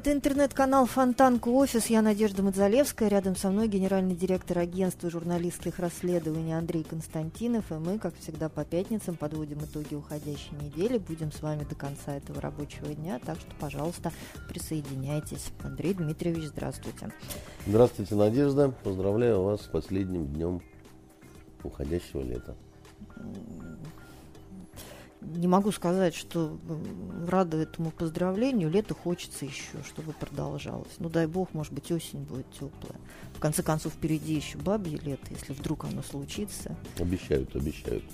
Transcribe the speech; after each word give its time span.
Это 0.00 0.12
интернет-канал 0.12 0.86
Фонтанка 0.86 1.48
Офис. 1.48 1.88
Я 1.88 2.00
Надежда 2.00 2.42
Мадзалевская. 2.42 3.10
Рядом 3.10 3.36
со 3.36 3.50
мной 3.50 3.68
генеральный 3.68 4.14
директор 4.14 4.56
агентства 4.56 5.10
журналистских 5.10 5.78
расследований 5.78 6.54
Андрей 6.54 6.84
Константинов. 6.84 7.70
И 7.70 7.74
мы, 7.74 7.98
как 7.98 8.14
всегда, 8.16 8.48
по 8.48 8.64
пятницам 8.64 9.14
подводим 9.16 9.58
итоги 9.58 9.94
уходящей 9.94 10.56
недели. 10.58 10.96
Будем 10.96 11.30
с 11.30 11.42
вами 11.42 11.66
до 11.68 11.74
конца 11.74 12.16
этого 12.16 12.40
рабочего 12.40 12.94
дня. 12.94 13.20
Так 13.22 13.36
что, 13.40 13.50
пожалуйста, 13.60 14.10
присоединяйтесь. 14.48 15.52
Андрей 15.62 15.92
Дмитриевич, 15.92 16.44
здравствуйте. 16.44 17.12
Здравствуйте, 17.66 18.14
Надежда. 18.14 18.70
Поздравляю 18.70 19.42
вас 19.42 19.60
с 19.60 19.66
последним 19.66 20.28
днем 20.28 20.62
уходящего 21.62 22.22
лета 22.22 22.56
не 25.20 25.46
могу 25.46 25.72
сказать, 25.72 26.14
что 26.14 26.58
рада 27.26 27.58
этому 27.58 27.90
поздравлению. 27.90 28.70
Лето 28.70 28.94
хочется 28.94 29.44
еще, 29.44 29.82
чтобы 29.86 30.12
продолжалось. 30.12 30.92
Ну, 30.98 31.08
дай 31.08 31.26
бог, 31.26 31.52
может 31.52 31.72
быть, 31.72 31.90
осень 31.92 32.20
будет 32.20 32.50
теплая. 32.52 32.98
В 33.34 33.40
конце 33.40 33.62
концов, 33.62 33.92
впереди 33.92 34.34
еще 34.34 34.58
бабье 34.58 34.98
лето, 34.98 35.26
если 35.30 35.52
вдруг 35.52 35.84
оно 35.84 36.02
случится. 36.02 36.76
Обещают, 36.98 37.54
обещают. 37.54 38.04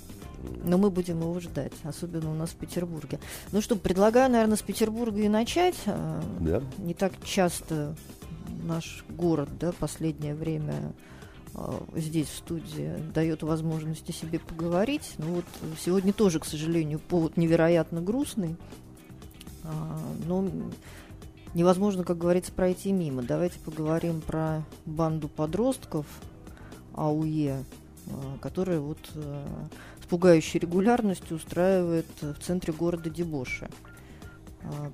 Но 0.63 0.77
мы 0.77 0.89
будем 0.89 1.19
его 1.21 1.39
ждать, 1.39 1.73
особенно 1.83 2.31
у 2.31 2.35
нас 2.35 2.51
в 2.51 2.55
Петербурге. 2.55 3.19
Ну 3.51 3.61
что, 3.61 3.75
предлагаю, 3.75 4.31
наверное, 4.31 4.57
с 4.57 4.61
Петербурга 4.61 5.19
и 5.19 5.27
начать. 5.27 5.75
А, 5.87 6.21
да. 6.39 6.61
Не 6.77 6.93
так 6.93 7.13
часто 7.23 7.95
наш 8.63 9.03
город, 9.09 9.49
да, 9.59 9.71
последнее 9.71 10.35
время 10.35 10.93
здесь, 11.95 12.27
в 12.27 12.37
студии, 12.37 12.93
дает 13.13 13.43
возможность 13.43 14.09
о 14.09 14.13
себе 14.13 14.39
поговорить. 14.39 15.15
Ну 15.17 15.35
вот 15.35 15.45
сегодня 15.79 16.13
тоже, 16.13 16.39
к 16.39 16.45
сожалению, 16.45 16.99
повод 16.99 17.37
невероятно 17.37 18.01
грустный. 18.01 18.55
А, 19.63 19.99
но 20.25 20.47
невозможно, 21.53 22.03
как 22.03 22.17
говорится, 22.17 22.51
пройти 22.51 22.91
мимо. 22.91 23.23
Давайте 23.23 23.59
поговорим 23.59 24.21
про 24.21 24.63
банду 24.85 25.27
подростков 25.27 26.05
АУЕ, 26.93 27.63
а, 28.07 28.37
которая 28.39 28.79
вот 28.79 28.99
с 29.13 30.05
пугающей 30.07 30.59
регулярностью 30.59 31.37
устраивает 31.37 32.07
в 32.21 32.39
центре 32.39 32.71
города 32.71 33.09
дебоши 33.09 33.67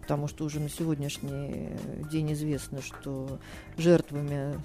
потому 0.01 0.27
что 0.27 0.45
уже 0.45 0.59
на 0.59 0.69
сегодняшний 0.69 1.71
день 2.11 2.33
известно, 2.33 2.81
что 2.81 3.39
жертвами 3.77 4.59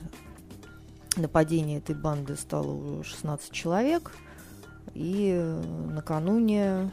нападение 1.18 1.78
этой 1.78 1.94
банды 1.94 2.36
стало 2.36 2.72
уже 2.72 3.04
16 3.04 3.52
человек. 3.52 4.12
И 4.94 5.32
э, 5.36 5.62
накануне 5.90 6.62
э, 6.62 6.90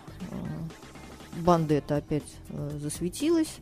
банда 1.37 1.75
это 1.75 1.97
опять 1.97 2.35
э, 2.49 2.77
засветилась. 2.79 3.57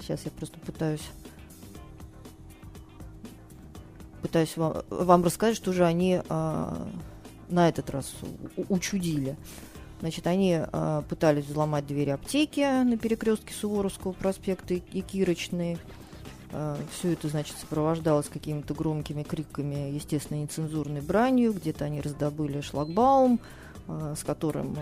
Сейчас 0.00 0.24
я 0.24 0.30
просто 0.30 0.58
пытаюсь 0.58 1.08
пытаюсь 4.20 4.56
вам, 4.56 4.82
вам 4.90 5.24
рассказать, 5.24 5.56
что 5.56 5.72
же 5.72 5.84
они 5.84 6.20
а, 6.28 6.88
на 7.48 7.68
этот 7.68 7.90
раз 7.90 8.12
учудили. 8.68 9.36
Значит, 10.00 10.26
они 10.26 10.58
а, 10.60 11.02
пытались 11.02 11.46
взломать 11.46 11.86
двери 11.86 12.10
аптеки 12.10 12.60
на 12.84 12.96
перекрестке 12.96 13.52
Суворовского 13.52 14.12
проспекта 14.12 14.74
и 14.74 15.00
Кирочной. 15.00 15.78
Э, 16.52 16.76
Все 16.92 17.12
это, 17.12 17.28
значит, 17.28 17.56
сопровождалось 17.58 18.28
какими-то 18.28 18.74
громкими 18.74 19.22
криками, 19.22 19.92
естественно, 19.92 20.38
нецензурной 20.38 21.00
бранью. 21.00 21.52
Где-то 21.52 21.84
они 21.84 22.00
раздобыли 22.00 22.60
шлагбаум, 22.60 23.40
э, 23.88 24.14
с 24.16 24.24
которым 24.24 24.76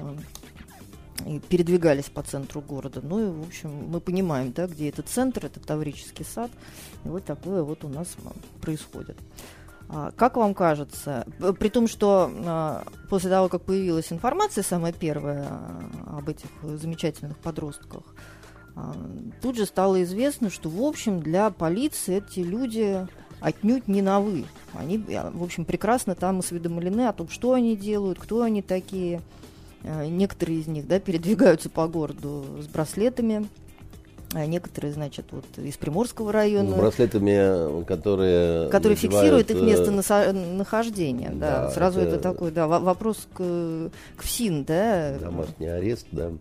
э, 1.24 1.40
передвигались 1.48 2.06
по 2.06 2.22
центру 2.22 2.60
города. 2.60 3.00
Ну 3.02 3.18
и, 3.18 3.30
в 3.30 3.46
общем, 3.46 3.70
мы 3.88 4.00
понимаем, 4.00 4.52
да, 4.52 4.66
где 4.66 4.88
этот 4.88 5.08
центр, 5.08 5.46
это 5.46 5.60
Таврический 5.60 6.24
сад. 6.24 6.50
И 7.04 7.08
вот 7.08 7.24
такое 7.24 7.62
вот 7.62 7.84
у 7.84 7.88
нас 7.88 8.16
происходит. 8.60 9.16
А, 9.90 10.12
как 10.12 10.36
вам 10.36 10.54
кажется, 10.54 11.26
при 11.58 11.70
том, 11.70 11.88
что 11.88 12.84
после 13.08 13.30
того, 13.30 13.48
как 13.48 13.62
появилась 13.62 14.12
информация, 14.12 14.62
самая 14.62 14.92
первая 14.92 15.48
об 16.06 16.28
этих 16.28 16.50
замечательных 16.62 17.38
подростках, 17.38 18.02
тут 19.40 19.56
же 19.56 19.66
стало 19.66 20.02
известно, 20.02 20.50
что, 20.50 20.68
в 20.68 20.82
общем, 20.82 21.20
для 21.20 21.50
полиции 21.50 22.18
эти 22.18 22.40
люди 22.40 23.06
отнюдь 23.40 23.88
не 23.88 24.02
новы. 24.02 24.44
Они, 24.74 25.02
а, 25.14 25.30
в 25.32 25.42
общем, 25.42 25.64
прекрасно 25.64 26.14
там 26.14 26.40
осведомлены 26.40 27.08
о 27.08 27.12
том, 27.12 27.28
что 27.28 27.52
они 27.52 27.76
делают, 27.76 28.18
кто 28.18 28.42
они 28.42 28.62
такие. 28.62 29.20
А, 29.84 30.06
некоторые 30.06 30.60
из 30.60 30.66
них 30.66 30.86
да, 30.88 30.98
передвигаются 30.98 31.70
по 31.70 31.86
городу 31.86 32.44
с 32.60 32.66
браслетами, 32.66 33.48
а 34.34 34.44
некоторые, 34.44 34.92
значит, 34.92 35.26
вот 35.30 35.44
из 35.56 35.76
Приморского 35.76 36.32
района. 36.32 36.72
С 36.72 36.78
браслетами, 36.78 37.84
которые... 37.84 38.68
Которые 38.68 38.96
фиксируют 38.96 39.50
их 39.50 39.56
э, 39.56 39.62
место 39.62 39.90
нахождения, 39.90 41.30
да. 41.30 41.64
да 41.64 41.70
Сразу 41.70 42.00
это... 42.00 42.16
это 42.16 42.18
такой, 42.18 42.50
да, 42.50 42.66
вопрос 42.66 43.26
к, 43.32 43.90
к 44.16 44.22
ФСИН, 44.22 44.64
да. 44.64 45.16
Домашний 45.20 45.68
арест, 45.68 46.06
да 46.12 46.32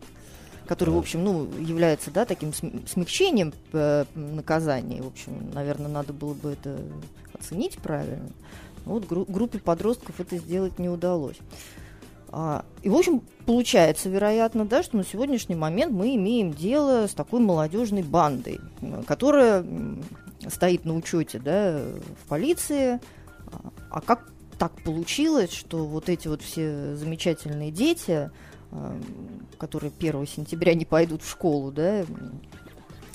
который, 0.67 0.89
в 0.89 0.97
общем, 0.97 1.23
ну, 1.23 1.47
является, 1.59 2.11
да, 2.11 2.25
таким 2.25 2.53
смягчением 2.53 3.53
э, 3.73 4.05
наказания. 4.15 5.01
В 5.01 5.07
общем, 5.07 5.49
наверное, 5.53 5.87
надо 5.87 6.13
было 6.13 6.33
бы 6.33 6.51
это 6.51 6.79
оценить 7.33 7.77
правильно. 7.77 8.29
Вот 8.85 9.05
гру- 9.05 9.25
группе 9.27 9.59
подростков 9.59 10.19
это 10.19 10.37
сделать 10.37 10.79
не 10.79 10.89
удалось. 10.89 11.37
А, 12.29 12.65
и, 12.83 12.89
в 12.89 12.95
общем, 12.95 13.21
получается, 13.45 14.09
вероятно, 14.09 14.65
да, 14.65 14.83
что 14.83 14.97
на 14.97 15.05
сегодняшний 15.05 15.55
момент 15.55 15.93
мы 15.93 16.15
имеем 16.15 16.53
дело 16.53 17.07
с 17.07 17.13
такой 17.13 17.39
молодежной 17.39 18.03
бандой, 18.03 18.59
которая 19.05 19.65
стоит 20.49 20.85
на 20.85 20.95
учете 20.95 21.39
да, 21.39 21.79
в 22.23 22.27
полиции. 22.27 22.99
А 23.89 24.01
как 24.01 24.29
так 24.57 24.71
получилось, 24.83 25.53
что 25.53 25.85
вот 25.85 26.09
эти 26.09 26.27
вот 26.27 26.41
все 26.41 26.95
замечательные 26.95 27.71
дети, 27.71 28.29
которые 29.57 29.91
1 29.97 30.27
сентября 30.27 30.73
не 30.73 30.85
пойдут 30.85 31.21
в 31.21 31.29
школу, 31.29 31.71
да, 31.71 32.05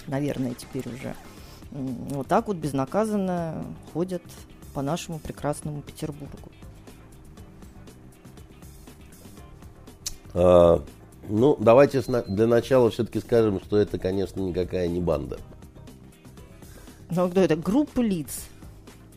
наверное, 0.06 0.54
теперь 0.54 0.88
уже, 0.88 1.14
вот 1.70 2.26
так 2.26 2.48
вот 2.48 2.56
безнаказанно 2.56 3.64
ходят 3.92 4.22
по 4.74 4.82
нашему 4.82 5.18
прекрасному 5.18 5.82
Петербургу. 5.82 6.50
А, 10.34 10.82
ну, 11.28 11.56
давайте 11.60 12.00
для 12.00 12.46
начала 12.46 12.90
все-таки 12.90 13.20
скажем, 13.20 13.60
что 13.60 13.76
это, 13.76 13.98
конечно, 13.98 14.40
никакая 14.40 14.88
не 14.88 15.00
банда. 15.00 15.38
Ну, 17.10 17.28
кто 17.28 17.40
это? 17.40 17.56
Группа 17.56 18.00
лиц. 18.00 18.46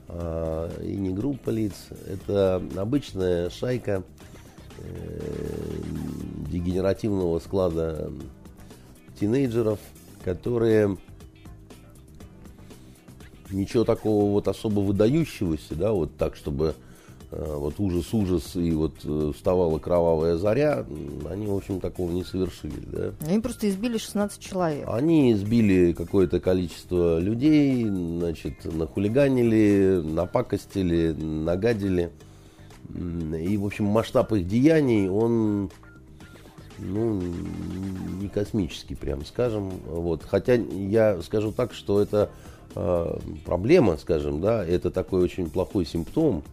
А, 0.10 0.70
и 0.82 0.96
не 0.98 1.12
группа 1.12 1.50
лиц. 1.50 1.88
Это 2.06 2.62
обычная 2.76 3.50
шайка 3.50 4.04
Э, 4.15 4.15
дегенеративного 6.50 7.40
склада 7.40 8.12
тинейджеров, 9.20 9.80
которые 10.24 10.98
ничего 13.52 13.84
такого 13.84 14.32
вот 14.32 14.48
особо 14.48 14.80
выдающегося, 14.80 15.76
да, 15.76 15.92
вот 15.92 16.16
так, 16.18 16.36
чтобы 16.36 16.76
э, 17.32 17.56
вот 17.58 17.80
ужас-ужас 17.80 18.56
и 18.56 18.72
вот 18.72 18.96
э, 19.04 19.32
вставала 19.36 19.78
кровавая 19.80 20.38
заря, 20.38 20.86
они, 21.30 21.48
в 21.48 21.56
общем, 21.56 21.80
такого 21.80 22.12
не 22.12 22.24
совершили, 22.24 22.80
да. 22.88 23.14
Они 23.22 23.40
просто 23.40 23.70
избили 23.70 23.98
16 23.98 24.40
человек. 24.40 24.86
Они 24.88 25.34
избили 25.34 25.94
какое-то 25.94 26.40
количество 26.40 27.20
людей, 27.20 27.86
значит, 27.86 28.66
нахулиганили, 28.66 30.02
напакостили, 30.04 31.12
нагадили. 31.12 32.12
И, 32.94 33.58
в 33.58 33.66
общем, 33.66 33.86
масштаб 33.86 34.32
их 34.34 34.48
деяний, 34.48 35.10
он 35.10 35.70
ну, 36.78 37.22
не 38.20 38.28
космический, 38.28 38.96
прям 38.96 39.26
скажем. 39.26 39.72
Вот. 39.88 40.24
Хотя 40.24 40.54
я 40.54 41.22
скажу 41.22 41.52
так, 41.52 41.74
что 41.74 42.02
это 42.02 42.30
э, 42.76 43.18
проблема, 43.46 43.98
скажем, 43.98 44.42
да, 44.42 44.66
это 44.66 44.92
такой 44.92 45.24
очень 45.24 45.50
плохой 45.50 45.86
симптом. 45.86 46.44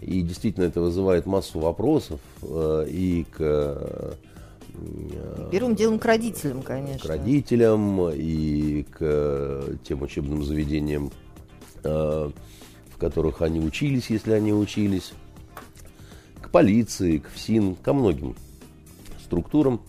И 0.00 0.20
действительно 0.20 0.64
это 0.64 0.80
вызывает 0.80 1.26
массу 1.26 1.58
вопросов 1.58 2.20
э, 2.42 2.86
и 2.88 3.26
к 3.30 4.16
Первым 5.50 5.74
делом 5.74 5.98
к 5.98 6.04
родителям, 6.04 6.60
конечно. 6.60 6.98
К 7.00 7.06
родителям 7.06 8.10
и 8.10 8.82
к 8.82 9.78
тем 9.84 10.02
учебным 10.02 10.44
заведениям, 10.44 11.10
в 11.82 12.32
которых 12.98 13.40
они 13.40 13.60
учились, 13.60 14.10
если 14.10 14.32
они 14.32 14.52
учились, 14.52 15.14
полиции, 16.56 17.18
к 17.18 17.28
ФСИН, 17.28 17.74
ко 17.74 17.92
многим 17.92 18.34
структурам. 19.22 19.82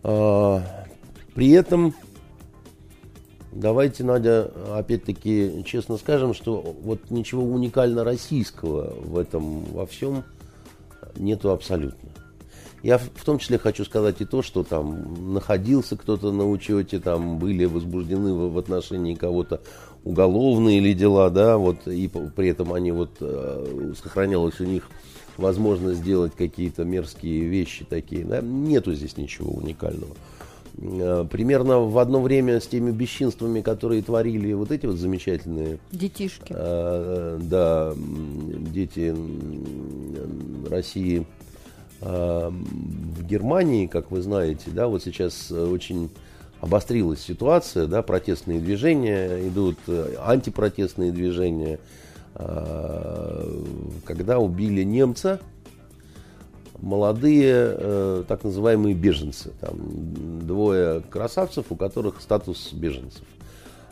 При 0.00 1.50
этом 1.50 1.94
Давайте, 3.52 4.02
Надя, 4.04 4.50
опять-таки 4.74 5.62
честно 5.66 5.98
скажем, 5.98 6.32
что 6.32 6.76
вот 6.82 7.10
ничего 7.10 7.42
уникально 7.42 8.04
российского 8.04 8.94
в 8.94 9.18
этом 9.18 9.64
во 9.64 9.84
всем 9.84 10.24
нету 11.16 11.50
абсолютно. 11.50 12.08
Я 12.82 12.96
в 12.96 13.22
том 13.22 13.38
числе 13.38 13.58
хочу 13.58 13.84
сказать 13.84 14.20
и 14.20 14.24
то, 14.24 14.40
что 14.40 14.62
там 14.62 15.34
находился 15.34 15.96
кто-то 15.96 16.32
на 16.32 16.48
учете, 16.48 17.00
там 17.00 17.38
были 17.38 17.66
возбуждены 17.66 18.32
в, 18.32 18.56
отношении 18.56 19.14
кого-то 19.14 19.60
уголовные 20.04 20.78
или 20.78 20.94
дела, 20.94 21.28
да, 21.28 21.58
вот, 21.58 21.86
и 21.86 22.08
при 22.08 22.48
этом 22.48 22.72
они 22.72 22.92
вот, 22.92 23.10
э, 23.20 23.92
сохранялась 24.02 24.58
у 24.60 24.64
них 24.64 24.88
возможность 25.40 26.00
сделать 26.00 26.32
какие-то 26.36 26.84
мерзкие 26.84 27.46
вещи 27.46 27.84
такие, 27.84 28.24
да, 28.24 28.40
нету 28.40 28.94
здесь 28.94 29.16
ничего 29.16 29.50
уникального. 29.50 30.14
Э, 30.78 31.26
примерно 31.30 31.80
в 31.80 31.98
одно 31.98 32.20
время 32.20 32.60
с 32.60 32.66
теми 32.66 32.90
бесчинствами, 32.90 33.60
которые 33.60 34.02
творили 34.02 34.52
вот 34.52 34.70
эти 34.70 34.86
вот 34.86 34.96
замечательные... 34.96 35.78
Детишки. 35.92 36.54
Э, 36.56 37.38
да, 37.40 37.94
дети 37.96 39.14
России 40.68 41.26
э, 42.00 42.50
в 42.50 43.24
Германии, 43.24 43.86
как 43.86 44.10
вы 44.10 44.22
знаете, 44.22 44.70
да, 44.70 44.88
вот 44.88 45.02
сейчас 45.02 45.50
очень 45.50 46.10
обострилась 46.60 47.20
ситуация, 47.20 47.86
да, 47.86 48.02
протестные 48.02 48.60
движения 48.60 49.48
идут, 49.48 49.78
антипротестные 50.18 51.10
движения, 51.10 51.78
когда 52.34 54.38
убили 54.38 54.82
немца, 54.82 55.40
молодые 56.82 57.76
э, 57.76 58.24
так 58.26 58.44
называемые 58.44 58.94
беженцы. 58.94 59.52
Там 59.60 59.76
двое 60.46 61.00
красавцев, 61.00 61.66
у 61.70 61.76
которых 61.76 62.20
статус 62.20 62.72
беженцев. 62.72 63.22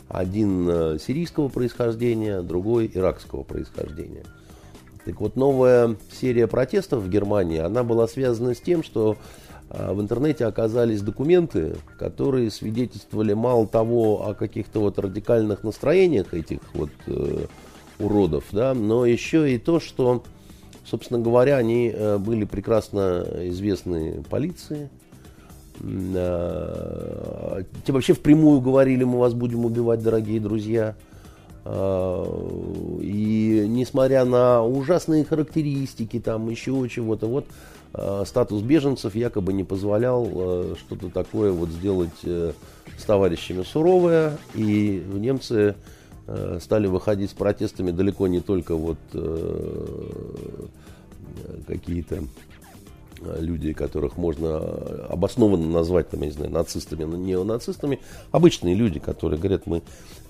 Один 0.07 0.67
э, 0.69 0.97
сирийского 0.99 1.49
происхождения, 1.49 2.41
другой 2.41 2.89
иракского 2.93 3.43
происхождения. 3.43 4.23
Так 5.05 5.21
вот, 5.21 5.35
новая 5.35 5.95
серия 6.11 6.47
протестов 6.47 7.03
в 7.03 7.09
Германии, 7.09 7.59
она 7.59 7.83
была 7.83 8.07
связана 8.07 8.55
с 8.55 8.59
тем, 8.59 8.83
что 8.83 9.17
э, 9.69 9.93
в 9.93 10.01
интернете 10.01 10.45
оказались 10.45 11.01
документы, 11.01 11.75
которые 11.97 12.49
свидетельствовали 12.49 13.33
мало 13.33 13.67
того 13.67 14.27
о 14.27 14.33
каких-то 14.33 14.81
вот 14.81 14.97
радикальных 14.97 15.63
настроениях 15.63 16.33
этих 16.33 16.59
вот 16.73 16.89
э, 17.05 17.45
уродов, 17.99 18.45
да, 18.51 18.73
но 18.73 19.05
еще 19.05 19.53
и 19.53 19.57
то, 19.57 19.79
что 19.79 20.23
Собственно 20.89 21.19
говоря, 21.19 21.57
они 21.57 21.91
э, 21.93 22.17
были 22.17 22.45
прекрасно 22.45 23.23
известны 23.43 24.23
полиции. 24.27 24.89
Э, 25.81 27.61
те 27.85 27.93
вообще 27.93 28.13
впрямую 28.13 28.59
говорили, 28.59 29.03
мы 29.03 29.19
вас 29.19 29.35
будем 29.35 29.65
убивать, 29.65 30.01
дорогие 30.01 30.39
друзья. 30.39 30.95
Э, 31.63 32.25
и 33.01 33.65
несмотря 33.67 34.25
на 34.25 34.63
ужасные 34.63 35.25
характеристики, 35.25 36.19
там 36.19 36.49
еще 36.49 36.87
чего-то, 36.89 37.27
вот 37.27 37.45
статус 38.27 38.61
беженцев 38.61 39.15
якобы 39.15 39.51
не 39.51 39.63
позволял 39.63 40.75
что-то 40.77 41.09
такое 41.09 41.51
вот 41.51 41.69
сделать 41.69 42.21
с 42.23 43.03
товарищами 43.03 43.63
суровое. 43.63 44.37
И 44.53 45.03
немцы 45.11 45.73
стали 46.59 46.87
выходить 46.87 47.31
с 47.31 47.33
протестами 47.33 47.91
далеко 47.91 48.27
не 48.27 48.41
только 48.41 48.75
вот 48.75 48.97
какие-то 51.67 52.23
э, 53.21 53.37
люди, 53.39 53.73
которых 53.73 54.17
можно 54.17 54.57
обоснованно 55.09 55.67
назвать, 55.67 56.09
там, 56.09 56.21
я 56.21 56.27
не 56.27 56.31
знаю, 56.31 56.51
нацистами, 56.51 57.03
но 57.03 57.17
неонацистами, 57.17 57.99
обычные 58.31 58.75
люди, 58.75 58.99
которые 58.99 59.39
говорят, 59.39 59.65
мы 59.65 59.81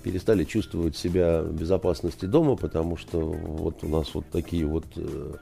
перестали 0.02 0.44
чувствовать 0.44 0.96
себя 0.96 1.42
в 1.42 1.52
безопасности 1.52 2.26
дома, 2.26 2.56
потому 2.56 2.96
что 2.96 3.20
вот 3.20 3.82
у 3.82 3.88
нас 3.88 4.14
вот 4.14 4.26
такие 4.30 4.66
вот 4.66 4.84
э, 4.96 5.32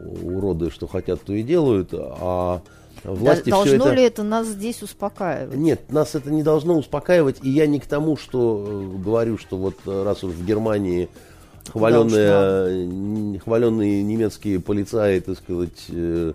уроды, 0.00 0.70
что 0.70 0.86
хотят, 0.86 1.22
то 1.22 1.32
и 1.32 1.42
делают, 1.42 1.90
а 1.92 2.62
власти 3.04 3.50
Должно 3.50 3.76
все 3.76 3.76
это... 3.76 3.94
ли 3.94 4.02
это 4.02 4.22
нас 4.22 4.46
здесь 4.46 4.82
успокаивать? 4.82 5.56
Нет, 5.56 5.90
нас 5.92 6.14
это 6.14 6.30
не 6.30 6.42
должно 6.42 6.76
успокаивать, 6.76 7.38
и 7.42 7.50
я 7.50 7.66
не 7.66 7.80
к 7.80 7.86
тому, 7.86 8.16
что 8.16 8.64
э, 8.66 9.02
говорю, 9.02 9.38
что 9.38 9.56
вот 9.56 9.76
раз 9.86 10.24
уж 10.24 10.32
в 10.32 10.44
Германии 10.44 11.08
хваленные, 11.70 13.38
хваленные 13.38 14.02
немецкие 14.02 14.60
полицаи, 14.60 15.20
так 15.20 15.36
сказать, 15.36 15.86
э, 15.90 16.32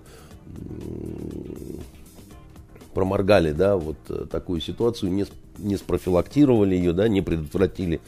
проморгали, 2.93 3.51
да, 3.51 3.77
вот 3.77 3.97
э, 4.09 4.25
такую 4.29 4.61
ситуацию, 4.61 5.11
не, 5.11 5.25
не 5.57 5.77
спрофилактировали 5.77 6.75
ее, 6.75 6.93
да, 6.93 7.07
не 7.07 7.21
предотвратили 7.21 7.99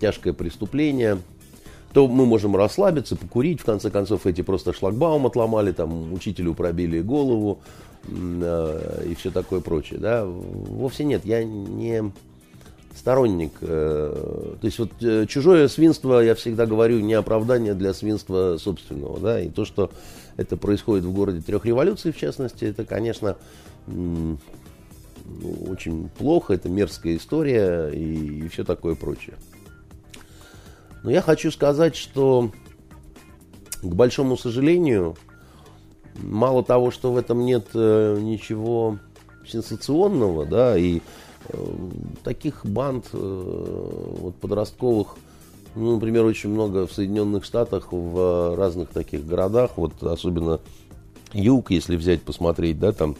тяжкое 0.00 0.32
преступление, 0.32 1.18
то 1.92 2.06
мы 2.06 2.26
можем 2.26 2.54
расслабиться, 2.54 3.16
покурить, 3.16 3.60
в 3.60 3.64
конце 3.64 3.90
концов, 3.90 4.26
эти 4.26 4.42
просто 4.42 4.72
шлагбаум 4.72 5.26
отломали, 5.26 5.72
там, 5.72 6.12
учителю 6.12 6.54
пробили 6.54 7.00
голову 7.00 7.60
э, 7.62 7.87
и 8.06 9.14
все 9.18 9.30
такое 9.30 9.60
прочее, 9.60 9.98
да, 9.98 10.24
вовсе 10.24 11.04
нет, 11.04 11.24
я 11.24 11.44
не 11.44 12.12
сторонник. 12.98 13.52
Э, 13.60 14.54
то 14.60 14.66
есть 14.66 14.78
вот 14.78 14.90
э, 15.00 15.26
чужое 15.26 15.68
свинство, 15.68 16.20
я 16.20 16.34
всегда 16.34 16.66
говорю, 16.66 17.00
не 17.00 17.14
оправдание 17.14 17.74
для 17.74 17.94
свинства 17.94 18.56
собственного. 18.58 19.18
Да? 19.20 19.40
И 19.40 19.48
то, 19.48 19.64
что 19.64 19.90
это 20.36 20.56
происходит 20.56 21.04
в 21.04 21.12
городе 21.12 21.40
трех 21.40 21.64
революций, 21.64 22.12
в 22.12 22.18
частности, 22.18 22.64
это, 22.64 22.84
конечно, 22.84 23.36
ну, 23.86 24.38
очень 25.68 26.08
плохо, 26.10 26.54
это 26.54 26.68
мерзкая 26.68 27.16
история 27.16 27.88
и, 27.88 28.44
и 28.44 28.48
все 28.48 28.64
такое 28.64 28.94
прочее. 28.94 29.36
Но 31.02 31.10
я 31.10 31.22
хочу 31.22 31.50
сказать, 31.50 31.96
что, 31.96 32.50
к 33.80 33.94
большому 33.94 34.36
сожалению, 34.36 35.16
мало 36.22 36.62
того, 36.62 36.90
что 36.90 37.12
в 37.12 37.16
этом 37.16 37.44
нет 37.44 37.68
э, 37.74 38.18
ничего 38.20 38.98
сенсационного, 39.46 40.46
да, 40.46 40.76
и 40.76 41.00
таких 42.24 42.64
банд 42.64 43.06
э, 43.12 44.16
вот, 44.20 44.34
подростковых, 44.36 45.16
ну, 45.74 45.94
например, 45.94 46.24
очень 46.24 46.50
много 46.50 46.86
в 46.86 46.92
Соединенных 46.92 47.44
Штатах, 47.44 47.88
в 47.92 48.56
разных 48.56 48.90
таких 48.90 49.26
городах, 49.26 49.72
вот 49.76 50.02
особенно 50.02 50.60
юг, 51.32 51.70
если 51.70 51.96
взять, 51.96 52.22
посмотреть, 52.22 52.78
да, 52.78 52.92
там, 52.92 53.16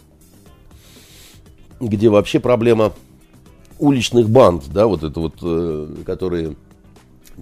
где 1.80 2.08
вообще 2.08 2.40
проблема 2.40 2.92
уличных 3.78 4.28
банд, 4.28 4.64
да, 4.72 4.86
вот 4.86 5.02
это 5.02 5.20
вот, 5.20 5.34
э, 5.42 5.94
которые 6.04 6.56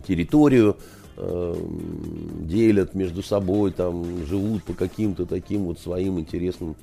территорию 0.06 0.76
э, 0.76 0.95
делят 1.16 2.94
между 2.94 3.22
собой, 3.22 3.72
там, 3.72 4.26
живут 4.26 4.64
по 4.64 4.74
каким-то 4.74 5.24
таким 5.24 5.64
вот 5.64 5.78
своим 5.78 6.18
интересным 6.20 6.76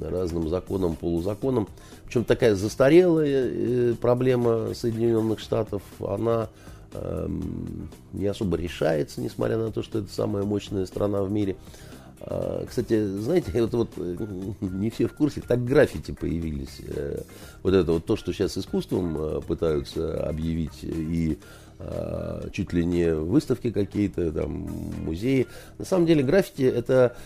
разным 0.00 0.48
законам, 0.48 0.96
полузаконам. 0.96 1.68
Причем 2.06 2.24
такая 2.24 2.54
застарелая 2.54 3.50
э, 3.50 3.94
проблема 4.00 4.74
Соединенных 4.74 5.40
Штатов, 5.40 5.82
она 6.00 6.48
э, 6.92 7.28
не 8.12 8.26
особо 8.26 8.56
решается, 8.56 9.20
несмотря 9.20 9.56
на 9.58 9.72
то, 9.72 9.82
что 9.82 10.00
это 10.00 10.12
самая 10.12 10.44
мощная 10.44 10.86
страна 10.86 11.22
в 11.22 11.30
мире. 11.30 11.56
А, 12.20 12.64
кстати, 12.66 13.04
знаете, 13.06 13.50
это 13.54 13.76
вот 13.76 13.90
э, 13.96 14.16
не 14.60 14.90
все 14.90 15.06
в 15.06 15.14
курсе, 15.14 15.42
так 15.46 15.64
граффити 15.64 16.12
появились. 16.12 16.80
Э, 16.86 17.22
вот 17.62 17.74
это 17.74 17.92
вот 17.92 18.04
то, 18.04 18.16
что 18.16 18.32
сейчас 18.32 18.56
искусством 18.56 19.42
пытаются 19.42 20.26
объявить 20.26 20.82
и 20.82 21.38
чуть 22.52 22.72
ли 22.72 22.84
не 22.84 23.14
выставки 23.14 23.70
какие-то, 23.70 24.30
там, 24.32 24.68
музеи. 25.04 25.46
На 25.78 25.84
самом 25.84 26.06
деле 26.06 26.22
граффити 26.22 26.62
это, 26.62 27.16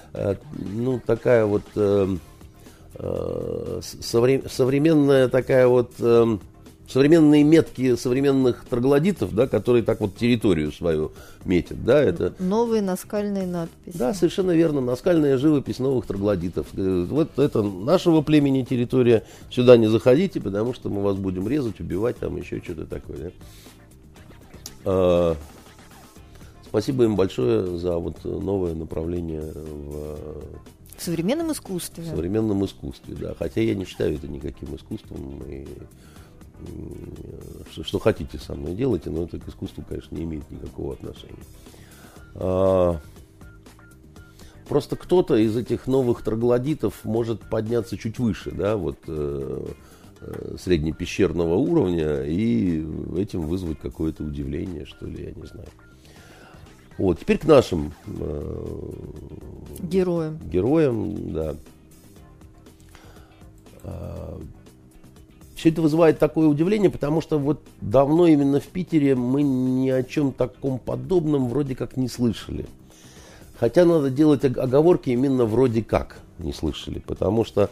ну, 0.52 1.00
такая 1.04 1.44
вот 1.46 1.64
Э, 3.00 3.80
современная 3.82 5.28
такая 5.28 5.68
вот 5.68 5.92
современные 6.88 7.44
метки 7.44 7.96
современных 7.96 8.64
троглодитов, 8.64 9.34
да, 9.34 9.46
которые 9.46 9.82
так 9.82 10.00
вот 10.00 10.16
территорию 10.16 10.72
свою 10.72 11.12
метят, 11.44 11.84
да, 11.84 12.02
это... 12.02 12.34
Новые 12.38 12.82
наскальные 12.82 13.46
надписи. 13.46 13.96
Да, 13.96 14.14
совершенно 14.14 14.52
верно, 14.52 14.80
наскальная 14.80 15.36
живопись 15.36 15.78
новых 15.78 16.06
троглодитов. 16.06 16.66
Э, 16.74 17.06
вот 17.08 17.38
это 17.38 17.62
нашего 17.62 18.22
племени 18.22 18.62
территория, 18.62 19.22
сюда 19.50 19.76
не 19.76 19.88
заходите, 19.88 20.40
потому 20.40 20.72
что 20.74 20.88
мы 20.88 21.02
вас 21.02 21.16
будем 21.16 21.46
резать, 21.46 21.78
убивать, 21.78 22.16
там 22.16 22.36
еще 22.36 22.60
что-то 22.64 22.86
такое, 22.86 23.16
да. 23.18 23.30
А, 24.90 25.36
спасибо 26.64 27.04
им 27.04 27.14
большое 27.14 27.76
за 27.76 27.98
вот 27.98 28.24
новое 28.24 28.74
направление 28.74 29.52
в 29.52 30.40
В 30.96 31.02
современном 31.02 31.52
искусстве. 31.52 32.04
В 32.04 32.06
современном 32.06 32.64
искусстве, 32.64 33.14
да. 33.14 33.34
Хотя 33.38 33.60
я 33.60 33.74
не 33.74 33.84
считаю 33.84 34.14
это 34.14 34.28
никаким 34.28 34.74
искусством. 34.74 35.42
И, 35.46 35.66
что, 37.70 37.84
что 37.84 37.98
хотите 37.98 38.38
со 38.38 38.54
мной 38.54 38.74
делайте, 38.74 39.10
но 39.10 39.24
это 39.24 39.38
к 39.38 39.46
искусству, 39.46 39.84
конечно, 39.86 40.16
не 40.16 40.24
имеет 40.24 40.50
никакого 40.50 40.94
отношения. 40.94 41.44
А, 42.34 42.98
просто 44.68 44.96
кто-то 44.96 45.36
из 45.36 45.54
этих 45.54 45.86
новых 45.86 46.22
троглодитов 46.22 47.04
может 47.04 47.42
подняться 47.42 47.98
чуть 47.98 48.18
выше, 48.18 48.52
да, 48.52 48.78
вот 48.78 48.96
э, 49.06 49.66
э, 49.66 49.72
среднепещерного 50.58 51.54
уровня 51.54 52.22
и 52.22 52.84
этим 53.16 53.42
вызвать 53.42 53.78
какое-то 53.78 54.24
удивление, 54.24 54.84
что 54.86 55.06
ли, 55.06 55.24
я 55.24 55.32
не 55.32 55.46
знаю. 55.46 55.68
Вот, 56.98 57.20
теперь 57.20 57.38
к 57.38 57.44
нашим 57.44 57.92
э, 58.06 58.90
героям. 59.78 60.38
Героям, 60.50 61.32
да. 61.32 61.54
А, 63.84 64.40
все 65.54 65.70
это 65.70 65.80
вызывает 65.80 66.18
такое 66.18 66.48
удивление, 66.48 66.90
потому 66.90 67.20
что 67.20 67.38
вот 67.38 67.62
давно 67.80 68.26
именно 68.26 68.60
в 68.60 68.66
Питере 68.66 69.14
мы 69.14 69.42
ни 69.42 69.88
о 69.90 70.02
чем 70.02 70.32
таком 70.32 70.80
подобном 70.80 71.48
вроде 71.48 71.76
как 71.76 71.96
не 71.96 72.08
слышали. 72.08 72.66
Хотя 73.58 73.84
надо 73.84 74.10
делать 74.10 74.44
оговорки 74.44 75.10
именно 75.10 75.44
вроде 75.44 75.82
как 75.82 76.20
не 76.38 76.52
слышали, 76.52 77.00
потому 77.00 77.44
что 77.44 77.70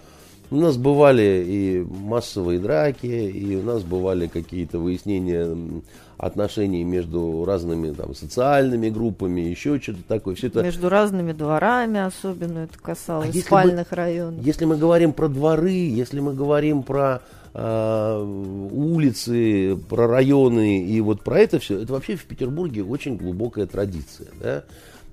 у 0.50 0.56
нас 0.56 0.76
бывали 0.76 1.44
и 1.46 1.84
массовые 1.88 2.58
драки, 2.58 3.06
и 3.06 3.56
у 3.56 3.62
нас 3.62 3.82
бывали 3.82 4.26
какие-то 4.26 4.78
выяснения 4.78 5.82
отношений 6.18 6.84
между 6.84 7.44
разными 7.44 7.92
там, 7.92 8.14
социальными 8.14 8.88
группами, 8.88 9.40
еще 9.42 9.80
что-то 9.80 10.02
такое. 10.06 10.34
Все 10.34 10.46
это... 10.46 10.62
Между 10.62 10.88
разными 10.88 11.32
дворами 11.32 12.00
особенно 12.00 12.60
это 12.60 12.78
касалось, 12.78 13.36
а 13.36 13.40
спальных 13.40 13.90
мы, 13.90 13.96
районов. 13.96 14.44
Если 14.44 14.64
мы 14.64 14.76
говорим 14.76 15.12
про 15.12 15.28
дворы, 15.28 15.72
если 15.72 16.20
мы 16.20 16.32
говорим 16.32 16.82
про 16.82 17.20
э, 17.52 18.68
улицы, 18.72 19.76
про 19.88 20.06
районы 20.06 20.84
и 20.84 21.00
вот 21.00 21.22
про 21.22 21.40
это 21.40 21.58
все, 21.58 21.82
это 21.82 21.92
вообще 21.92 22.16
в 22.16 22.24
Петербурге 22.24 22.82
очень 22.82 23.16
глубокая 23.16 23.66
традиция. 23.66 24.28
Да? 24.40 24.64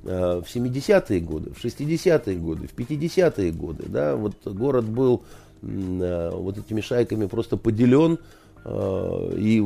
Э, 0.05 0.41
в 0.45 0.53
70-е 0.53 1.22
годы, 1.22 1.51
в 1.53 1.63
60-е 1.63 2.36
годы, 2.36 2.67
в 2.67 2.75
50-е 2.77 3.51
годы, 3.53 3.86
да, 3.88 4.17
вот 4.17 4.36
город 4.43 4.83
был 4.83 5.24
э, 5.62 6.29
вот 6.33 6.57
этими 6.57 6.81
шайками 6.81 7.25
просто 7.27 7.55
поделен, 7.55 8.19
э, 8.65 9.33
и, 9.38 9.65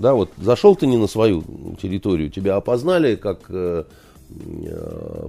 да, 0.00 0.14
вот 0.14 0.30
зашел 0.36 0.74
ты 0.74 0.88
не 0.88 0.96
на 0.96 1.06
свою 1.06 1.44
территорию, 1.80 2.28
тебя 2.28 2.56
опознали 2.56 3.14
как 3.14 3.50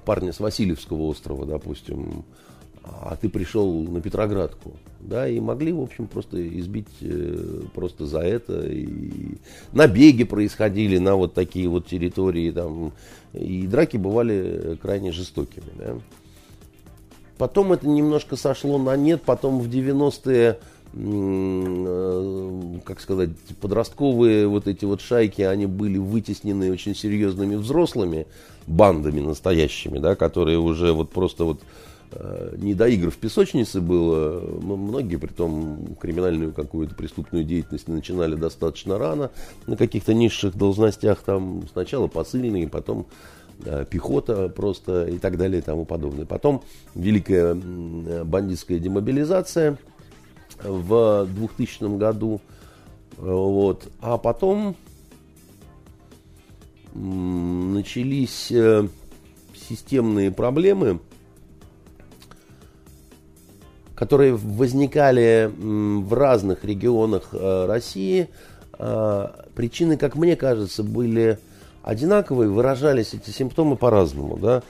парня 0.05 0.31
с 0.31 0.39
Васильевского 0.39 1.01
острова, 1.03 1.45
допустим, 1.45 2.23
а 2.83 3.15
ты 3.19 3.29
пришел 3.29 3.83
на 3.83 4.01
Петроградку, 4.01 4.73
да, 4.99 5.27
и 5.27 5.39
могли, 5.39 5.71
в 5.71 5.81
общем, 5.81 6.07
просто 6.07 6.45
избить 6.59 6.87
э, 7.01 7.61
просто 7.73 8.05
за 8.05 8.19
это. 8.19 8.67
И 8.67 9.37
набеги 9.71 10.25
происходили 10.25 10.97
на 10.97 11.15
вот 11.15 11.33
такие 11.33 11.69
вот 11.69 11.87
территории, 11.87 12.51
там, 12.51 12.91
и 13.33 13.67
драки 13.67 13.97
бывали 13.97 14.77
крайне 14.81 15.11
жестокими, 15.11 15.71
да. 15.77 15.95
Потом 17.37 17.73
это 17.73 17.87
немножко 17.87 18.35
сошло 18.35 18.77
на 18.77 18.95
нет, 18.97 19.21
потом 19.23 19.59
в 19.59 19.69
90-е 19.69 20.59
э, 20.93 22.79
как 22.83 22.99
сказать, 22.99 23.29
подростковые 23.61 24.47
вот 24.47 24.67
эти 24.67 24.83
вот 24.83 24.99
шайки, 24.99 25.41
они 25.41 25.67
были 25.67 25.97
вытеснены 25.97 26.71
очень 26.71 26.95
серьезными 26.95 27.55
взрослыми 27.55 28.27
бандами 28.67 29.21
настоящими, 29.21 29.99
да, 29.99 30.15
которые 30.15 30.59
уже 30.59 30.91
вот 30.91 31.11
просто 31.11 31.45
вот 31.45 31.61
Э, 31.61 31.92
не 32.58 32.74
до 32.74 32.88
игр 32.88 33.10
в 33.10 33.17
песочнице 33.17 33.82
было. 33.82 34.39
Многие, 34.62 35.17
при 35.17 35.32
том, 35.32 35.96
криминальную 36.00 36.53
какую-то 36.53 36.96
преступную 36.96 37.43
деятельность 37.43 37.88
начинали 37.88 38.36
достаточно 38.36 38.98
рано, 38.98 39.32
на 39.67 39.77
каких-то 39.77 40.13
низших 40.13 40.55
должностях, 40.55 41.22
там 41.22 41.63
сначала 41.72 42.08
посыльные, 42.08 42.67
потом 42.67 43.08
э, 43.65 43.86
пехота 43.89 44.50
просто 44.50 45.05
и 45.05 45.17
так 45.17 45.38
далее 45.38 45.60
и 45.60 45.62
тому 45.63 45.86
подобное. 45.86 46.25
Потом 46.25 46.63
великая 46.96 47.55
бандитская 47.55 48.79
демобилизация 48.79 49.77
в 50.63 51.25
2000 51.25 51.98
году. 51.98 52.41
Вот. 53.17 53.88
А 54.01 54.17
потом 54.17 54.75
начались 56.93 58.51
э, 58.51 58.88
системные 59.55 60.32
проблемы– 60.32 61.00
которые 64.03 64.36
возникали 64.36 65.50
в 65.57 66.13
разных 66.13 66.65
регионах 66.65 67.29
э, 67.31 67.65
России, 67.67 68.27
э, 68.77 69.27
причины, 69.55 69.95
как 69.95 70.17
мне 70.17 70.36
кажется, 70.36 70.83
были 70.83 71.39
одинаковые, 71.83 72.50
выражались 72.50 73.13
эти 73.13 73.29
симптомы 73.29 73.77
по-разному. 73.77 74.36
Да? 74.36 74.62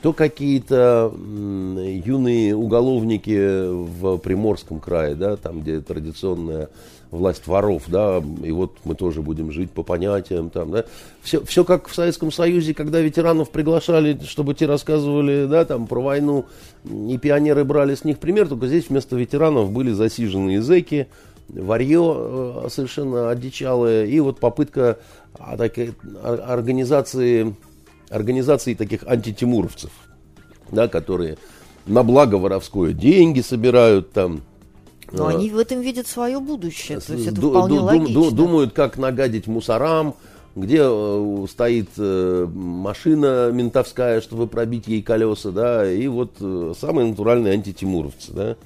То 0.00 0.12
какие-то 0.12 1.12
юные 1.12 2.54
уголовники 2.54 3.66
в 3.68 4.18
Приморском 4.18 4.78
крае, 4.78 5.16
да, 5.16 5.36
там, 5.36 5.62
где 5.62 5.80
традиционная 5.80 6.68
власть 7.10 7.46
воров, 7.46 7.84
да, 7.86 8.22
и 8.42 8.52
вот 8.52 8.76
мы 8.84 8.94
тоже 8.94 9.22
будем 9.22 9.50
жить 9.50 9.70
по 9.70 9.82
понятиям, 9.82 10.50
там, 10.50 10.70
да. 10.70 10.84
Все, 11.22 11.44
все 11.44 11.64
как 11.64 11.88
в 11.88 11.94
Советском 11.94 12.30
Союзе, 12.30 12.74
когда 12.74 13.00
ветеранов 13.00 13.50
приглашали, 13.50 14.18
чтобы 14.26 14.54
те 14.54 14.66
рассказывали, 14.66 15.46
да, 15.46 15.64
там, 15.64 15.86
про 15.86 16.00
войну, 16.00 16.46
и 16.84 17.18
пионеры 17.18 17.64
брали 17.64 17.94
с 17.94 18.04
них 18.04 18.18
пример, 18.18 18.48
только 18.48 18.66
здесь 18.66 18.88
вместо 18.88 19.16
ветеранов 19.16 19.70
были 19.70 19.92
засиженные 19.92 20.60
зэки, 20.60 21.08
варье 21.48 22.14
э, 22.16 22.68
совершенно 22.70 23.30
одичалое, 23.30 24.04
и 24.04 24.20
вот 24.20 24.38
попытка 24.38 24.98
а, 25.38 25.56
такой, 25.56 25.94
организации, 26.22 27.54
организации 28.10 28.74
таких 28.74 29.06
антитимуровцев, 29.06 29.90
да, 30.70 30.88
которые 30.88 31.38
на 31.86 32.02
благо 32.02 32.34
воровское 32.34 32.92
деньги 32.92 33.40
собирают 33.40 34.12
там, 34.12 34.42
но 35.12 35.26
а, 35.26 35.30
они 35.30 35.50
в 35.50 35.58
этом 35.58 35.80
видят 35.80 36.06
свое 36.06 36.38
будущее. 36.40 37.00
То 37.00 37.14
есть 37.14 37.28
это 37.28 37.40
вполне 37.40 37.80
логично. 37.80 38.30
Думают, 38.30 38.72
как 38.72 38.98
нагадить 38.98 39.46
мусорам, 39.46 40.14
где 40.54 40.80
э, 40.82 41.46
стоит 41.48 41.88
э, 41.96 42.46
машина 42.52 43.50
ментовская, 43.52 44.20
чтобы 44.20 44.46
пробить 44.46 44.88
ей 44.88 45.02
колеса, 45.02 45.50
да, 45.50 45.90
и 45.90 46.06
вот 46.08 46.32
э, 46.40 46.74
самые 46.78 47.08
натуральные 47.08 47.54
антитимуровцы, 47.54 48.32
да. 48.32 48.56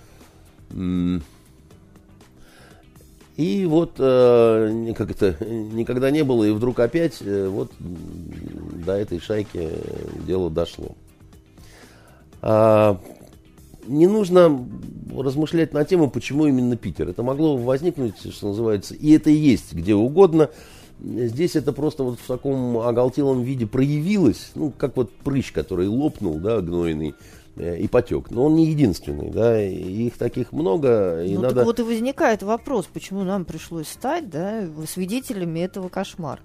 И 3.36 3.66
вот 3.66 3.92
как 3.96 5.10
это 5.10 5.36
никогда 5.44 6.10
не 6.10 6.22
было, 6.22 6.44
и 6.44 6.50
вдруг 6.50 6.80
опять 6.80 7.20
вот 7.20 7.72
до 7.78 8.92
этой 8.92 9.20
шайки 9.20 9.70
дело 10.26 10.50
дошло. 10.50 10.94
А, 12.42 13.00
не 13.86 14.06
нужно 14.06 14.66
размышлять 15.16 15.72
на 15.72 15.84
тему, 15.84 16.10
почему 16.10 16.46
именно 16.46 16.76
Питер. 16.76 17.08
Это 17.08 17.22
могло 17.22 17.56
возникнуть, 17.56 18.32
что 18.32 18.48
называется, 18.48 18.94
и 18.94 19.10
это 19.12 19.30
и 19.30 19.34
есть 19.34 19.72
где 19.72 19.94
угодно. 19.94 20.50
Здесь 21.00 21.56
это 21.56 21.72
просто 21.72 22.04
вот 22.04 22.20
в 22.20 22.26
таком 22.26 22.78
оголтелом 22.78 23.42
виде 23.42 23.66
проявилось, 23.66 24.52
ну, 24.54 24.72
как 24.76 24.96
вот 24.96 25.10
прыщ, 25.10 25.52
который 25.52 25.88
лопнул, 25.88 26.38
да, 26.38 26.60
гнойный, 26.60 27.14
э, 27.56 27.78
и 27.78 27.88
потек. 27.88 28.30
Но 28.30 28.44
он 28.44 28.54
не 28.54 28.66
единственный, 28.66 29.30
да, 29.30 29.60
их 29.60 30.16
таких 30.16 30.52
много. 30.52 31.24
И 31.24 31.34
ну, 31.34 31.42
надо... 31.42 31.56
так 31.56 31.64
вот 31.64 31.80
и 31.80 31.82
возникает 31.82 32.44
вопрос, 32.44 32.88
почему 32.92 33.24
нам 33.24 33.44
пришлось 33.44 33.88
стать, 33.88 34.30
да, 34.30 34.68
свидетелями 34.86 35.60
этого 35.60 35.88
кошмара. 35.88 36.40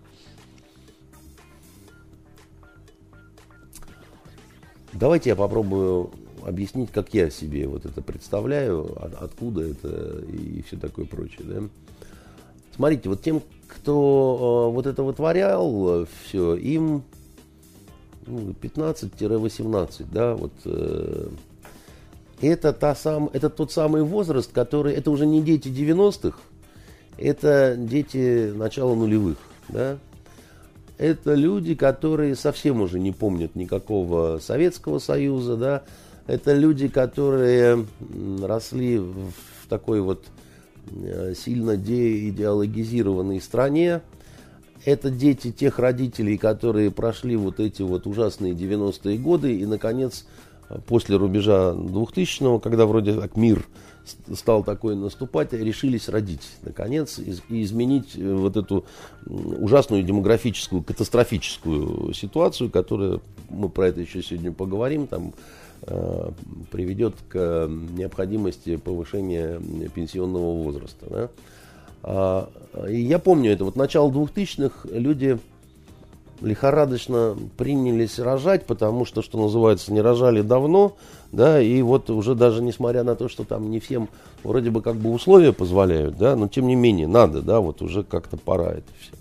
Давайте 4.94 5.30
я 5.30 5.36
попробую 5.36 6.10
объяснить, 6.48 6.92
как 6.92 7.14
я 7.14 7.30
себе 7.30 7.68
вот 7.68 7.86
это 7.86 8.02
представляю, 8.02 8.98
от, 9.04 9.14
откуда 9.16 9.62
это 9.64 10.24
и 10.32 10.62
все 10.64 10.78
такое 10.78 11.06
прочее. 11.06 11.42
Да? 11.44 11.64
Смотрите, 12.76 13.10
вот 13.10 13.22
тем, 13.22 13.42
кто 13.68 14.70
э, 14.70 14.74
вот 14.74 14.86
это 14.86 15.04
вытворял, 15.04 16.08
все, 16.24 16.56
им 16.56 17.04
ну, 18.28 18.54
15-18, 18.62 20.06
да, 20.12 20.36
вот 20.36 20.52
э, 20.66 21.30
это, 22.42 22.74
та 22.74 22.96
сам, 22.96 23.30
это 23.34 23.50
тот 23.50 23.72
самый 23.72 24.04
возраст, 24.04 24.52
который, 24.52 24.94
это 24.94 25.12
уже 25.12 25.26
не 25.26 25.42
дети 25.42 25.68
90-х, 25.70 26.38
это 27.18 27.76
дети 27.78 28.52
начала 28.54 28.96
нулевых, 28.96 29.38
да, 29.70 29.98
это 30.98 31.34
люди, 31.36 31.76
которые 31.76 32.36
совсем 32.36 32.82
уже 32.82 33.00
не 33.00 33.12
помнят 33.12 33.56
никакого 33.56 34.40
Советского 34.40 35.00
Союза, 35.00 35.56
да, 35.56 35.84
это 36.28 36.54
люди, 36.54 36.88
которые 36.88 37.86
росли 38.42 39.00
в 39.00 39.32
такой 39.70 40.02
вот 40.02 40.26
э, 40.92 41.34
сильно 41.36 41.78
деидеологизированной 41.78 43.42
стране. 43.42 44.02
Это 44.86 45.10
дети 45.10 45.52
тех 45.52 45.80
родителей, 45.80 46.38
которые 46.38 46.92
прошли 46.92 47.36
вот 47.36 47.60
эти 47.60 47.82
вот 47.82 48.08
ужасные 48.08 48.54
90-е 48.54 49.18
годы 49.18 49.58
и, 49.58 49.66
наконец, 49.66 50.26
после 50.86 51.16
рубежа 51.18 51.74
2000-го, 51.74 52.60
когда 52.60 52.86
вроде 52.86 53.14
как 53.14 53.36
мир 53.36 53.66
стал 54.34 54.64
такой 54.64 54.96
наступать, 54.96 55.52
решились 55.54 56.08
родить, 56.08 56.48
наконец, 56.62 57.20
и 57.20 57.64
изменить 57.64 58.16
э, 58.16 58.34
вот 58.34 58.58
эту 58.58 58.86
ужасную 59.26 60.04
демографическую, 60.04 60.84
катастрофическую 60.84 62.14
ситуацию, 62.14 62.70
которая, 62.70 63.20
мы 63.50 63.70
про 63.70 63.88
это 63.88 64.02
еще 64.02 64.22
сегодня 64.22 64.52
поговорим, 64.52 65.08
там, 65.08 65.34
приведет 66.72 67.16
к 67.30 67.68
необходимости 67.70 68.76
повышения 68.76 69.62
пенсионного 69.94 70.64
возраста. 70.64 71.06
Да? 71.10 71.30
А, 72.04 72.50
и 72.90 73.02
я 73.02 73.20
помню 73.20 73.52
это, 73.52 73.66
вот 73.66 73.76
начало 73.76 74.10
2000-х 74.12 74.90
люди 74.92 75.40
лихорадочно 76.42 77.36
принялись 77.58 78.20
рожать, 78.20 78.66
потому 78.66 79.06
что, 79.06 79.22
что 79.22 79.40
называется, 79.40 79.92
не 79.92 80.02
рожали 80.02 80.42
давно, 80.42 80.96
да, 81.32 81.62
и 81.62 81.82
вот 81.82 82.10
уже 82.10 82.36
даже 82.36 82.62
несмотря 82.62 83.04
на 83.04 83.16
то, 83.16 83.28
что 83.28 83.44
там 83.44 83.72
не 83.72 83.80
всем 83.80 84.08
вроде 84.44 84.70
бы 84.70 84.82
как 84.82 84.96
бы 84.96 85.12
условия 85.12 85.52
позволяют, 85.52 86.18
да, 86.18 86.36
но 86.36 86.48
тем 86.48 86.68
не 86.68 86.76
менее 86.76 87.08
надо, 87.08 87.42
да, 87.42 87.60
вот 87.60 87.82
уже 87.82 88.04
как-то 88.04 88.38
пора 88.38 88.74
это 88.74 88.92
все. 89.00 89.14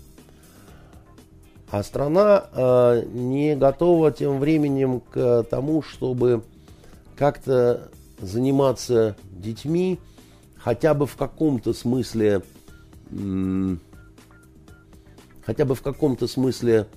А 1.69 1.83
страна 1.83 2.45
э, 2.53 3.03
не 3.11 3.55
готова 3.55 4.11
тем 4.11 4.39
временем 4.39 5.01
к 5.01 5.43
тому, 5.49 5.81
чтобы 5.81 6.43
как-то 7.17 7.89
заниматься 8.19 9.17
детьми, 9.31 9.99
хотя 10.57 10.93
бы 10.93 11.05
в 11.05 11.15
каком-то 11.17 11.73
смысле, 11.73 12.41
хотя 15.45 15.65
бы 15.65 15.75
в 15.75 15.81
каком-то 15.81 16.27
смысле 16.27 16.87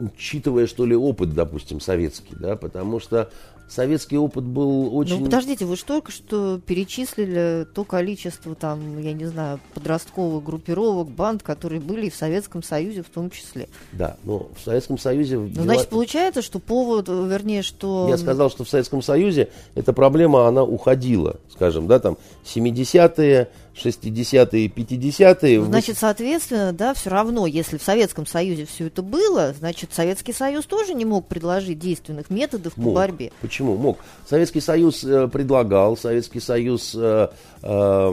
учитывая, 0.00 0.66
что 0.66 0.86
ли, 0.86 0.96
опыт, 0.96 1.34
допустим, 1.34 1.80
советский, 1.80 2.34
да, 2.34 2.56
потому 2.56 3.00
что 3.00 3.30
советский 3.70 4.18
опыт 4.18 4.44
был 4.44 4.94
очень... 4.96 5.18
Ну, 5.18 5.24
подождите, 5.24 5.64
вы 5.64 5.76
же 5.76 5.84
только 5.84 6.10
что 6.10 6.58
перечислили 6.58 7.66
то 7.72 7.84
количество, 7.84 8.54
там, 8.54 8.98
я 8.98 9.12
не 9.12 9.26
знаю, 9.26 9.60
подростковых 9.74 10.42
группировок, 10.42 11.08
банд, 11.08 11.42
которые 11.42 11.80
были 11.80 12.06
и 12.06 12.10
в 12.10 12.16
Советском 12.16 12.62
Союзе 12.62 13.02
в 13.02 13.08
том 13.08 13.30
числе. 13.30 13.68
Да, 13.92 14.16
но 14.24 14.48
в 14.58 14.64
Советском 14.64 14.98
Союзе... 14.98 15.38
Ну, 15.38 15.48
дела... 15.48 15.64
значит, 15.64 15.88
получается, 15.88 16.42
что 16.42 16.58
повод, 16.58 17.08
вернее, 17.08 17.62
что... 17.62 18.08
Я 18.08 18.18
сказал, 18.18 18.50
что 18.50 18.64
в 18.64 18.68
Советском 18.68 19.02
Союзе 19.02 19.48
эта 19.74 19.92
проблема, 19.92 20.48
она 20.48 20.64
уходила, 20.64 21.36
скажем, 21.52 21.86
да, 21.86 22.00
там, 22.00 22.18
70-е, 22.44 23.48
60-е 23.74 24.64
и 24.64 24.68
50-е. 24.68 25.64
Значит, 25.64 25.98
соответственно, 25.98 26.72
да, 26.72 26.94
все 26.94 27.10
равно, 27.10 27.46
если 27.46 27.78
в 27.78 27.82
Советском 27.82 28.26
Союзе 28.26 28.66
все 28.66 28.86
это 28.86 29.02
было, 29.02 29.54
значит, 29.58 29.92
Советский 29.92 30.32
Союз 30.32 30.66
тоже 30.66 30.94
не 30.94 31.04
мог 31.04 31.26
предложить 31.26 31.78
действенных 31.78 32.30
методов 32.30 32.76
мог. 32.76 32.86
по 32.86 33.00
борьбе. 33.00 33.32
Почему? 33.40 33.76
Мог. 33.76 33.98
Советский 34.28 34.60
Союз 34.60 35.04
э, 35.04 35.28
предлагал, 35.28 35.96
Советский 35.96 36.40
Союз 36.40 36.94
э, 36.94 37.28
э, 37.62 38.12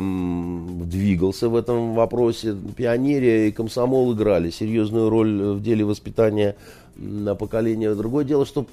двигался 0.84 1.50
в 1.50 1.56
этом 1.56 1.94
вопросе. 1.94 2.56
Пионерия 2.76 3.48
и 3.48 3.52
комсомол 3.52 4.14
играли 4.14 4.50
серьезную 4.50 5.10
роль 5.10 5.42
в 5.54 5.62
деле 5.62 5.86
воспитания 5.86 6.56
на 6.98 7.36
поколение. 7.36 7.94
Другое 7.96 8.26
дело, 8.26 8.46
что 8.46 8.66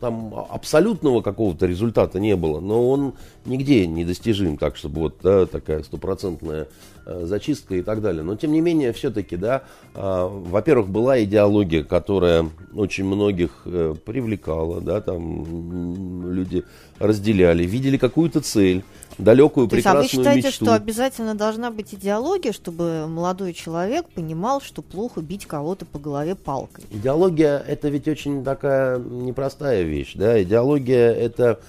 там 0.00 0.34
абсолютного 0.48 1.22
какого-то 1.22 1.66
результата 1.66 2.20
не 2.20 2.36
было, 2.36 2.60
но 2.60 2.88
он 2.88 3.14
нигде 3.44 3.86
не 3.86 4.04
достижим, 4.04 4.56
так 4.56 4.76
чтобы 4.76 5.00
вот 5.00 5.16
да, 5.22 5.46
такая 5.46 5.82
стопроцентная 5.82 6.68
э, 7.06 7.24
зачистка 7.26 7.74
и 7.74 7.82
так 7.82 8.00
далее. 8.00 8.22
Но 8.22 8.36
тем 8.36 8.52
не 8.52 8.60
менее, 8.60 8.92
все-таки, 8.92 9.36
да, 9.36 9.62
э, 9.94 10.00
во-первых, 10.00 10.88
была 10.88 11.22
идеология, 11.22 11.82
которая 11.82 12.48
очень 12.74 13.04
многих 13.04 13.62
э, 13.64 13.94
привлекала, 14.04 14.80
да, 14.80 15.00
там 15.00 16.32
люди 16.32 16.64
разделяли, 16.98 17.64
видели 17.64 17.96
какую-то 17.96 18.40
цель 18.40 18.84
далекую, 19.18 19.68
То 19.68 19.76
прекрасную 19.76 20.02
есть, 20.04 20.14
а 20.14 20.16
вы 20.18 20.22
считаете, 20.24 20.48
мечту. 20.48 20.64
что 20.64 20.74
обязательно 20.74 21.34
должна 21.34 21.70
быть 21.70 21.94
идеология, 21.94 22.52
чтобы 22.52 23.06
молодой 23.06 23.52
человек 23.52 24.06
понимал, 24.08 24.60
что 24.60 24.82
плохо 24.82 25.20
бить 25.20 25.46
кого-то 25.46 25.86
по 25.86 25.98
голове 25.98 26.34
палкой? 26.34 26.84
Идеология– 26.90 27.58
это 27.68 27.88
ведь 27.88 28.08
очень 28.08 28.44
такая 28.44 28.98
непростая 28.98 29.82
вещь, 29.82 30.12
да, 30.14 30.42
идеология– 30.42 31.12
это 31.12 31.60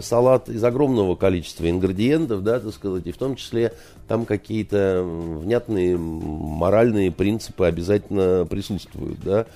салат 0.00 0.48
из 0.48 0.62
огромного 0.64 1.14
количества 1.14 1.70
ингредиентов, 1.70 2.42
да, 2.42 2.58
так 2.58 2.74
сказать, 2.74 3.06
и 3.06 3.12
в 3.12 3.16
том 3.16 3.36
числе 3.36 3.72
там 4.08 4.24
какие-то 4.24 5.04
внятные 5.04 5.96
моральные 5.96 7.12
принципы 7.12 7.66
обязательно 7.66 8.46
присутствуют, 8.50 9.20
да. 9.22 9.46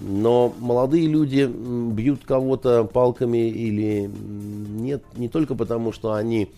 Но 0.00 0.52
молодые 0.58 1.06
люди 1.06 1.48
бьют 1.48 2.24
кого-то 2.24 2.84
палками 2.84 3.48
или 3.48 4.10
нет 4.10 5.02
не 5.16 5.28
только 5.28 5.54
потому, 5.54 5.92
что 5.92 6.12
они 6.14 6.50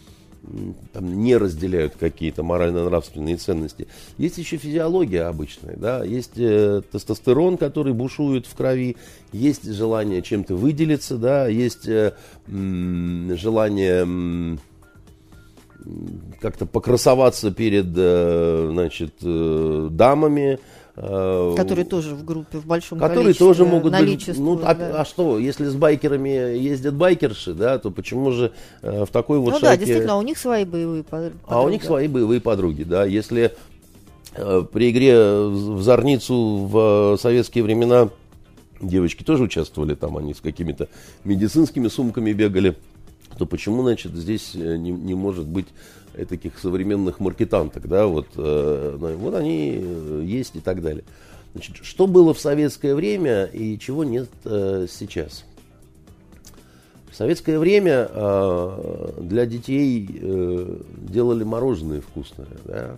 там, 0.92 1.22
не 1.22 1.36
разделяют 1.36 1.94
какие-то 1.98 2.42
морально-нравственные 2.42 3.36
ценности. 3.36 3.86
Есть 4.18 4.38
еще 4.38 4.56
физиология 4.56 5.22
обычная, 5.22 5.76
да, 5.76 6.04
есть 6.04 6.32
э, 6.36 6.82
тестостерон, 6.90 7.56
который 7.56 7.92
бушует 7.92 8.46
в 8.46 8.54
крови, 8.54 8.96
есть 9.32 9.64
желание 9.70 10.22
чем-то 10.22 10.54
выделиться, 10.54 11.16
да, 11.16 11.48
есть 11.48 11.88
э, 11.88 12.14
м, 12.48 13.36
желание 13.36 14.58
как-то 16.40 16.66
покрасоваться 16.66 17.50
перед, 17.50 17.86
э, 17.96 18.68
значит, 18.72 19.14
э, 19.22 19.88
дамами, 19.90 20.58
которые 20.96 21.84
тоже 21.84 22.14
в 22.14 22.24
группе, 22.24 22.58
в 22.58 22.66
большом 22.66 22.98
которые 22.98 23.24
количестве 23.24 23.46
тоже 23.46 23.64
могут 23.66 23.92
быть, 23.92 24.38
ну, 24.38 24.60
а, 24.64 24.74
да. 24.74 24.86
а, 24.86 25.00
а 25.02 25.04
что, 25.04 25.38
если 25.38 25.66
с 25.66 25.74
байкерами 25.74 26.28
ездят 26.28 26.94
байкерши, 26.94 27.52
да, 27.52 27.78
то 27.78 27.90
почему 27.90 28.32
же 28.32 28.52
э, 28.80 29.04
в 29.04 29.08
такой 29.08 29.38
вот 29.38 29.52
Ну 29.52 29.60
шайке... 29.60 29.66
да, 29.66 29.76
действительно, 29.76 30.14
а 30.14 30.16
у 30.16 30.22
них 30.22 30.38
свои 30.38 30.64
боевые 30.64 31.02
подруги. 31.02 31.34
А 31.48 31.62
у 31.62 31.68
них 31.68 31.84
свои 31.84 32.08
боевые 32.08 32.40
подруги, 32.40 32.82
да, 32.84 33.04
если 33.04 33.52
э, 34.34 34.64
при 34.72 34.90
игре 34.90 35.44
в 35.48 35.82
Зорницу 35.82 36.66
в 36.66 37.18
советские 37.20 37.64
времена 37.64 38.08
девочки 38.80 39.22
тоже 39.22 39.44
участвовали, 39.44 39.94
там 39.94 40.16
они 40.16 40.32
с 40.32 40.40
какими-то 40.40 40.88
медицинскими 41.24 41.88
сумками 41.88 42.32
бегали, 42.32 42.74
то 43.38 43.46
почему, 43.46 43.82
значит, 43.82 44.12
здесь 44.14 44.54
не, 44.54 44.90
не 44.90 45.14
может 45.14 45.46
быть 45.46 45.66
таких 46.28 46.58
современных 46.58 47.20
маркетанток, 47.20 47.88
да, 47.88 48.06
вот, 48.06 48.26
э, 48.36 48.96
вот 48.98 49.34
они 49.34 49.78
э, 49.82 50.22
есть 50.24 50.56
и 50.56 50.60
так 50.60 50.82
далее. 50.82 51.04
Значит, 51.52 51.76
что 51.82 52.06
было 52.06 52.32
в 52.34 52.40
советское 52.40 52.94
время 52.94 53.44
и 53.44 53.78
чего 53.78 54.04
нет 54.04 54.28
э, 54.44 54.86
сейчас? 54.90 55.44
В 57.10 57.16
советское 57.16 57.58
время 57.58 58.08
э, 58.10 59.12
для 59.20 59.46
детей 59.46 60.08
э, 60.20 60.78
делали 60.98 61.44
мороженое 61.44 62.00
вкусное, 62.00 62.48
да, 62.64 62.96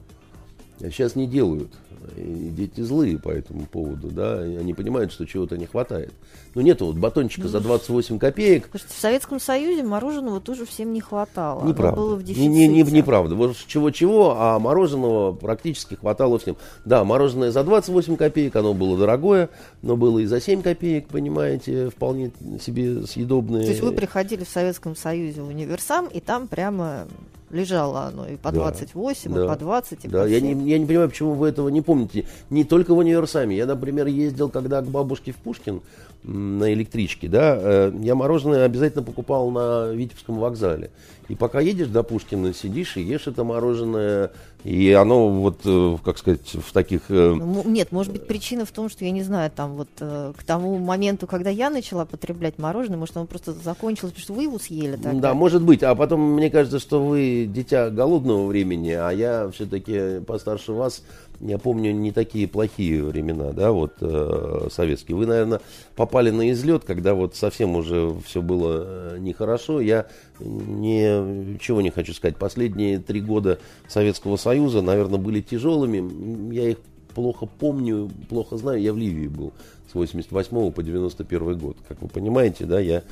сейчас 0.80 1.16
не 1.16 1.26
делают. 1.26 1.70
И 2.16 2.50
дети 2.50 2.80
злые 2.80 3.18
по 3.18 3.28
этому 3.28 3.66
поводу, 3.66 4.08
да, 4.08 4.46
и 4.46 4.56
они 4.56 4.72
понимают, 4.72 5.12
что 5.12 5.26
чего-то 5.26 5.58
не 5.58 5.66
хватает. 5.66 6.12
Ну, 6.54 6.62
нету 6.62 6.86
вот 6.86 6.96
батончика 6.96 7.42
ну, 7.42 7.48
за 7.48 7.60
28 7.60 8.18
копеек. 8.18 8.66
Потому 8.68 8.80
что 8.80 8.94
в 8.94 9.00
Советском 9.00 9.40
Союзе 9.40 9.82
мороженого 9.82 10.40
тоже 10.40 10.64
всем 10.64 10.92
не 10.92 11.00
хватало. 11.00 11.66
Неправда. 11.66 12.00
Оно 12.00 12.08
было 12.08 12.16
в 12.16 12.24
не, 12.24 12.46
не, 12.46 12.66
не, 12.66 12.82
неправда. 12.82 13.34
Вот 13.34 13.56
чего-чего, 13.66 14.36
а 14.38 14.58
мороженого 14.58 15.32
практически 15.32 15.94
хватало 15.94 16.38
всем. 16.38 16.56
Да, 16.84 17.04
мороженое 17.04 17.50
за 17.50 17.62
28 17.62 18.16
копеек, 18.16 18.56
оно 18.56 18.74
было 18.74 18.96
дорогое, 18.96 19.50
но 19.82 19.96
было 19.96 20.20
и 20.20 20.26
за 20.26 20.40
7 20.40 20.62
копеек, 20.62 21.08
понимаете, 21.08 21.90
вполне 21.90 22.30
себе 22.60 23.06
съедобное. 23.06 23.62
То 23.64 23.70
есть 23.70 23.82
вы 23.82 23.92
приходили 23.92 24.44
в 24.44 24.48
Советском 24.48 24.96
Союзе 24.96 25.42
в 25.42 25.48
универсам, 25.48 26.06
и 26.06 26.20
там 26.20 26.48
прямо 26.48 27.06
лежало 27.50 28.04
оно 28.04 28.26
и 28.26 28.36
по 28.36 28.52
да, 28.52 28.58
28, 28.58 29.32
да, 29.32 29.44
и 29.44 29.48
по 29.48 29.56
20, 29.56 30.04
и 30.04 30.08
да. 30.08 30.22
по 30.22 30.28
Я 30.28 30.40
не, 30.40 30.70
я 30.70 30.78
не 30.78 30.86
понимаю, 30.86 31.08
почему 31.08 31.34
вы 31.34 31.48
этого 31.48 31.68
не 31.68 31.82
помните. 31.82 32.26
Не 32.50 32.64
только 32.64 32.94
в 32.94 32.98
универсаме. 32.98 33.56
Я, 33.56 33.66
например, 33.66 34.06
ездил 34.06 34.48
когда 34.48 34.82
к 34.82 34.86
бабушке 34.86 35.32
в 35.32 35.36
Пушкин 35.36 35.80
на 36.24 36.72
электричке, 36.72 37.28
да, 37.28 37.56
э, 37.60 37.92
я 38.00 38.14
мороженое 38.14 38.64
обязательно 38.64 39.02
покупал 39.02 39.50
на 39.50 39.92
Витебском 39.92 40.38
вокзале. 40.38 40.90
И 41.28 41.34
пока 41.34 41.60
едешь 41.60 41.88
до 41.88 42.02
Пушкина, 42.02 42.54
сидишь 42.54 42.96
и 42.96 43.02
ешь 43.02 43.26
это 43.26 43.44
мороженое, 43.44 44.30
и 44.64 44.92
оно 44.92 45.28
вот, 45.28 45.60
э, 45.64 45.96
как 46.04 46.18
сказать, 46.18 46.54
в 46.54 46.72
таких... 46.72 47.10
Э, 47.10 47.34
ну, 47.34 47.62
нет, 47.66 47.92
может 47.92 48.12
быть, 48.12 48.26
причина 48.26 48.64
в 48.64 48.72
том, 48.72 48.88
что, 48.88 49.04
я 49.04 49.10
не 49.10 49.22
знаю, 49.22 49.50
там 49.54 49.74
вот 49.74 49.88
к 49.98 50.42
тому 50.46 50.78
моменту, 50.78 51.26
когда 51.26 51.50
я 51.50 51.70
начала 51.70 52.06
потреблять 52.06 52.58
мороженое, 52.58 52.98
может, 52.98 53.16
оно 53.16 53.26
просто 53.26 53.52
закончилось, 53.52 54.12
потому 54.12 54.22
что 54.22 54.32
вы 54.32 54.42
его 54.44 54.58
съели 54.58 54.96
тогда. 54.96 55.20
Да, 55.20 55.34
может 55.34 55.62
быть. 55.62 55.82
А 55.82 55.94
потом, 55.94 56.20
мне 56.20 56.50
кажется, 56.50 56.78
что 56.78 57.04
вы 57.04 57.46
дитя 57.48 57.90
голодного 57.90 58.46
времени, 58.46 58.92
а 58.92 59.10
я 59.10 59.50
все-таки 59.50 60.20
постарше 60.20 60.72
вас 60.72 61.02
я 61.40 61.58
помню, 61.58 61.92
не 61.92 62.10
такие 62.10 62.48
плохие 62.48 63.04
времена, 63.04 63.52
да, 63.52 63.70
вот 63.70 63.94
э, 64.00 64.68
советские. 64.70 65.16
Вы, 65.16 65.26
наверное, 65.26 65.60
попали 65.94 66.30
на 66.30 66.50
излет, 66.50 66.84
когда 66.84 67.14
вот 67.14 67.36
совсем 67.36 67.76
уже 67.76 68.12
все 68.24 68.42
было 68.42 69.14
э, 69.14 69.18
нехорошо. 69.18 69.80
Я 69.80 70.06
ничего 70.40 71.80
не 71.80 71.90
хочу 71.90 72.12
сказать. 72.12 72.36
Последние 72.36 72.98
три 72.98 73.20
года 73.20 73.60
Советского 73.86 74.36
Союза, 74.36 74.82
наверное, 74.82 75.18
были 75.18 75.40
тяжелыми. 75.40 76.52
Я 76.52 76.70
их 76.70 76.78
плохо 77.14 77.46
помню, 77.46 78.10
плохо 78.28 78.56
знаю, 78.56 78.80
я 78.80 78.92
в 78.92 78.96
Ливии 78.96 79.28
был 79.28 79.52
с 79.90 79.94
88 79.94 80.72
по 80.72 80.82
91 80.82 81.58
год. 81.58 81.76
Как 81.88 82.02
вы 82.02 82.08
понимаете, 82.08 82.64
да, 82.64 82.80
я 82.80 83.02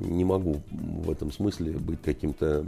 не 0.00 0.24
могу 0.24 0.60
в 0.70 1.10
этом 1.10 1.32
смысле 1.32 1.72
быть 1.72 2.00
каким-то 2.02 2.64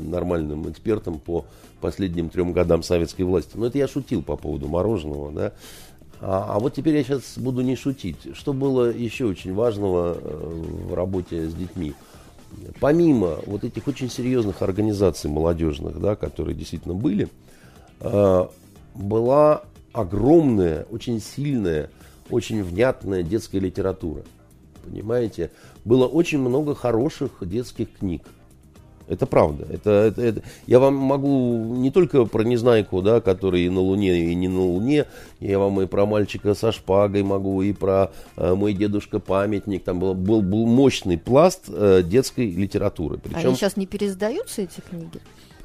нормальным 0.00 0.70
экспертом 0.70 1.18
по 1.18 1.44
последним 1.80 2.28
трем 2.28 2.52
годам 2.52 2.82
советской 2.82 3.22
власти. 3.22 3.52
Но 3.54 3.66
это 3.66 3.78
я 3.78 3.88
шутил 3.88 4.22
по 4.22 4.36
поводу 4.36 4.68
мороженого, 4.68 5.32
да. 5.32 5.52
А, 6.20 6.54
а 6.54 6.60
вот 6.60 6.74
теперь 6.74 6.96
я 6.96 7.02
сейчас 7.02 7.36
буду 7.36 7.62
не 7.62 7.74
шутить. 7.74 8.34
Что 8.34 8.52
было 8.52 8.90
еще 8.90 9.24
очень 9.24 9.52
важного 9.54 10.16
э, 10.20 10.86
в 10.88 10.94
работе 10.94 11.48
с 11.48 11.54
детьми? 11.54 11.94
Помимо 12.80 13.38
вот 13.46 13.64
этих 13.64 13.88
очень 13.88 14.08
серьезных 14.08 14.62
организаций 14.62 15.30
молодежных, 15.30 16.00
да, 16.00 16.14
которые 16.14 16.54
действительно 16.54 16.94
были, 16.94 17.28
э, 18.00 18.46
была 18.94 19.62
огромная, 19.92 20.86
очень 20.90 21.20
сильная, 21.20 21.90
очень 22.30 22.62
внятная 22.62 23.22
детская 23.22 23.58
литература. 23.58 24.22
Понимаете? 24.84 25.50
Было 25.84 26.06
очень 26.06 26.38
много 26.38 26.74
хороших 26.74 27.30
детских 27.40 27.92
книг. 27.98 28.22
Это 29.08 29.26
правда. 29.26 29.66
Это, 29.68 29.90
это, 29.90 30.22
это. 30.22 30.42
Я 30.66 30.78
вам 30.78 30.94
могу 30.94 31.74
не 31.76 31.90
только 31.90 32.24
про 32.24 32.44
Незнайку, 32.44 33.02
да, 33.02 33.20
который 33.20 33.62
и 33.62 33.68
на 33.68 33.80
Луне, 33.80 34.30
и 34.30 34.34
не 34.34 34.48
на 34.48 34.60
Луне. 34.60 35.06
Я 35.40 35.58
вам 35.58 35.80
и 35.80 35.86
про 35.86 36.06
мальчика 36.06 36.54
со 36.54 36.72
шпагой 36.72 37.22
могу, 37.22 37.62
и 37.62 37.72
про 37.72 38.12
э, 38.36 38.54
мой 38.54 38.72
дедушка 38.72 39.18
памятник. 39.18 39.84
Там 39.84 39.98
был, 39.98 40.14
был, 40.14 40.40
был 40.40 40.66
мощный 40.66 41.18
пласт 41.18 41.64
э, 41.68 42.02
детской 42.04 42.50
литературы. 42.50 43.18
Причем... 43.18 43.48
Они 43.48 43.54
сейчас 43.54 43.76
не 43.76 43.86
пересдаются, 43.86 44.62
эти 44.62 44.80
книги? 44.80 45.20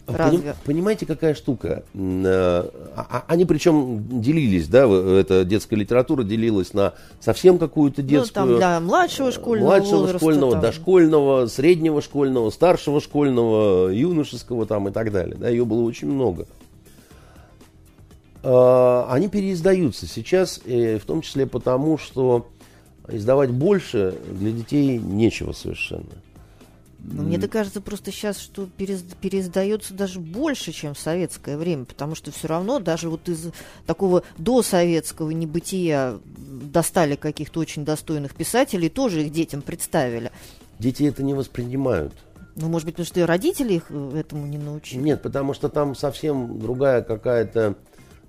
А 0.07 0.17
Разве? 0.17 0.55
Понимаете, 0.63 1.05
какая 1.05 1.35
штука? 1.35 1.83
Э, 1.93 2.69
а, 2.95 3.07
а, 3.09 3.23
они 3.27 3.43
причем 3.43 4.21
делились, 4.21 4.69
да, 4.69 4.87
эта 4.87 5.43
детская 5.43 5.75
литература 5.75 6.23
делилась 6.23 6.73
на 6.73 6.93
совсем 7.19 7.57
какую-то 7.57 8.01
детскую... 8.01 8.45
Ну, 8.45 8.51
там 8.51 8.57
для 8.57 8.79
младшего 8.79 9.33
школьного 9.33 9.67
Младшего 9.67 9.97
возраста, 9.97 10.17
школьного, 10.19 10.51
там. 10.53 10.61
дошкольного, 10.61 11.47
среднего 11.47 12.01
школьного, 12.01 12.49
старшего 12.51 13.01
школьного, 13.01 13.89
юношеского 13.89 14.65
там 14.65 14.87
и 14.87 14.91
так 14.91 15.11
далее. 15.11 15.35
Да, 15.37 15.49
ее 15.49 15.65
было 15.65 15.81
очень 15.81 16.09
много. 16.09 16.47
Они 18.43 19.27
переиздаются 19.27 20.07
сейчас, 20.07 20.61
в 20.63 21.01
том 21.05 21.21
числе 21.21 21.47
потому, 21.47 21.97
что 21.97 22.47
издавать 23.09 23.51
больше 23.51 24.15
для 24.31 24.51
детей 24.51 24.99
нечего 24.99 25.51
совершенно. 25.51 26.05
Но 26.99 27.23
мне 27.23 27.37
так 27.37 27.51
кажется 27.51 27.79
просто 27.79 28.11
сейчас, 28.11 28.39
что 28.39 28.67
переиздается 28.77 29.93
даже 29.93 30.19
больше, 30.19 30.71
чем 30.71 30.93
в 30.93 30.99
советское 30.99 31.57
время, 31.57 31.85
потому 31.85 32.15
что 32.15 32.31
все 32.31 32.47
равно 32.47 32.79
даже 32.79 33.09
вот 33.09 33.29
из 33.29 33.51
такого 33.85 34.23
досоветского 34.37 35.29
небытия 35.29 36.17
достали 36.25 37.15
каких-то 37.15 37.59
очень 37.59 37.85
достойных 37.85 38.33
писателей, 38.35 38.89
тоже 38.89 39.23
их 39.23 39.31
детям 39.31 39.61
представили. 39.61 40.31
Дети 40.79 41.03
это 41.03 41.23
не 41.23 41.33
воспринимают. 41.33 42.13
Ну, 42.55 42.69
может 42.69 42.85
быть, 42.87 42.95
потому 42.95 43.05
что 43.05 43.19
и 43.19 43.23
родители 43.23 43.75
их 43.75 43.83
э, 43.89 44.19
этому 44.19 44.47
не 44.47 44.57
научили. 44.57 44.99
Нет, 44.99 45.21
потому 45.21 45.53
что 45.53 45.69
там 45.69 45.95
совсем 45.95 46.59
другая 46.59 47.03
какая-то 47.03 47.75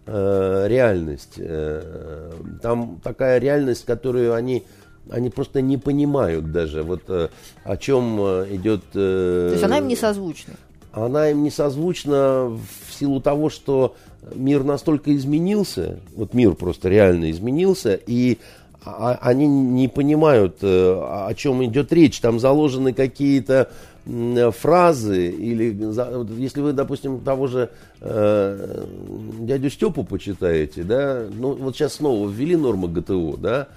э, 0.07 0.65
реальность. 0.69 1.35
Э, 1.39 2.33
там 2.63 3.01
такая 3.03 3.39
реальность, 3.39 3.87
которую 3.87 4.35
они 4.35 4.67
они 5.11 5.31
просто 5.31 5.61
не 5.61 5.77
понимают 5.77 6.53
даже, 6.53 6.83
вот 6.83 7.03
э, 7.09 7.29
о 7.65 7.77
чем 7.77 8.19
э, 8.21 8.47
идет... 8.53 8.83
Э, 8.95 9.47
То 9.49 9.53
есть 9.53 9.65
она 9.65 9.79
им 9.79 9.89
не 9.89 9.97
созвучна? 9.97 10.55
Она 10.93 11.31
им 11.31 11.43
не 11.43 11.51
созвучна 11.51 12.49
в 12.49 12.93
силу 12.93 13.21
того, 13.21 13.51
что 13.51 13.95
мир 14.35 14.65
настолько 14.65 15.15
изменился, 15.15 16.01
вот 16.17 16.35
мир 16.35 16.55
просто 16.55 16.89
реально 16.89 17.31
изменился, 17.31 17.95
и 17.95 18.39
они 18.85 19.47
не 19.47 19.87
понимают, 19.89 20.59
о 20.63 21.31
чем 21.37 21.63
идет 21.65 21.93
речь. 21.93 22.21
Там 22.21 22.41
заложены 22.41 22.95
какие-то 22.95 23.71
фразы, 24.07 25.29
или 25.29 25.77
если 26.41 26.61
вы, 26.61 26.73
допустим, 26.73 27.21
того 27.21 27.47
же 27.47 27.69
э, 28.01 28.87
дядю 29.41 29.69
Степу 29.69 30.03
почитаете, 30.05 30.83
да, 30.83 31.25
ну 31.31 31.53
вот 31.53 31.77
сейчас 31.77 31.95
снова 31.95 32.29
ввели 32.29 32.57
нормы 32.57 32.89
ГТО, 32.89 33.37
да, 33.37 33.69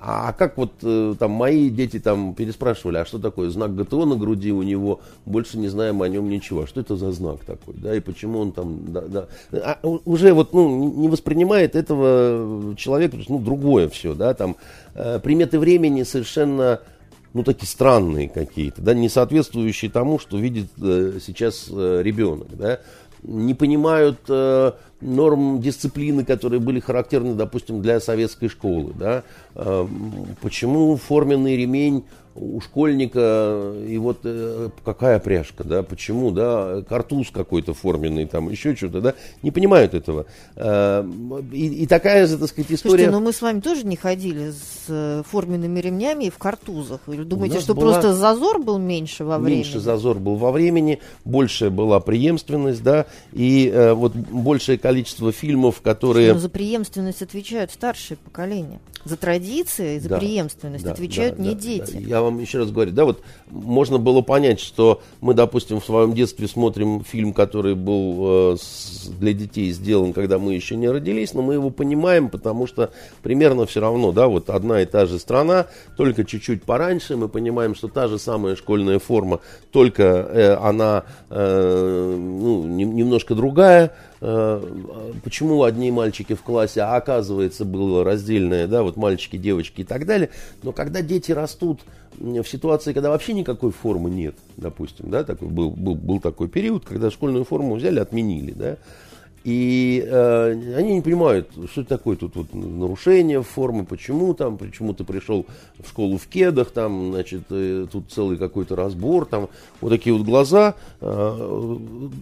а 0.00 0.32
как 0.32 0.56
вот 0.56 0.72
э, 0.82 1.14
там 1.18 1.32
мои 1.32 1.70
дети 1.70 1.98
там 1.98 2.34
переспрашивали, 2.34 2.98
а 2.98 3.04
что 3.04 3.18
такое 3.18 3.50
знак 3.50 3.74
ГТО 3.74 4.04
на 4.04 4.14
груди 4.14 4.52
у 4.52 4.62
него, 4.62 5.00
больше 5.26 5.58
не 5.58 5.66
знаем 5.66 6.02
о 6.02 6.08
нем 6.08 6.28
ничего. 6.28 6.62
А 6.62 6.66
что 6.68 6.80
это 6.80 6.96
за 6.96 7.10
знак 7.10 7.40
такой, 7.44 7.74
да, 7.78 7.96
и 7.96 8.00
почему 8.00 8.38
он 8.38 8.52
там, 8.52 8.92
да, 8.92 9.00
да. 9.02 9.28
А, 9.52 9.78
уже 9.82 10.32
вот, 10.34 10.52
ну, 10.52 10.92
не 10.94 11.08
воспринимает 11.08 11.74
этого 11.74 12.76
человек, 12.76 13.12
ну, 13.28 13.40
другое 13.40 13.88
все, 13.88 14.14
да, 14.14 14.34
там 14.34 14.56
э, 14.94 15.18
приметы 15.18 15.58
времени 15.58 16.04
совершенно, 16.04 16.80
ну, 17.34 17.42
такие 17.42 17.66
странные 17.66 18.28
какие-то, 18.28 18.80
да, 18.80 18.94
не 18.94 19.08
соответствующие 19.08 19.90
тому, 19.90 20.20
что 20.20 20.38
видит 20.38 20.70
э, 20.80 21.18
сейчас 21.20 21.66
э, 21.72 22.02
ребенок, 22.04 22.56
да, 22.56 22.78
не 23.24 23.54
понимают 23.54 24.20
э, 24.28 24.72
норм 25.00 25.60
дисциплины, 25.60 26.24
которые 26.24 26.60
были 26.60 26.80
характерны, 26.80 27.34
допустим, 27.34 27.82
для 27.82 28.00
советской 28.00 28.48
школы. 28.48 28.92
Да? 28.98 29.22
Э, 29.54 29.86
почему 30.40 30.96
форменный 30.96 31.56
ремень 31.56 32.04
у 32.40 32.60
школьника, 32.60 33.74
и 33.86 33.98
вот 33.98 34.20
э, 34.24 34.70
какая 34.84 35.18
пряжка, 35.18 35.64
да, 35.64 35.82
почему, 35.82 36.30
да, 36.30 36.82
картуз 36.88 37.30
какой-то 37.30 37.74
форменный, 37.74 38.26
там, 38.26 38.50
еще 38.50 38.74
что-то, 38.76 39.00
да, 39.00 39.14
не 39.42 39.50
понимают 39.50 39.94
этого. 39.94 40.26
Э, 40.56 41.04
и, 41.52 41.82
и 41.82 41.86
такая 41.86 42.26
же, 42.26 42.38
так 42.38 42.48
сказать, 42.48 42.70
история... 42.70 42.90
Слушайте, 42.90 43.10
но 43.10 43.20
мы 43.20 43.32
с 43.32 43.42
вами 43.42 43.60
тоже 43.60 43.84
не 43.84 43.96
ходили 43.96 44.50
с 44.50 44.84
э, 44.88 45.22
форменными 45.26 45.80
ремнями 45.80 46.24
и 46.24 46.30
в 46.30 46.38
картузах. 46.38 47.00
Или 47.08 47.24
думаете, 47.24 47.60
что 47.60 47.74
была... 47.74 47.92
просто 47.92 48.14
зазор 48.14 48.62
был 48.62 48.78
меньше 48.78 49.24
во 49.24 49.38
времени? 49.38 49.58
Меньше 49.58 49.80
зазор 49.80 50.18
был 50.18 50.36
во 50.36 50.52
времени, 50.52 51.00
большая 51.24 51.70
была 51.70 52.00
преемственность, 52.00 52.82
да, 52.82 53.06
и 53.32 53.70
э, 53.72 53.92
вот 53.92 54.14
большее 54.14 54.78
количество 54.78 55.32
фильмов, 55.32 55.80
которые... 55.82 56.32
Но 56.32 56.38
за 56.38 56.48
преемственность 56.48 57.22
отвечают 57.22 57.72
старшие 57.72 58.16
поколения. 58.16 58.80
За 59.04 59.16
традиции 59.16 59.98
за 59.98 60.08
да, 60.08 60.18
преемственность 60.18 60.84
да, 60.84 60.92
отвечают 60.92 61.36
да, 61.36 61.42
не 61.42 61.54
да, 61.54 61.60
дети. 61.60 61.92
Да. 61.92 61.98
Я 61.98 62.27
вам 62.30 62.38
еще 62.38 62.58
раз 62.58 62.70
говорю, 62.70 62.92
да, 62.92 63.04
вот 63.04 63.22
можно 63.50 63.98
было 63.98 64.20
понять, 64.20 64.60
что 64.60 65.00
мы, 65.20 65.34
допустим, 65.34 65.80
в 65.80 65.84
своем 65.84 66.14
детстве 66.14 66.48
смотрим 66.48 67.04
фильм, 67.04 67.32
который 67.32 67.74
был 67.74 68.52
э, 68.52 68.56
с, 68.60 69.08
для 69.08 69.32
детей 69.32 69.70
сделан, 69.72 70.12
когда 70.12 70.38
мы 70.38 70.54
еще 70.54 70.76
не 70.76 70.88
родились, 70.88 71.34
но 71.34 71.42
мы 71.42 71.54
его 71.54 71.70
понимаем, 71.70 72.28
потому 72.28 72.66
что 72.66 72.90
примерно 73.22 73.66
все 73.66 73.80
равно, 73.80 74.12
да, 74.12 74.28
вот 74.28 74.50
одна 74.50 74.82
и 74.82 74.86
та 74.86 75.06
же 75.06 75.18
страна, 75.18 75.66
только 75.96 76.24
чуть-чуть 76.24 76.62
пораньше, 76.62 77.16
мы 77.16 77.28
понимаем, 77.28 77.74
что 77.74 77.88
та 77.88 78.08
же 78.08 78.18
самая 78.18 78.56
школьная 78.56 78.98
форма, 78.98 79.40
только 79.72 80.02
э, 80.02 80.54
она 80.54 81.04
э, 81.30 82.16
ну, 82.18 82.64
не, 82.64 82.84
немножко 82.84 83.34
другая, 83.34 83.92
почему 84.20 85.62
одни 85.62 85.90
мальчики 85.90 86.34
в 86.34 86.42
классе, 86.42 86.80
а 86.82 86.96
оказывается 86.96 87.64
было 87.64 88.04
раздельное, 88.04 88.66
да, 88.66 88.82
вот 88.82 88.96
мальчики, 88.96 89.36
девочки 89.36 89.82
и 89.82 89.84
так 89.84 90.06
далее. 90.06 90.30
Но 90.62 90.72
когда 90.72 91.02
дети 91.02 91.32
растут 91.32 91.80
в 92.18 92.44
ситуации, 92.44 92.92
когда 92.92 93.10
вообще 93.10 93.32
никакой 93.32 93.70
формы 93.70 94.10
нет, 94.10 94.34
допустим, 94.56 95.10
да, 95.10 95.22
такой 95.24 95.48
был, 95.48 95.70
был, 95.70 95.94
был 95.94 96.20
такой 96.20 96.48
период, 96.48 96.84
когда 96.84 97.10
школьную 97.10 97.44
форму 97.44 97.76
взяли, 97.76 98.00
отменили, 98.00 98.52
да, 98.52 98.76
и 99.48 100.04
э, 100.06 100.74
они 100.76 100.96
не 100.96 101.00
понимают, 101.00 101.48
что 101.72 101.80
это 101.80 101.96
такое 101.96 102.16
тут 102.16 102.36
вот 102.36 102.52
нарушение 102.52 103.42
формы, 103.42 103.86
почему 103.86 104.34
там, 104.34 104.58
почему 104.58 104.92
ты 104.92 105.04
пришел 105.04 105.46
в 105.82 105.88
школу 105.88 106.18
в 106.18 106.26
кедах, 106.26 106.70
там, 106.70 107.12
значит, 107.12 107.44
э, 107.48 107.86
тут 107.90 108.12
целый 108.12 108.36
какой-то 108.36 108.76
разбор, 108.76 109.24
там, 109.24 109.48
вот 109.80 109.88
такие 109.88 110.14
вот 110.14 110.26
глаза, 110.26 110.74
э, 111.00 111.76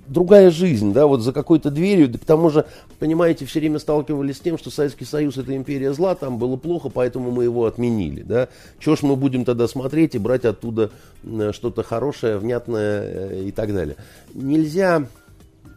другая 0.06 0.52
жизнь, 0.52 0.92
да, 0.92 1.08
вот 1.08 1.20
за 1.22 1.32
какой-то 1.32 1.72
дверью, 1.72 2.08
да 2.10 2.18
к 2.18 2.24
тому 2.24 2.48
же, 2.48 2.64
понимаете, 3.00 3.44
все 3.44 3.58
время 3.58 3.80
сталкивались 3.80 4.36
с 4.36 4.40
тем, 4.40 4.56
что 4.56 4.70
Советский 4.70 5.04
Союз 5.04 5.36
это 5.36 5.56
империя 5.56 5.92
зла, 5.92 6.14
там 6.14 6.38
было 6.38 6.54
плохо, 6.54 6.90
поэтому 6.90 7.32
мы 7.32 7.42
его 7.42 7.66
отменили, 7.66 8.22
да. 8.22 8.46
Чего 8.78 8.94
ж 8.94 9.02
мы 9.02 9.16
будем 9.16 9.44
тогда 9.44 9.66
смотреть 9.66 10.14
и 10.14 10.18
брать 10.18 10.44
оттуда 10.44 10.92
э, 11.24 11.50
что-то 11.52 11.82
хорошее, 11.82 12.38
внятное 12.38 13.02
э, 13.02 13.42
и 13.48 13.50
так 13.50 13.74
далее. 13.74 13.96
Нельзя 14.32 15.08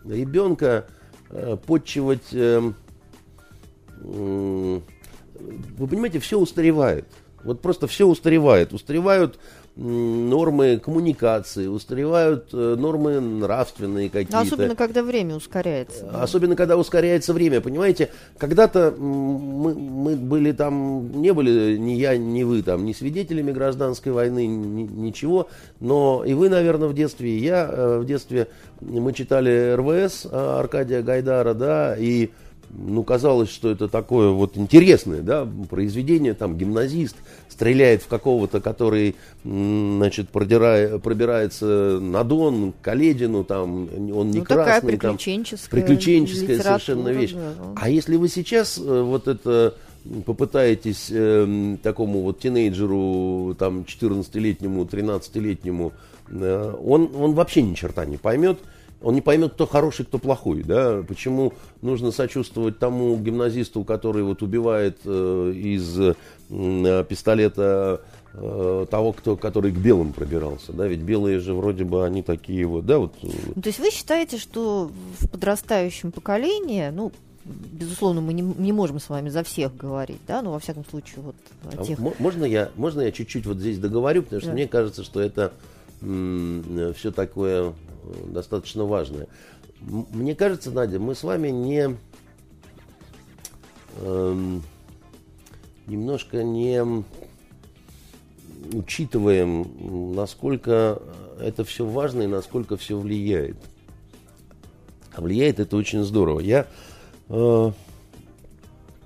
ребенка 0.05 0.85
подчивать... 1.65 2.33
Э, 2.33 2.71
вы 4.01 5.87
понимаете, 5.87 6.19
все 6.19 6.37
устаревает. 6.39 7.05
Вот 7.43 7.61
просто 7.61 7.87
все 7.87 8.05
устаревает. 8.05 8.73
Устаревают 8.73 9.39
нормы 9.79 10.77
коммуникации, 10.77 11.67
устаревают 11.67 12.49
э, 12.51 12.75
нормы 12.77 13.19
нравственные 13.21 14.09
какие-то. 14.09 14.41
особенно, 14.41 14.75
когда 14.75 15.03
время 15.03 15.35
ускоряется. 15.35 16.09
Особенно, 16.11 16.55
когда 16.57 16.75
ускоряется 16.75 17.33
время. 17.33 17.61
Понимаете, 17.61 18.09
когда-то 18.37 18.91
мы, 18.91 19.73
мы 19.73 20.15
были 20.17 20.51
там, 20.51 21.21
не 21.21 21.31
были 21.31 21.77
ни 21.77 21.91
я, 21.91 22.17
ни 22.17 22.43
вы 22.43 22.61
там, 22.61 22.83
ни 22.85 22.91
свидетелями 22.91 23.53
гражданской 23.53 24.11
войны, 24.11 24.47
ни, 24.47 24.83
ничего. 24.83 25.47
Но 25.79 26.23
и 26.25 26.33
вы, 26.33 26.49
наверное, 26.49 26.89
в 26.89 26.93
детстве, 26.93 27.37
и 27.37 27.39
я 27.39 27.69
э, 27.71 27.99
в 27.99 28.05
детстве, 28.05 28.49
мы 28.81 29.13
читали 29.13 29.75
РВС 29.75 30.25
э, 30.25 30.59
Аркадия 30.59 31.01
Гайдара, 31.01 31.53
да, 31.53 31.95
и 31.97 32.31
ну, 32.71 33.03
казалось, 33.03 33.49
что 33.49 33.71
это 33.71 33.87
такое 33.87 34.29
вот 34.29 34.57
интересное, 34.57 35.21
да, 35.21 35.47
произведение, 35.69 36.33
там, 36.33 36.57
гимназист 36.57 37.15
стреляет 37.59 38.03
в 38.03 38.07
какого-то, 38.07 38.61
который, 38.61 39.15
значит, 39.43 40.29
продирая, 40.29 40.97
пробирается 40.97 41.99
на 41.99 42.23
Дон, 42.23 42.71
к 42.71 42.85
Каледину, 42.85 43.43
там, 43.43 43.89
он 44.15 44.31
не 44.31 44.39
ну, 44.39 44.45
красный. 44.45 44.45
Такая 44.45 44.81
приключенческая, 44.81 45.81
там, 45.81 45.87
приключенческая 45.87 46.61
совершенно 46.61 47.09
вещь. 47.09 47.33
Да, 47.33 47.39
да. 47.39 47.73
А 47.75 47.89
если 47.89 48.15
вы 48.15 48.29
сейчас 48.29 48.77
э, 48.77 49.01
вот 49.01 49.27
это 49.27 49.75
попытаетесь 50.25 51.09
э, 51.11 51.75
такому 51.83 52.21
вот 52.21 52.39
тинейджеру, 52.39 53.57
там, 53.59 53.81
14-летнему, 53.81 54.85
13-летнему, 54.85 55.91
э, 56.29 56.75
он, 56.81 57.11
он 57.13 57.33
вообще 57.33 57.61
ни 57.61 57.73
черта 57.73 58.05
не 58.05 58.15
поймет, 58.15 58.59
он 59.01 59.15
не 59.15 59.21
поймет, 59.21 59.53
кто 59.53 59.65
хороший, 59.65 60.05
кто 60.05 60.17
плохой, 60.17 60.63
да, 60.63 61.03
почему 61.07 61.53
нужно 61.81 62.11
сочувствовать 62.11 62.79
тому 62.79 63.15
гимназисту, 63.17 63.83
который 63.83 64.23
вот 64.23 64.41
убивает 64.41 64.99
э, 65.05 65.53
из 65.55 65.99
э, 65.99 67.05
пистолета 67.07 68.01
э, 68.33 68.85
того, 68.89 69.13
кто, 69.13 69.37
который 69.37 69.71
к 69.71 69.77
белым 69.77 70.11
пробирался, 70.11 70.73
да, 70.73 70.87
ведь 70.87 70.99
белые 70.99 71.39
же 71.39 71.53
вроде 71.53 71.85
бы 71.85 72.05
они 72.05 72.23
такие 72.23 72.65
вот, 72.65 72.85
да, 72.85 72.99
вот. 72.99 73.13
Э. 73.23 73.27
Ну, 73.55 73.61
то 73.61 73.69
есть 73.69 73.79
вы 73.79 73.89
считаете, 73.89 74.37
что 74.37 74.91
в 75.19 75.29
подрастающем 75.29 76.11
поколении, 76.11 76.89
ну, 76.89 77.13
безусловно, 77.45 78.19
мы 78.19 78.33
не, 78.33 78.41
не 78.41 78.73
можем 78.73 78.99
с 78.99 79.07
вами 79.07 79.29
за 79.29 79.43
всех 79.43 79.75
говорить, 79.77 80.19
да, 80.27 80.41
но 80.41 80.51
во 80.51 80.59
всяком 80.59 80.83
случае 80.85 81.21
вот 81.21 81.35
о 81.63 81.81
а 81.81 81.85
тех... 81.85 81.99
А 81.99 82.13
можно 82.19 82.43
я, 82.43 82.69
можно 82.75 82.99
я 82.99 83.13
чуть-чуть 83.13 83.45
вот 83.45 83.57
здесь 83.59 83.79
договорю, 83.79 84.23
потому 84.23 84.41
что 84.41 84.49
да. 84.49 84.55
мне 84.55 84.67
кажется, 84.67 85.03
что 85.03 85.21
это 85.21 85.53
все 86.01 87.11
такое 87.11 87.73
достаточно 88.25 88.85
важное. 88.85 89.27
Мне 89.81 90.35
кажется, 90.35 90.71
Надя, 90.71 90.99
мы 90.99 91.15
с 91.15 91.23
вами 91.23 91.49
не 91.49 91.97
э, 93.97 94.59
немножко 95.87 96.43
не 96.43 97.03
учитываем, 98.73 100.13
насколько 100.15 101.01
это 101.39 101.63
все 101.63 101.85
важно 101.85 102.23
и 102.23 102.27
насколько 102.27 102.77
все 102.77 102.97
влияет. 102.97 103.57
А 105.13 105.21
влияет 105.21 105.59
это 105.59 105.75
очень 105.77 106.03
здорово. 106.03 106.39
Я 106.39 106.67
э, 107.29 107.71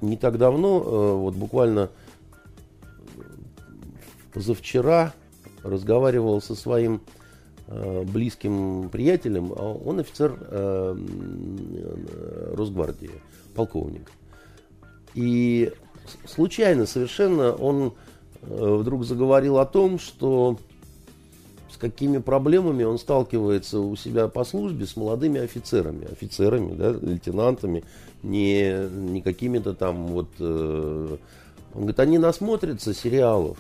не 0.02 0.18
так 0.18 0.38
давно, 0.38 0.82
э, 0.82 1.14
вот 1.18 1.36
буквально 1.36 1.90
позавчера 4.34 5.14
разговаривал 5.64 6.42
со 6.42 6.56
своим 6.56 7.02
близким 7.68 8.90
приятелем, 8.90 9.54
а 9.56 9.74
он 9.74 10.00
офицер 10.00 10.38
э, 10.40 10.96
Росгвардии, 12.56 13.12
полковник. 13.56 14.12
И 15.16 15.72
случайно 16.26 16.86
совершенно 16.86 17.54
он 17.54 17.94
э, 18.42 18.76
вдруг 18.76 19.06
заговорил 19.06 19.60
о 19.60 19.66
том, 19.66 20.00
что 20.00 20.58
с 21.72 21.78
какими 21.78 22.20
проблемами 22.20 22.84
он 22.84 23.00
сталкивается 23.00 23.80
у 23.80 23.96
себя 23.96 24.28
по 24.28 24.44
службе 24.44 24.86
с 24.86 24.96
молодыми 24.96 25.42
офицерами, 25.42 26.12
офицерами, 26.12 26.76
да, 26.76 26.92
лейтенантами, 26.92 27.84
не, 28.22 28.88
не 28.90 29.22
какими-то 29.22 29.74
там 29.74 30.08
вот... 30.08 30.30
Э, 30.40 31.18
он 31.74 31.82
говорит, 31.82 32.00
они 32.00 32.20
насмотрятся 32.20 32.94
сериалов, 32.94 33.58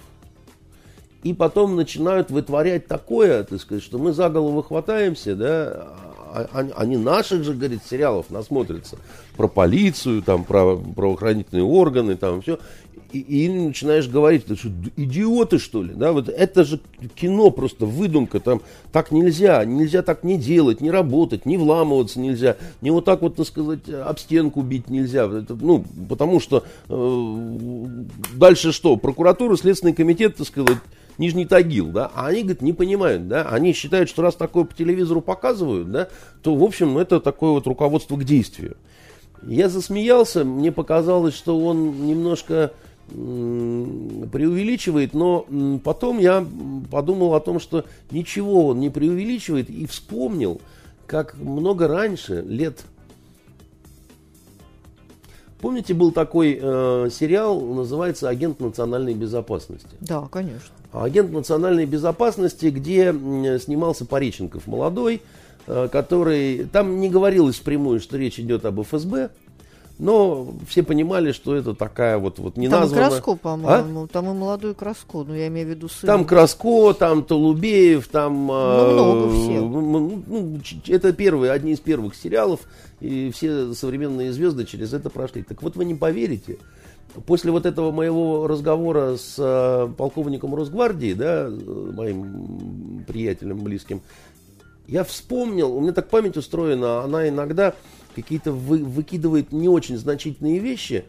и 1.23 1.33
потом 1.33 1.75
начинают 1.75 2.29
вытворять 2.29 2.87
такое, 2.87 3.43
так 3.43 3.59
сказать, 3.59 3.83
что 3.83 3.97
мы 3.97 4.13
за 4.13 4.29
голову 4.29 4.61
хватаемся, 4.61 5.35
да, 5.35 5.87
а, 6.33 6.47
а, 6.51 6.67
они 6.75 6.97
наших 6.97 7.43
же, 7.43 7.53
говорит, 7.53 7.81
сериалов 7.89 8.29
насмотрятся, 8.29 8.97
про 9.37 9.47
полицию, 9.47 10.21
там, 10.21 10.43
про 10.43 10.75
правоохранительные 10.75 11.63
органы, 11.63 12.17
там, 12.17 12.41
все, 12.41 12.59
и, 13.13 13.19
и 13.19 13.49
начинаешь 13.49 14.09
говорить, 14.09 14.45
ты 14.45 14.55
что, 14.55 14.69
идиоты, 14.97 15.59
что 15.59 15.83
ли, 15.83 15.93
да, 15.93 16.11
вот 16.11 16.27
это 16.27 16.63
же 16.65 16.81
кино 17.15 17.51
просто, 17.51 17.85
выдумка, 17.85 18.39
там, 18.39 18.61
так 18.91 19.11
нельзя, 19.11 19.63
нельзя 19.63 20.01
так 20.01 20.23
не 20.23 20.37
делать, 20.37 20.81
не 20.81 20.91
работать, 20.91 21.45
не 21.45 21.57
вламываться 21.57 22.19
нельзя, 22.19 22.57
не 22.81 22.91
вот 22.91 23.05
так 23.05 23.21
вот, 23.21 23.35
так 23.35 23.47
сказать, 23.47 23.87
об 23.87 24.19
стенку 24.19 24.61
бить 24.61 24.89
нельзя, 24.89 25.25
это, 25.25 25.55
ну, 25.55 25.85
потому 26.09 26.39
что 26.39 26.63
э, 26.89 27.87
дальше 28.35 28.73
что, 28.73 28.97
прокуратура, 28.97 29.55
Следственный 29.55 29.93
комитет, 29.93 30.35
так 30.35 30.47
сказать, 30.47 30.79
Нижний 31.17 31.45
Тагил, 31.45 31.87
да, 31.87 32.11
а 32.15 32.27
они, 32.27 32.41
говорит, 32.41 32.61
не 32.61 32.73
понимают, 32.73 33.27
да, 33.27 33.43
они 33.43 33.73
считают, 33.73 34.09
что 34.09 34.21
раз 34.21 34.35
такое 34.35 34.63
по 34.63 34.73
телевизору 34.73 35.21
показывают, 35.21 35.91
да, 35.91 36.07
то, 36.41 36.55
в 36.55 36.63
общем, 36.63 36.97
это 36.97 37.19
такое 37.19 37.51
вот 37.51 37.67
руководство 37.67 38.17
к 38.17 38.23
действию. 38.23 38.77
Я 39.45 39.69
засмеялся, 39.69 40.43
мне 40.43 40.71
показалось, 40.71 41.35
что 41.35 41.59
он 41.59 42.07
немножко 42.07 42.71
преувеличивает, 43.07 45.13
но 45.13 45.45
потом 45.83 46.19
я 46.19 46.45
подумал 46.89 47.35
о 47.35 47.41
том, 47.41 47.59
что 47.59 47.85
ничего 48.11 48.67
он 48.67 48.79
не 48.79 48.89
преувеличивает 48.89 49.69
и 49.69 49.85
вспомнил, 49.85 50.61
как 51.05 51.37
много 51.37 51.87
раньше, 51.87 52.41
лет 52.41 52.85
Помните, 55.63 55.93
был 55.93 56.11
такой 56.11 56.59
э, 56.61 57.09
сериал, 57.09 57.61
называется 57.61 58.27
«Агент 58.27 58.59
национальной 58.59 59.13
безопасности». 59.13 59.87
Да, 60.01 60.27
конечно. 60.29 60.75
Агент 60.93 61.31
национальной 61.31 61.85
безопасности, 61.85 62.67
где 62.67 63.11
снимался 63.59 64.05
Пореченков 64.05 64.67
молодой, 64.67 65.21
э, 65.65 65.87
который... 65.91 66.65
Там 66.65 66.99
не 66.99 67.09
говорилось 67.09 67.55
впрямую, 67.55 67.99
что 67.99 68.17
речь 68.17 68.39
идет 68.39 68.63
об 68.65 68.81
ФСБ, 68.81 69.31
но 69.97 70.53
все 70.67 70.83
понимали, 70.83 71.31
что 71.31 71.55
это 71.55 71.73
такая 71.73 72.17
вот, 72.17 72.37
вот 72.37 72.57
не 72.57 72.69
Там 72.69 72.87
и 72.87 72.89
Краско, 72.93 73.35
по-моему. 73.35 74.03
А? 74.03 74.07
Там 74.07 74.29
и 74.29 74.33
молодой 74.33 74.75
Краско, 74.75 75.23
ну 75.23 75.33
я 75.33 75.47
имею 75.47 75.67
в 75.67 75.69
виду 75.71 75.89
сын. 75.89 76.05
Там 76.05 76.25
Краско, 76.25 76.93
там 76.93 77.23
Толубеев, 77.23 78.07
там... 78.07 78.47
Ну, 78.47 78.91
много 78.93 79.29
всех. 79.31 79.61
Ну, 79.61 80.23
ну, 80.27 80.59
это 80.87 81.11
первые, 81.13 81.51
одни 81.51 81.73
из 81.73 81.79
первых 81.79 82.15
сериалов, 82.15 82.61
и 83.01 83.31
все 83.31 83.73
современные 83.73 84.31
звезды 84.31 84.65
через 84.65 84.93
это 84.93 85.09
прошли. 85.09 85.41
Так 85.43 85.63
вот 85.63 85.75
вы 85.75 85.85
не 85.85 85.95
поверите, 85.95 86.57
после 87.25 87.51
вот 87.51 87.65
этого 87.65 87.91
моего 87.91 88.47
разговора 88.47 89.17
с 89.17 89.35
э, 89.37 89.87
полковником 89.97 90.55
Росгвардии, 90.55 91.13
да, 91.13 91.49
моим 91.49 93.03
приятелем 93.07 93.59
близким, 93.59 94.01
я 94.87 95.03
вспомнил, 95.03 95.75
у 95.75 95.81
меня 95.81 95.93
так 95.93 96.09
память 96.09 96.37
устроена, 96.37 97.03
она 97.03 97.29
иногда 97.29 97.73
какие-то 98.15 98.51
вы, 98.51 98.79
выкидывает 98.79 99.51
не 99.51 99.69
очень 99.69 99.97
значительные 99.97 100.59
вещи, 100.59 101.05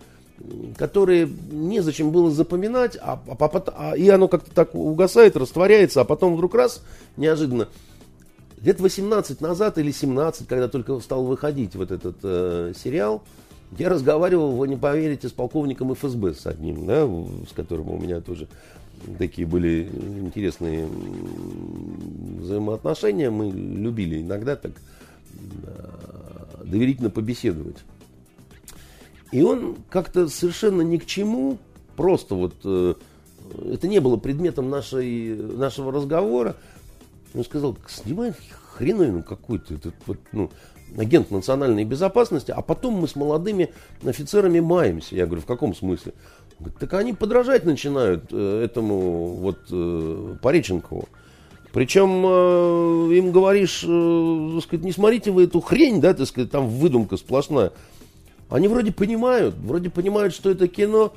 которые 0.77 1.29
незачем 1.51 2.11
было 2.11 2.31
запоминать, 2.31 2.97
а, 3.01 3.21
а, 3.27 3.63
а, 3.77 3.97
и 3.97 4.09
оно 4.09 4.29
как-то 4.29 4.51
так 4.51 4.75
угасает, 4.75 5.37
растворяется, 5.37 6.01
а 6.01 6.05
потом 6.05 6.35
вдруг 6.35 6.55
раз, 6.55 6.83
неожиданно. 7.17 7.69
Лет 8.61 8.81
18 8.81 9.41
назад 9.41 9.79
или 9.79 9.91
17, 9.91 10.49
когда 10.49 10.69
только 10.69 10.99
стал 11.01 11.25
выходить 11.25 11.75
вот 11.75 11.91
этот 11.91 12.17
э, 12.23 12.73
сериал, 12.83 13.23
я 13.79 13.89
разговаривал, 13.89 14.53
вы 14.53 14.69
не 14.69 14.77
поверите, 14.77 15.29
с 15.29 15.33
полковником 15.33 15.95
ФСБ, 15.95 16.35
с 16.35 16.47
одним, 16.47 16.87
да, 16.87 17.07
с 17.49 17.53
которым 17.55 17.91
у 17.91 17.99
меня 17.99 18.21
тоже 18.21 18.49
такие 19.19 19.47
были 19.47 19.89
интересные 20.21 20.89
взаимоотношения. 22.39 23.31
Мы 23.31 23.51
любили 23.51 24.23
иногда 24.23 24.57
так 24.57 24.73
доверительно 26.65 27.11
побеседовать. 27.11 27.77
И 29.33 29.43
он 29.43 29.77
как-то 29.91 30.29
совершенно 30.29 30.83
ни 30.83 30.97
к 30.97 31.07
чему, 31.07 31.59
просто 31.97 32.37
вот 32.37 32.55
э, 32.65 32.95
это 33.73 33.89
не 33.89 34.01
было 34.01 34.17
предметом 34.17 34.71
нашей, 34.71 35.35
нашего 35.37 35.91
разговора. 35.91 36.57
Он 37.35 37.45
сказал, 37.45 37.77
снимай 37.89 38.33
хреновину 38.75 39.23
какую-то, 39.23 39.75
этот 39.75 39.95
вот, 40.07 40.19
ну, 40.33 40.51
агент 40.97 41.31
национальной 41.31 41.85
безопасности, 41.85 42.51
а 42.51 42.63
потом 42.63 42.95
мы 42.95 43.09
с 43.09 43.17
молодыми 43.17 43.71
офицерами 44.05 44.61
маемся. 44.61 45.17
Я 45.17 45.27
говорю, 45.27 45.43
в 45.43 45.47
каком 45.47 45.75
смысле? 45.75 46.15
Говорит, 46.59 46.79
так 46.79 46.95
они 46.95 47.13
подражать 47.13 47.65
начинают 47.65 48.27
э, 48.31 48.65
этому 48.65 49.35
вот 49.35 49.59
э, 49.71 50.37
Пореченкову. 50.41 51.09
Причем 51.73 52.25
э, 52.25 53.17
им 53.17 53.33
говоришь, 53.33 53.85
э, 53.85 54.51
так 54.55 54.63
сказать, 54.63 54.85
не 54.85 54.93
смотрите 54.93 55.33
вы 55.33 55.45
эту 55.45 55.61
хрень, 55.61 56.01
да, 56.01 56.15
так 56.15 56.29
сказать, 56.29 56.51
там 56.53 56.69
выдумка 56.69 57.17
сплошная. 57.17 57.73
Они 58.49 58.69
вроде 58.69 58.93
понимают, 58.93 59.57
вроде 59.57 59.91
понимают, 59.91 60.33
что 60.33 60.51
это 60.51 60.69
кино. 60.69 61.13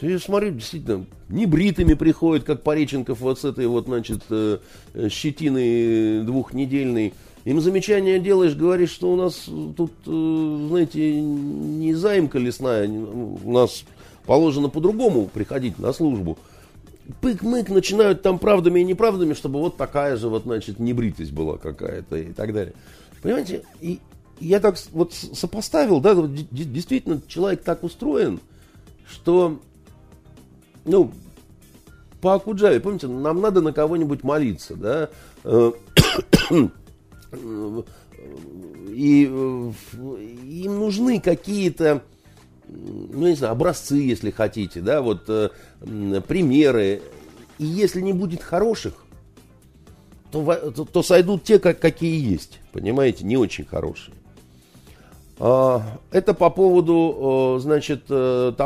Я 0.00 0.18
смотрю, 0.18 0.50
действительно, 0.50 1.04
небритыми 1.28 1.94
приходят, 1.94 2.44
как 2.44 2.62
Пореченков 2.62 3.20
вот 3.20 3.38
с 3.38 3.44
этой 3.44 3.68
вот, 3.68 3.84
значит, 3.84 4.22
э, 4.30 4.58
щетиной 5.08 6.24
двухнедельной. 6.24 7.14
Им 7.44 7.60
замечание 7.60 8.18
делаешь, 8.18 8.54
говоришь, 8.54 8.90
что 8.90 9.12
у 9.12 9.16
нас 9.16 9.48
тут, 9.76 9.92
э, 10.06 10.66
знаете, 10.68 11.20
не 11.20 11.94
заимка 11.94 12.38
лесная, 12.38 12.86
у 12.88 13.50
нас 13.50 13.84
положено 14.26 14.68
по-другому 14.68 15.26
приходить 15.26 15.78
на 15.78 15.92
службу. 15.92 16.38
Пык-мык 17.22 17.72
начинают 17.72 18.22
там 18.22 18.38
правдами 18.38 18.80
и 18.80 18.84
неправдами, 18.84 19.32
чтобы 19.32 19.58
вот 19.58 19.76
такая 19.76 20.16
же 20.16 20.28
вот, 20.28 20.42
значит, 20.44 20.78
небритость 20.78 21.32
была 21.32 21.56
какая-то 21.56 22.16
и 22.16 22.32
так 22.32 22.52
далее. 22.52 22.74
Понимаете, 23.22 23.64
и 23.80 24.00
я 24.38 24.60
так 24.60 24.76
вот 24.92 25.14
сопоставил, 25.14 26.00
да, 26.00 26.14
действительно 26.14 27.20
человек 27.26 27.62
так 27.62 27.82
устроен, 27.82 28.40
что, 29.08 29.58
ну, 30.84 31.10
по 32.20 32.34
Акуджаве, 32.34 32.80
помните, 32.80 33.06
нам 33.08 33.40
надо 33.40 33.60
на 33.62 33.72
кого-нибудь 33.72 34.22
молиться, 34.22 34.76
да, 34.76 35.08
э, 35.44 35.72
и 37.32 39.28
э, 39.30 39.72
им 39.92 40.78
нужны 40.78 41.20
какие-то, 41.20 42.02
ну, 42.68 43.28
не 43.28 43.34
знаю, 43.34 43.52
образцы, 43.52 43.96
если 43.96 44.30
хотите, 44.30 44.80
да, 44.80 45.00
вот 45.00 45.24
э, 45.28 45.50
примеры. 46.26 47.02
И 47.58 47.64
если 47.64 48.00
не 48.00 48.12
будет 48.12 48.42
хороших, 48.42 48.94
то, 50.32 50.70
то, 50.70 51.02
сойдут 51.02 51.44
те, 51.44 51.58
как, 51.58 51.78
какие 51.78 52.32
есть, 52.32 52.60
понимаете, 52.72 53.24
не 53.24 53.36
очень 53.36 53.64
хорошие. 53.64 54.14
А, 55.38 55.98
это 56.10 56.34
по 56.34 56.50
поводу, 56.50 57.58
значит, 57.60 58.06
того, 58.06 58.56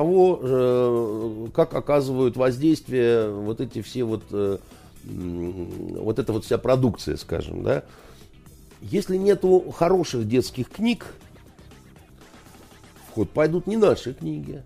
как 1.55 1.75
оказывают 1.75 2.37
воздействие 2.37 3.31
вот 3.31 3.61
эти 3.61 3.83
все 3.83 4.05
вот, 4.05 4.23
вот 4.31 6.19
эта 6.19 6.33
вот 6.33 6.45
вся 6.45 6.59
продукция, 6.59 7.17
скажем, 7.17 7.63
да. 7.65 7.85
Если 8.91 9.17
нету 9.17 9.71
хороших 9.71 10.29
детских 10.29 10.69
книг, 10.69 11.07
в 13.09 13.15
ход 13.15 13.31
пойдут 13.31 13.67
не 13.67 13.79
наши 13.79 14.13
книги, 14.13 14.63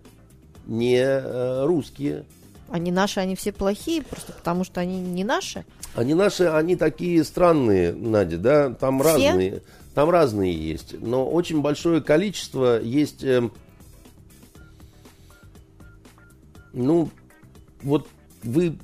не 0.67 0.99
э, 0.99 1.65
русские. 1.65 2.25
Они 2.69 2.91
наши, 2.91 3.21
они 3.21 3.37
все 3.37 3.53
плохие, 3.53 4.03
просто 4.03 4.33
потому 4.33 4.65
что 4.65 4.81
они 4.81 5.01
не 5.01 5.23
наши? 5.23 5.65
Они 5.95 6.15
наши, 6.15 6.45
они 6.47 6.75
такие 6.75 7.23
странные, 7.23 7.93
Надя, 7.93 8.39
да, 8.39 8.71
там 8.71 9.01
все? 9.01 9.13
разные, 9.13 9.63
там 9.95 10.11
разные 10.11 10.53
есть, 10.53 11.01
но 11.01 11.25
очень 11.25 11.63
большое 11.63 12.01
количество 12.01 12.83
есть, 12.83 13.23
э, 13.23 13.49
ну, 16.73 17.09
вот 17.83 18.09
вы 18.43 18.77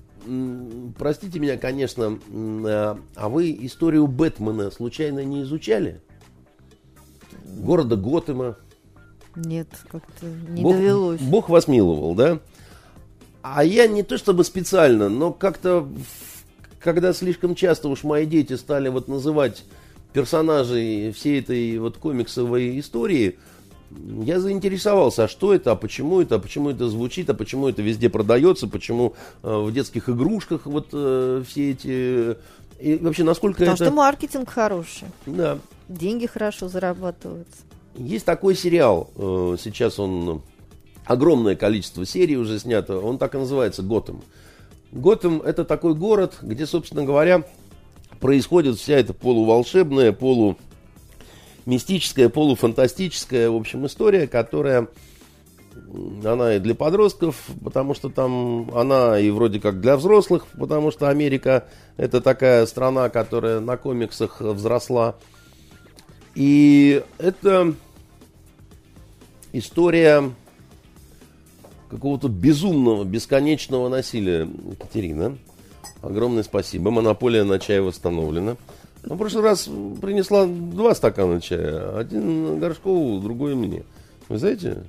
простите 0.99 1.39
меня, 1.39 1.57
конечно, 1.57 2.19
а, 2.33 2.99
а 3.15 3.29
вы 3.29 3.57
историю 3.61 4.07
Бэтмена 4.07 4.71
случайно 4.71 5.25
не 5.25 5.43
изучали? 5.43 6.01
Города 7.45 7.97
Готэма? 7.97 8.57
Нет, 9.37 9.69
как-то 9.91 10.27
не 10.27 10.63
Бог, 10.63 10.77
довелось. 10.77 11.21
Бог 11.21 11.49
вас 11.49 11.69
миловал, 11.69 12.15
да? 12.15 12.41
А 13.43 13.65
я 13.65 13.87
не 13.87 14.03
то 14.03 14.17
чтобы 14.17 14.45
специально, 14.45 15.09
но 15.09 15.33
как-то, 15.33 15.89
когда 16.79 17.13
слишком 17.13 17.55
часто 17.55 17.89
уж 17.89 18.05
мои 18.05 18.27
дети 18.27 18.55
стали 18.55 18.89
вот 18.89 19.09
называть 19.09 19.65
персонажей 20.13 21.13
всей 21.13 21.41
этой 21.41 21.79
вот 21.79 21.99
комиксовой 21.99 22.79
истории– 22.79 23.39
я 23.91 24.41
заинтересовался, 24.41 25.25
а 25.25 25.29
что 25.29 25.55
это, 25.55 25.73
а 25.73 25.77
почему 25.77 26.21
это, 26.21 26.37
а 26.37 26.39
почему 26.39 26.71
это 26.71 26.89
звучит, 26.89 27.31
а 27.31 27.35
почему 27.35 27.69
это 27.69 27.83
везде 27.83 28.09
продается, 28.09 28.67
почему 28.67 29.15
э, 29.43 29.57
в 29.57 29.73
детских 29.73 30.09
игрушках 30.09 30.67
вот 30.67 30.89
э, 30.93 31.43
все 31.49 31.71
эти... 31.71 32.37
И 32.81 32.97
вообще, 32.97 33.25
насколько 33.25 33.59
Потому 33.59 33.75
это... 33.77 33.85
что 33.85 33.95
маркетинг 33.95 34.51
хороший. 34.51 35.09
Да. 35.27 35.59
Деньги 35.89 36.27
хорошо 36.27 36.69
зарабатываются. 36.69 37.63
Есть 37.97 38.25
такой 38.25 38.55
сериал, 38.55 39.11
э, 39.17 39.57
сейчас 39.63 39.99
он... 39.99 40.43
Огромное 41.07 41.55
количество 41.55 42.07
серий 42.07 42.39
уже 42.39 42.59
снято, 42.59 42.99
он 42.99 43.19
так 43.19 43.35
и 43.35 43.39
называется 43.39 43.83
«Готэм». 43.83 44.23
Готэм– 44.91 45.43
это 45.45 45.67
такой 45.67 45.95
город, 45.95 46.39
где, 46.41 46.65
собственно 46.67 47.05
говоря, 47.05 47.43
происходит 48.21 48.79
вся 48.79 48.95
эта 48.95 49.13
полуволшебная, 49.13 50.13
полу 50.13 50.57
мистическая, 51.67 52.29
полуфантастическая, 52.29 53.51
в 53.51 53.57
общем, 53.57 53.87
история, 53.87 54.27
которая 54.27 54.89
она 56.25 56.55
и 56.55 56.59
для 56.61 56.75
подростков, 56.75 57.37
потому 57.63 57.95
что 57.95 58.09
там 58.09 58.71
она 58.77 59.19
и 59.19 59.31
вроде 59.31 59.61
как 59.61 59.81
для 59.81 59.97
взрослых, 59.97 60.47
потому 60.59 60.91
что 60.91 61.09
Америка 61.09 61.67
это 61.97 62.21
такая 62.21 62.67
страна, 62.67 63.09
которая 63.09 63.61
на 63.61 63.77
комиксах 63.77 64.41
взросла. 64.41 65.17
И 66.35 67.03
это 67.19 67.75
история 69.53 70.33
какого-то 71.89 72.29
безумного, 72.29 73.05
бесконечного 73.05 73.89
насилия. 73.89 74.49
Екатерина, 74.71 75.39
огромное 76.03 76.43
спасибо. 76.43 76.91
Монополия 76.91 77.45
на 77.45 77.59
чай 77.61 77.81
восстановлена. 77.81 78.57
Ну, 79.07 79.17
в 79.17 79.19
прошлый 79.19 79.45
раз 79.45 79.65
принесла 80.01 80.47
два 80.47 80.95
стакана 80.95 81.41
чая. 81.41 81.99
Один 81.99 82.59
Горшкову, 82.59 83.21
другой 83.21 83.55
мне. 83.55 83.85
Вы 84.29 84.39
знаете? 84.39 84.85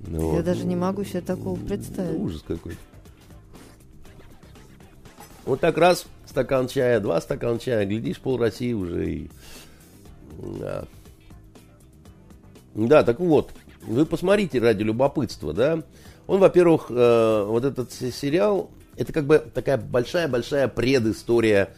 Ну, 0.00 0.34
Я 0.36 0.42
даже 0.42 0.64
не 0.64 0.76
могу 0.76 1.04
себе 1.04 1.20
такого 1.20 1.58
представить. 1.58 2.18
ужас 2.18 2.42
какой. 2.46 2.76
Вот 5.44 5.60
так 5.60 5.78
раз 5.78 6.06
стакан 6.26 6.68
чая, 6.68 7.00
два 7.00 7.20
стакана 7.20 7.58
чая, 7.58 7.86
глядишь, 7.86 8.18
пол 8.18 8.38
России 8.38 8.72
уже 8.72 9.10
и... 9.10 9.30
Да. 10.60 10.84
да, 12.74 13.02
так 13.02 13.18
вот, 13.18 13.50
вы 13.82 14.06
посмотрите 14.06 14.60
ради 14.60 14.82
любопытства, 14.82 15.52
да. 15.52 15.82
Он, 16.26 16.38
во-первых, 16.38 16.86
э, 16.90 17.44
вот 17.44 17.64
этот 17.64 17.92
сериал, 17.92 18.70
это 18.96 19.12
как 19.12 19.24
бы 19.24 19.38
такая 19.38 19.78
большая-большая 19.78 20.68
предыстория 20.68 21.70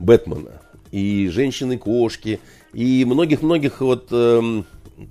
Бэтмена 0.00 0.62
и 0.90 1.28
женщины-кошки, 1.28 2.40
и 2.72 3.04
многих-многих 3.04 3.80
вот 3.80 4.08
э, 4.10 4.62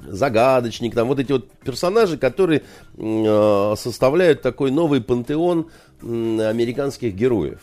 загадочник, 0.07 0.93
там 0.93 1.07
вот 1.07 1.19
эти 1.19 1.31
вот 1.31 1.49
персонажи, 1.63 2.17
которые 2.17 2.63
э, 2.97 3.73
составляют 3.77 4.41
такой 4.41 4.71
новый 4.71 5.01
пантеон 5.01 5.69
э, 6.01 6.05
американских 6.49 7.13
героев. 7.13 7.59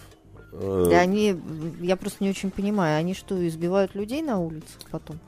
Э, 0.53 0.89
и 0.91 0.95
они, 0.95 1.37
я 1.81 1.97
просто 1.97 2.25
не 2.25 2.31
очень 2.31 2.51
понимаю, 2.51 2.99
они 2.99 3.15
что, 3.15 3.47
избивают 3.47 3.95
людей 3.95 4.23
на 4.23 4.39
улицах 4.39 4.81
потом? 4.91 5.19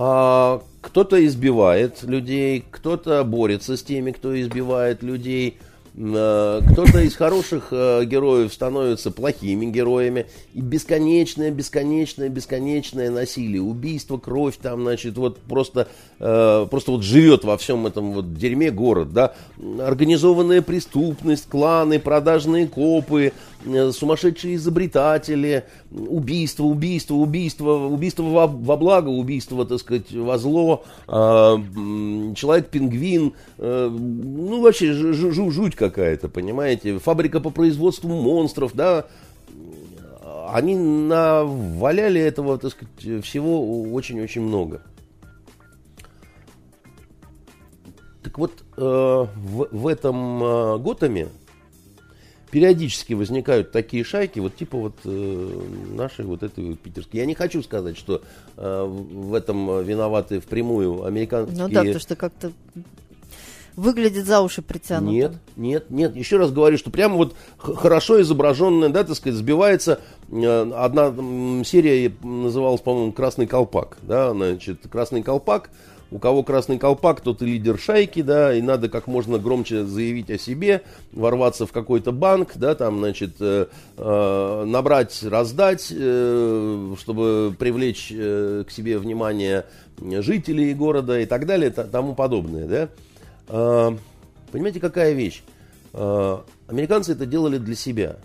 А, 0.00 0.62
кто-то 0.80 1.24
избивает 1.26 2.04
людей, 2.04 2.64
кто-то 2.70 3.24
борется 3.24 3.76
с 3.76 3.82
теми, 3.82 4.12
кто 4.12 4.40
избивает 4.40 5.02
людей. 5.02 5.58
Э, 6.00 6.60
кто-то 6.72 7.00
из 7.00 7.16
хороших 7.16 7.68
э, 7.72 8.04
героев 8.04 8.54
становится 8.54 9.10
плохими 9.10 9.66
героями. 9.66 10.26
И 10.54 10.60
бесконечное, 10.60 11.50
бесконечное, 11.50 12.28
бесконечное 12.28 13.10
насилие, 13.10 13.60
убийство, 13.60 14.16
кровь 14.16 14.58
там, 14.62 14.82
значит, 14.82 15.18
вот 15.18 15.40
просто, 15.40 15.88
э, 16.20 16.66
просто 16.70 16.92
вот 16.92 17.02
живет 17.02 17.42
во 17.42 17.56
всем 17.56 17.84
этом 17.86 18.12
вот 18.12 18.34
дерьме 18.34 18.70
город, 18.70 19.12
да. 19.12 19.34
Организованная 19.80 20.62
преступность, 20.62 21.48
кланы, 21.48 21.98
продажные 21.98 22.68
копы, 22.68 23.32
сумасшедшие 23.64 24.54
изобретатели, 24.54 25.64
убийство, 25.90 26.62
убийство, 26.62 27.14
убийство, 27.14 27.72
убийство 27.72 28.22
во, 28.22 28.46
во 28.46 28.76
благо, 28.76 29.08
убийство, 29.08 29.66
так 29.66 29.80
сказать, 29.80 30.12
во 30.12 30.38
зло, 30.38 30.84
человек-пингвин, 31.08 33.32
ну, 33.58 34.60
вообще 34.60 34.92
жуть 34.92 35.74
как 35.74 35.87
какая-то, 35.88 36.28
понимаете, 36.28 36.98
фабрика 36.98 37.40
по 37.40 37.50
производству 37.50 38.08
монстров, 38.08 38.74
да, 38.74 39.06
они 40.50 40.76
наваляли 40.76 42.20
этого, 42.20 42.58
так 42.58 42.72
сказать, 42.72 43.24
всего 43.24 43.92
очень-очень 43.92 44.42
много. 44.42 44.82
Так 48.22 48.38
вот, 48.38 48.52
э, 48.76 48.80
в, 48.80 49.68
в 49.70 49.86
этом 49.86 50.42
э, 50.42 50.78
Готэме 50.78 51.28
периодически 52.50 53.14
возникают 53.14 53.72
такие 53.72 54.04
шайки, 54.04 54.38
вот 54.38 54.56
типа 54.56 54.78
вот 54.78 54.94
э, 55.04 55.60
нашей 55.94 56.24
вот 56.24 56.42
этой 56.42 56.74
питерской. 56.76 57.20
Я 57.20 57.26
не 57.26 57.34
хочу 57.34 57.62
сказать, 57.62 57.96
что 57.96 58.22
э, 58.56 58.84
в 58.84 59.34
этом 59.34 59.82
виноваты 59.82 60.40
впрямую 60.40 61.04
американские... 61.04 61.58
Ну 61.58 61.68
да, 61.68 61.80
потому 61.80 62.00
что 62.00 62.16
как-то 62.16 62.52
выглядит 63.78 64.26
за 64.26 64.40
уши 64.40 64.60
притянуто. 64.60 65.12
Нет, 65.12 65.32
нет, 65.56 65.90
нет. 65.90 66.16
Еще 66.16 66.36
раз 66.36 66.50
говорю, 66.50 66.76
что 66.76 66.90
прямо 66.90 67.16
вот 67.16 67.34
хорошо 67.58 68.20
изображенная, 68.20 68.88
да, 68.88 69.04
так 69.04 69.16
сказать, 69.16 69.38
сбивается. 69.38 70.00
Э, 70.30 70.70
одна 70.74 71.14
серия 71.64 72.12
называлась, 72.22 72.80
по-моему, 72.80 73.12
«Красный 73.12 73.46
колпак». 73.46 73.98
Да, 74.02 74.32
значит, 74.32 74.80
«Красный 74.90 75.22
колпак». 75.22 75.70
У 76.10 76.18
кого 76.18 76.42
красный 76.42 76.78
колпак, 76.78 77.20
тот 77.20 77.42
и 77.42 77.44
лидер 77.44 77.78
шайки, 77.78 78.22
да, 78.22 78.54
и 78.54 78.62
надо 78.62 78.88
как 78.88 79.08
можно 79.08 79.38
громче 79.38 79.84
заявить 79.84 80.30
о 80.30 80.38
себе, 80.38 80.80
ворваться 81.12 81.66
в 81.66 81.72
какой-то 81.72 82.12
банк, 82.12 82.52
да, 82.54 82.74
там, 82.74 83.00
значит, 83.00 83.34
э, 83.40 83.66
э, 83.98 84.64
набрать, 84.66 85.22
раздать, 85.22 85.92
э, 85.94 86.94
чтобы 86.98 87.54
привлечь 87.58 88.10
э, 88.10 88.64
к 88.66 88.70
себе 88.70 88.96
внимание 88.96 89.66
жителей 90.00 90.72
города 90.72 91.20
и 91.20 91.26
так 91.26 91.44
далее, 91.44 91.68
тому 91.68 92.14
подобное, 92.14 92.66
да. 92.66 92.88
А, 93.48 93.96
понимаете, 94.52 94.80
какая 94.80 95.12
вещь? 95.12 95.42
А, 95.92 96.44
американцы 96.66 97.12
это 97.12 97.26
делали 97.26 97.58
для 97.58 97.74
себя. 97.74 98.16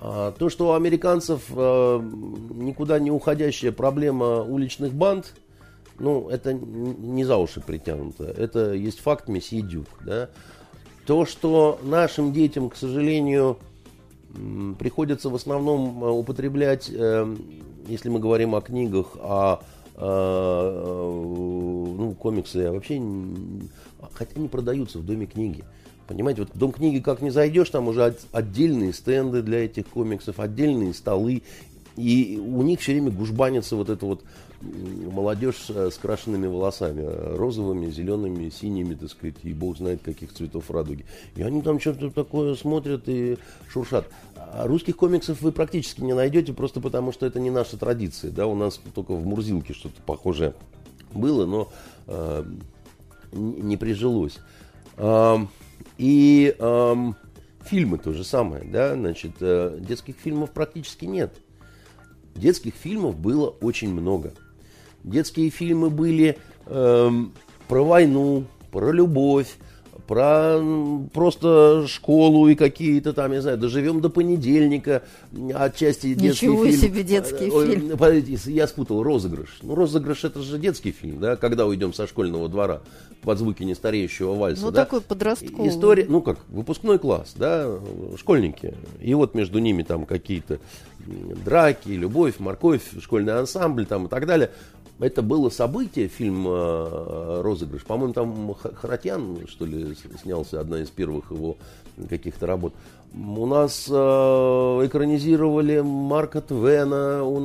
А, 0.00 0.32
то, 0.32 0.48
что 0.50 0.68
у 0.68 0.72
американцев 0.72 1.48
никуда 1.50 2.98
не 2.98 3.10
уходящая 3.10 3.72
проблема 3.72 4.42
уличных 4.42 4.92
банд, 4.92 5.34
ну, 5.98 6.28
это 6.28 6.52
не 6.52 7.24
за 7.24 7.36
уши 7.36 7.60
притянуто. 7.60 8.24
Это 8.24 8.72
есть 8.72 9.00
факт 9.00 9.28
месье 9.28 9.62
Дюк, 9.62 9.86
да. 10.04 10.28
То, 11.06 11.24
что 11.24 11.78
нашим 11.82 12.32
детям, 12.32 12.68
к 12.68 12.76
сожалению, 12.76 13.58
приходится 14.78 15.30
в 15.30 15.34
основном 15.34 16.04
э, 16.04 16.10
употреблять, 16.10 16.90
э, 16.92 17.36
если 17.86 18.08
мы 18.08 18.18
говорим 18.18 18.54
о 18.54 18.60
книгах, 18.60 19.16
о 19.16 19.60
ну, 19.98 21.94
комиксы, 22.18 22.58
а 22.66 22.72
вообще, 22.72 23.00
хотя 24.12 24.32
они 24.36 24.48
продаются 24.48 24.98
в 24.98 25.06
доме 25.06 25.26
книги. 25.26 25.64
Понимаете, 26.06 26.42
вот 26.42 26.54
в 26.54 26.58
Дом 26.58 26.72
книги 26.72 27.00
как 27.00 27.20
не 27.22 27.30
зайдешь, 27.30 27.70
там 27.70 27.88
уже 27.88 28.14
отдельные 28.32 28.92
стенды 28.92 29.42
для 29.42 29.64
этих 29.64 29.86
комиксов, 29.88 30.38
отдельные 30.38 30.94
столы. 30.94 31.42
И 31.96 32.38
у 32.40 32.62
них 32.62 32.80
все 32.80 32.92
время 32.92 33.10
гужбанится 33.10 33.74
вот 33.74 33.88
эта 33.88 34.04
вот 34.06 34.22
молодежь 34.60 35.68
с 35.68 35.94
крашенными 35.94 36.46
волосами, 36.46 37.04
розовыми, 37.36 37.90
зелеными, 37.90 38.50
синими, 38.50 38.94
так 38.94 39.10
сказать, 39.10 39.36
и 39.42 39.52
бог 39.52 39.78
знает 39.78 40.02
каких 40.02 40.32
цветов 40.32 40.70
радуги. 40.70 41.04
И 41.36 41.42
они 41.42 41.62
там 41.62 41.80
что-то 41.80 42.10
такое 42.10 42.54
смотрят 42.54 43.08
и 43.08 43.38
шуршат. 43.68 44.08
Русских 44.54 44.96
комиксов 44.96 45.40
вы 45.40 45.52
практически 45.52 46.00
не 46.02 46.12
найдете, 46.12 46.52
просто 46.52 46.80
потому 46.80 47.12
что 47.12 47.26
это 47.26 47.40
не 47.40 47.50
наша 47.50 47.76
традиция. 47.76 48.30
Да? 48.30 48.46
У 48.46 48.54
нас 48.54 48.80
только 48.94 49.12
в 49.12 49.26
Мурзилке 49.26 49.74
что-то 49.74 50.00
похожее 50.02 50.54
было, 51.12 51.46
но 51.46 51.68
э, 52.06 52.44
не 53.32 53.76
прижилось. 53.76 54.38
Э, 54.96 55.38
и 55.98 56.54
э, 56.58 57.12
фильмы 57.64 57.98
то 57.98 58.12
же 58.12 58.24
самое, 58.24 58.64
да, 58.64 58.94
значит, 58.94 59.32
э, 59.40 59.78
детских 59.80 60.16
фильмов 60.16 60.50
практически 60.52 61.04
нет. 61.04 61.34
Детских 62.34 62.74
фильмов 62.74 63.18
было 63.18 63.48
очень 63.48 63.92
много. 63.92 64.32
Детские 65.04 65.50
фильмы 65.50 65.90
были 65.90 66.38
э, 66.66 67.10
про 67.68 67.84
войну, 67.84 68.44
про 68.70 68.92
любовь, 68.92 69.56
про 70.06 70.60
просто 71.12 71.86
школу 71.88 72.48
и 72.48 72.54
какие-то 72.54 73.12
там, 73.12 73.32
я 73.32 73.42
знаю, 73.42 73.58
доживем 73.58 74.00
до 74.00 74.08
понедельника, 74.08 75.02
отчасти 75.54 76.14
детский 76.14 76.46
Ничего 76.48 76.64
фильм. 76.64 76.80
себе 76.80 77.02
детский 77.02 77.50
Ой, 77.50 77.66
фильм. 77.66 77.98
Подождите, 77.98 78.52
я 78.52 78.66
спутал, 78.66 79.02
розыгрыш. 79.02 79.58
Ну, 79.62 79.74
розыгрыш 79.74 80.24
это 80.24 80.42
же 80.42 80.58
детский 80.58 80.92
фильм, 80.92 81.20
да, 81.20 81.36
когда 81.36 81.66
уйдем 81.66 81.92
со 81.92 82.06
школьного 82.06 82.48
двора 82.48 82.80
под 83.22 83.38
звуки 83.38 83.64
нестареющего 83.64 84.34
вальса. 84.34 84.62
Ну, 84.62 84.70
да? 84.70 84.84
такой 84.84 85.00
подростковый. 85.00 85.68
История, 85.68 86.06
ну 86.08 86.22
как, 86.22 86.38
выпускной 86.48 86.98
класс, 86.98 87.34
да, 87.36 87.78
школьники. 88.16 88.74
И 89.00 89.14
вот 89.14 89.34
между 89.34 89.58
ними 89.58 89.82
там 89.82 90.06
какие-то 90.06 90.60
драки, 91.44 91.88
любовь, 91.88 92.38
морковь, 92.38 92.82
школьный 93.00 93.38
ансамбль 93.38 93.86
там 93.86 94.06
и 94.06 94.08
так 94.08 94.26
далее 94.26 94.50
это 94.98 95.22
было 95.22 95.50
событие, 95.50 96.08
фильм 96.08 96.46
э, 96.48 97.40
«Розыгрыш». 97.42 97.84
По-моему, 97.84 98.14
там 98.14 98.54
Харатьян, 98.54 99.46
что 99.46 99.66
ли, 99.66 99.94
снялся, 100.22 100.60
одна 100.60 100.80
из 100.80 100.88
первых 100.88 101.30
его 101.30 101.56
каких-то 102.08 102.46
работ. 102.46 102.72
У 103.14 103.46
нас 103.46 103.86
э, 103.90 103.92
экранизировали 103.92 105.80
Марка 105.80 106.40
Твена, 106.40 107.24
у 107.24 107.40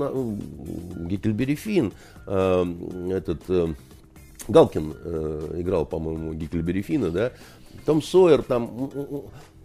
Финн, 1.56 1.93
э, 2.28 2.66
этот... 3.12 3.78
Галкин 4.47 4.91
играл, 5.60 5.86
по-моему, 5.86 6.34
Геккельбери 6.34 6.82
Финна, 6.82 7.12
да. 7.12 7.32
Том 7.86 8.02
Сойер, 8.02 8.41
там 8.41 8.89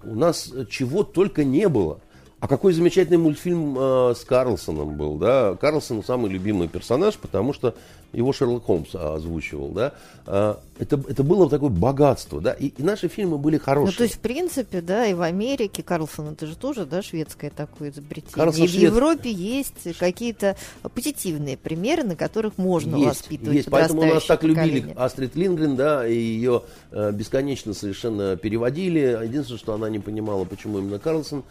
у 0.04 0.14
нас 0.14 0.52
чего 0.68 1.02
только 1.02 1.44
не 1.44 1.66
было. 1.66 2.00
А 2.38 2.48
какой 2.48 2.74
замечательный 2.74 3.16
мультфильм 3.16 3.76
э, 3.78 4.14
с 4.14 4.22
Карлсоном 4.24 4.94
был, 4.94 5.16
да? 5.16 5.56
Карлсон 5.58 6.04
самый 6.04 6.30
любимый 6.30 6.68
персонаж, 6.68 7.16
потому 7.16 7.54
что 7.54 7.74
его 8.12 8.32
Шерлок 8.34 8.64
Холмс 8.66 8.94
озвучивал, 8.94 9.70
да? 9.70 9.94
Э, 10.26 10.56
это, 10.78 11.02
это 11.08 11.22
было 11.24 11.48
такое 11.48 11.70
богатство, 11.70 12.42
да? 12.42 12.52
И, 12.52 12.68
и 12.68 12.82
наши 12.82 13.08
фильмы 13.08 13.38
были 13.38 13.56
хорошие. 13.56 13.92
Ну, 13.92 13.96
то 13.96 14.02
есть, 14.04 14.16
в 14.16 14.18
принципе, 14.18 14.82
да, 14.82 15.06
и 15.06 15.14
в 15.14 15.22
Америке 15.22 15.82
Карлсон, 15.82 16.34
это 16.34 16.46
же 16.46 16.56
тоже, 16.56 16.84
да, 16.84 17.00
шведское 17.00 17.48
такое 17.48 17.88
изобретение. 17.88 18.34
Карлсон 18.34 18.64
и 18.64 18.66
в 18.66 18.70
швед... 18.70 18.82
Европе 18.82 19.30
есть 19.32 19.96
какие-то 19.98 20.56
позитивные 20.94 21.56
примеры, 21.56 22.02
на 22.02 22.16
которых 22.16 22.58
можно 22.58 22.96
есть, 22.96 23.20
воспитывать 23.22 23.56
Есть, 23.56 23.70
поэтому 23.70 24.04
нас 24.04 24.26
так 24.26 24.42
поколение. 24.42 24.74
любили 24.74 24.94
Астрид 24.94 25.36
Лингрен, 25.36 25.74
да, 25.74 26.06
и 26.06 26.14
ее 26.14 26.64
э, 26.90 27.12
бесконечно 27.12 27.72
совершенно 27.72 28.36
переводили. 28.36 29.18
Единственное, 29.24 29.58
что 29.58 29.72
она 29.72 29.88
не 29.88 30.00
понимала, 30.00 30.44
почему 30.44 30.80
именно 30.80 30.98
Карлсон 30.98 31.44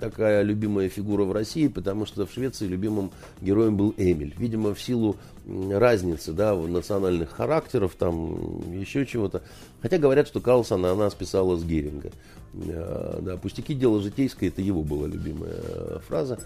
такая 0.00 0.42
любимая 0.42 0.88
фигура 0.88 1.24
в 1.24 1.32
России, 1.32 1.68
потому 1.68 2.06
что 2.06 2.26
в 2.26 2.32
Швеции 2.32 2.66
любимым 2.66 3.10
героем 3.40 3.76
был 3.76 3.94
Эмиль. 3.96 4.34
Видимо, 4.38 4.74
в 4.74 4.80
силу 4.80 5.16
разницы 5.46 6.32
да, 6.32 6.54
в 6.54 6.68
национальных 6.68 7.30
характеров, 7.30 7.94
там 7.98 8.72
еще 8.72 9.06
чего-то. 9.06 9.42
Хотя 9.80 9.98
говорят, 9.98 10.28
что 10.28 10.40
Карлсона 10.40 10.92
она 10.92 11.10
списала 11.10 11.56
с 11.56 11.64
Геринга. 11.64 12.10
Э, 12.54 13.18
да, 13.22 13.36
пустяки 13.36 13.74
дело 13.74 14.00
житейское, 14.00 14.50
это 14.50 14.62
его 14.62 14.82
была 14.82 15.06
любимая 15.06 15.54
э, 15.54 15.98
фраза. 16.06 16.38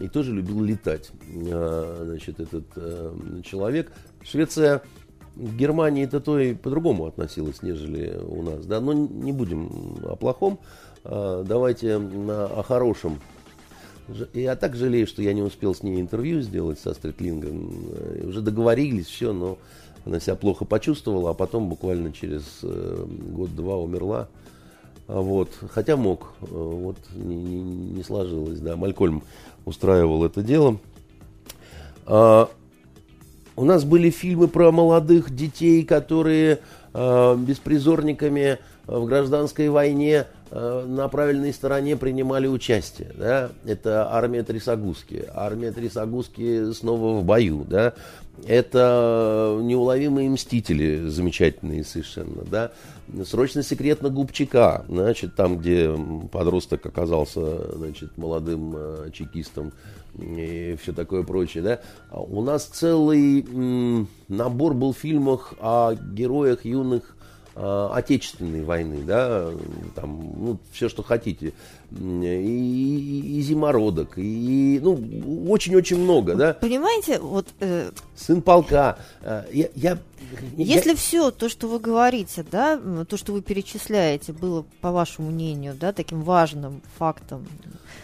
И 0.00 0.08
тоже 0.08 0.32
любил 0.32 0.62
летать, 0.62 1.10
э, 1.30 2.02
значит, 2.06 2.40
этот 2.40 3.44
человек. 3.44 3.92
Швеция 4.22 4.82
в 5.36 5.54
Германии 5.54 6.04
это 6.04 6.18
то 6.20 6.38
и 6.38 6.54
по-другому 6.54 7.04
относилась, 7.06 7.62
нежели 7.62 8.18
у 8.18 8.42
нас. 8.42 8.64
Да? 8.64 8.80
Но 8.80 8.94
не 8.94 9.32
будем 9.32 9.98
о 10.04 10.16
плохом. 10.16 10.58
А, 11.08 11.44
давайте 11.44 11.96
о 11.96 12.64
хорошем. 12.66 13.20
Я 14.34 14.56
так 14.56 14.76
жалею, 14.76 15.06
что 15.06 15.22
я 15.22 15.32
не 15.32 15.42
успел 15.42 15.74
с 15.74 15.82
ней 15.82 16.00
интервью 16.00 16.40
сделать 16.40 16.78
со 16.78 16.94
Стритлингом. 16.94 17.70
Э, 17.92 18.24
уже 18.26 18.40
договорились, 18.40 19.06
все, 19.06 19.32
но 19.32 19.58
она 20.04 20.20
себя 20.20 20.36
плохо 20.36 20.64
почувствовала, 20.64 21.30
а 21.30 21.34
потом 21.34 21.68
буквально 21.68 22.12
через 22.12 22.60
э, 22.62 23.04
год-два 23.06 23.76
умерла. 23.76 24.28
А 25.08 25.20
вот. 25.20 25.50
Хотя 25.70 25.96
мог. 25.96 26.34
Э, 26.42 26.46
вот 26.50 26.98
не, 27.14 27.36
не, 27.36 27.62
не 27.62 28.02
сложилось. 28.02 28.60
Да. 28.60 28.76
Малькольм 28.76 29.22
устраивал 29.64 30.24
это 30.24 30.42
дело. 30.42 30.78
А, 32.04 32.48
у 33.56 33.64
нас 33.64 33.84
были 33.84 34.10
фильмы 34.10 34.46
про 34.46 34.70
молодых 34.70 35.34
детей, 35.34 35.84
которые 35.84 36.60
а, 36.92 37.36
беспризорниками 37.36 38.58
в 38.86 39.04
гражданской 39.06 39.68
войне 39.68 40.26
Э, 40.26 40.35
на 40.50 41.08
правильной 41.08 41.52
стороне 41.52 41.96
принимали 41.96 42.46
участие. 42.46 43.12
Да? 43.16 43.50
Это 43.64 44.12
армия 44.12 44.42
Трисагуски. 44.42 45.24
Армия 45.34 45.72
Трисагуски 45.72 46.72
снова 46.72 47.18
в 47.18 47.24
бою. 47.24 47.64
Да? 47.68 47.94
Это 48.46 49.58
неуловимые 49.62 50.28
мстители, 50.30 51.08
замечательные 51.08 51.84
совершенно. 51.84 52.44
Да? 52.44 52.72
Срочно 53.24 53.62
секретно 53.62 54.08
Губчака, 54.08 54.84
значит, 54.88 55.34
там, 55.36 55.58
где 55.58 55.96
подросток 56.30 56.84
оказался 56.86 57.76
значит, 57.76 58.16
молодым 58.18 58.74
э, 58.76 59.10
чекистом 59.12 59.72
и 60.18 60.76
все 60.80 60.92
такое 60.92 61.22
прочее. 61.22 61.62
Да? 61.62 61.80
А 62.10 62.20
у 62.20 62.42
нас 62.42 62.64
целый 62.64 63.44
набор 64.28 64.74
был 64.74 64.92
в 64.92 64.98
фильмах 64.98 65.54
о 65.60 65.94
героях 65.94 66.64
юных 66.64 67.15
Э, 67.15 67.15
Отечественной 67.56 68.64
войны, 68.64 69.02
да, 69.02 69.50
там, 69.94 70.34
ну, 70.36 70.58
все, 70.72 70.90
что 70.90 71.02
хотите, 71.02 71.54
и, 71.90 71.94
и, 71.94 73.38
и 73.38 73.40
зимородок, 73.40 74.18
и, 74.18 74.78
ну, 74.82 74.94
очень-очень 75.48 75.98
много, 75.98 76.34
да. 76.34 76.52
Понимаете, 76.52 77.18
вот... 77.18 77.46
Э, 77.60 77.90
Сын 78.14 78.42
полка. 78.42 78.98
Э, 79.22 79.44
я, 79.52 79.68
я, 79.74 79.98
Если 80.58 80.90
я... 80.90 80.96
все 80.96 81.30
то, 81.30 81.48
что 81.48 81.66
вы 81.68 81.78
говорите, 81.78 82.44
да, 82.50 82.78
то, 83.08 83.16
что 83.16 83.32
вы 83.32 83.40
перечисляете, 83.40 84.34
было, 84.34 84.66
по 84.82 84.90
вашему 84.90 85.30
мнению, 85.30 85.74
да, 85.80 85.94
таким 85.94 86.22
важным 86.22 86.82
фактом, 86.98 87.46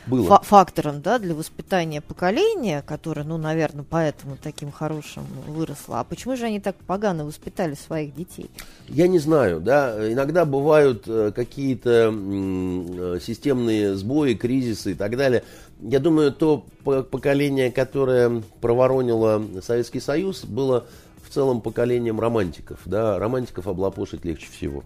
было. 0.07 0.41
фактором 0.43 1.01
да, 1.03 1.19
для 1.19 1.35
воспитания 1.35 2.01
поколения, 2.01 2.83
которое, 2.87 3.25
ну, 3.25 3.37
наверное, 3.37 3.85
поэтому 3.89 4.37
таким 4.43 4.71
хорошим 4.73 5.25
выросло. 5.47 6.01
А 6.01 6.05
почему 6.05 6.37
же 6.37 6.47
они 6.47 6.61
так 6.61 6.77
погано 6.77 7.25
воспитали 7.25 7.75
своих 7.75 8.15
детей? 8.15 8.51
Я 8.89 9.09
не 9.09 9.19
знаю, 9.19 9.61
да. 9.61 10.13
Иногда 10.13 10.45
бывают 10.45 11.05
э, 11.07 11.33
какие-то 11.35 12.13
э, 12.13 13.19
системные 13.23 13.95
сбои, 13.95 14.35
кризисы 14.35 14.93
и 14.93 14.95
так 14.95 15.17
далее. 15.17 15.45
Я 15.81 15.99
думаю, 15.99 16.33
то 16.33 16.65
поколение, 16.85 17.73
которое 17.73 18.43
проворонило 18.61 19.43
Советский 19.63 20.01
Союз, 20.01 20.45
было 20.45 20.87
в 21.25 21.31
целом 21.31 21.61
поколением 21.61 22.21
романтиков. 22.21 22.81
Да? 22.85 23.19
Романтиков 23.19 23.67
облапошить 23.67 24.25
легче 24.25 24.49
всего. 24.51 24.85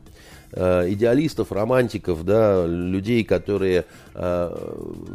Э, 0.53 0.86
идеалистов, 0.88 1.51
романтиков, 1.51 2.24
да, 2.24 2.64
людей, 2.66 3.24
которые... 3.24 3.84
Э, 4.14 4.57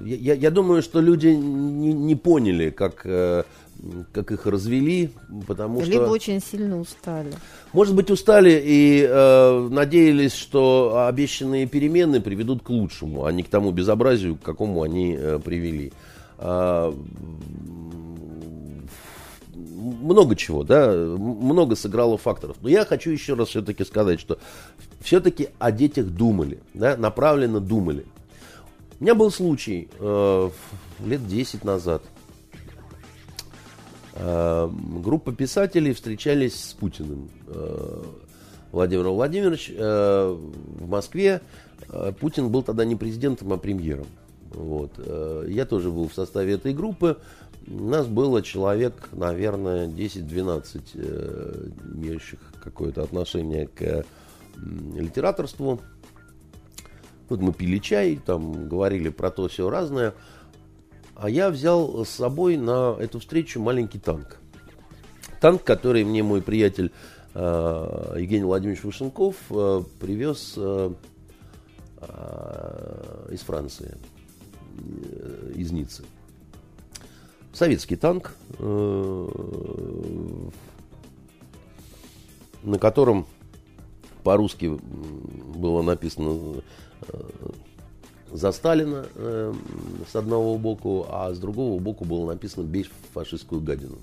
я, 0.06 0.34
я 0.34 0.52
думаю, 0.52 0.82
что 0.82 1.00
люди 1.00 1.28
не, 1.28 1.94
не 1.94 2.16
поняли, 2.16 2.70
как, 2.70 3.02
э, 3.06 3.44
как 4.12 4.32
их 4.32 4.46
развели, 4.46 5.10
потому 5.48 5.80
Либо 5.80 5.86
что... 5.86 5.94
Либо 5.94 6.12
очень 6.12 6.42
сильно 6.42 6.80
устали. 6.80 7.32
Может 7.72 7.96
быть, 7.96 8.12
устали 8.12 8.62
и 8.64 9.08
э, 9.08 9.68
надеялись, 9.72 10.34
что 10.34 11.06
обещанные 11.08 11.66
перемены 11.66 12.20
приведут 12.20 12.62
к 12.62 12.70
лучшему, 12.70 13.24
а 13.26 13.32
не 13.32 13.44
к 13.44 13.48
тому 13.48 13.72
безобразию, 13.72 14.36
к 14.36 14.42
какому 14.42 14.84
они 14.84 15.16
э, 15.18 15.40
привели. 15.44 15.94
А, 16.38 16.94
много 20.02 20.36
чего, 20.36 20.64
да, 20.64 20.92
много 20.92 21.76
сыграло 21.76 22.18
факторов. 22.18 22.58
Но 22.62 22.70
я 22.70 22.86
хочу 22.86 23.10
еще 23.10 23.34
раз 23.34 23.50
все-таки 23.50 23.84
сказать, 23.84 24.20
что 24.20 24.38
все-таки 25.02 25.50
о 25.60 25.72
детях 25.72 26.08
думали, 26.08 26.60
да, 26.74 26.96
направленно 26.96 27.60
думали. 27.60 28.06
У 29.00 29.04
меня 29.04 29.16
был 29.16 29.32
случай 29.32 29.90
э, 30.00 30.50
лет 31.04 31.28
10 31.28 31.64
назад. 31.64 32.04
Э, 34.14 34.70
группа 35.04 35.34
писателей 35.34 35.94
встречались 35.94 36.56
с 36.56 36.74
Путиным. 36.74 37.30
Э, 37.48 38.04
Владимир 38.72 39.10
Владимирович 39.10 39.72
э, 39.76 40.38
в 40.38 40.88
Москве. 40.88 41.42
Э, 41.90 42.14
Путин 42.18 42.50
был 42.50 42.62
тогда 42.62 42.86
не 42.86 42.96
президентом, 42.96 43.52
а 43.54 43.58
премьером. 43.58 44.08
Вот. 44.52 44.92
Э, 44.98 45.46
я 45.50 45.66
тоже 45.66 45.90
был 45.90 46.08
в 46.08 46.14
составе 46.14 46.54
этой 46.54 46.74
группы. 46.74 47.18
У 47.68 47.84
нас 47.86 48.08
было 48.08 48.42
человек, 48.42 49.10
наверное, 49.12 49.88
10-12 49.88 50.82
э, 50.94 51.70
имеющих 51.96 52.40
какое-то 52.64 53.04
отношение 53.04 53.68
к 53.68 54.06
литераторству. 54.62 55.82
Вот 57.30 57.40
мы 57.40 57.54
пили 57.54 57.78
чай, 57.80 58.20
там 58.24 58.68
говорили 58.68 59.10
про 59.10 59.32
то 59.32 59.48
все 59.48 59.70
разное. 59.70 60.14
А 61.16 61.30
я 61.30 61.50
взял 61.50 62.04
с 62.04 62.10
собой 62.10 62.58
на 62.58 62.96
эту 63.00 63.20
встречу 63.20 63.60
маленький 63.60 64.00
танк. 64.00 64.38
Танк, 65.40 65.64
который 65.64 66.04
мне 66.04 66.24
мой 66.24 66.42
приятель 66.42 66.92
э, 67.34 68.16
Евгений 68.18 68.44
Владимирович 68.44 68.84
Вышенков 68.84 69.36
э, 69.50 69.84
привез 70.00 70.54
э, 70.58 70.94
э, 71.98 73.28
из 73.32 73.40
Франции, 73.42 73.98
э, 74.78 75.52
из 75.56 75.72
Ниццы. 75.72 76.04
Советский 77.54 77.96
танк, 77.96 78.34
э, 78.60 79.28
на 82.64 82.80
котором 82.80 83.28
по-русски 84.24 84.80
было 85.56 85.82
написано 85.82 86.62
э, 87.08 87.22
за 88.32 88.52
Сталина 88.52 89.06
э, 89.16 89.54
с 90.10 90.16
одного 90.16 90.58
боку, 90.58 91.06
а 91.10 91.34
с 91.34 91.40
другого 91.40 91.80
боку 91.80 92.06
было 92.06 92.28
написано 92.28 92.64
«Бей 92.64 92.88
фашистскую 93.14 93.62
гадину». 93.62 93.98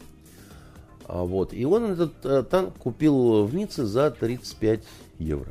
А 1.07 1.25
вот. 1.25 1.55
И 1.55 1.65
он 1.65 1.93
этот 1.93 2.13
э, 2.25 2.43
танк 2.43 2.75
купил 2.75 3.45
в 3.45 3.55
Ницце 3.55 3.87
за 3.87 4.11
35 4.11 4.83
евро. 5.19 5.51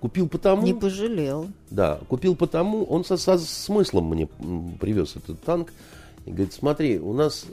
Купил 0.00 0.28
потому... 0.28 0.62
Не 0.62 0.74
пожалел. 0.74 1.48
Да, 1.70 2.00
купил 2.08 2.34
потому, 2.34 2.84
он 2.84 3.04
со, 3.04 3.16
со 3.16 3.38
смыслом 3.38 4.06
мне 4.06 4.26
привез 4.80 5.14
этот 5.16 5.40
танк. 5.42 5.72
И 6.24 6.30
говорит, 6.30 6.54
смотри, 6.54 6.98
у 6.98 7.12
нас 7.12 7.46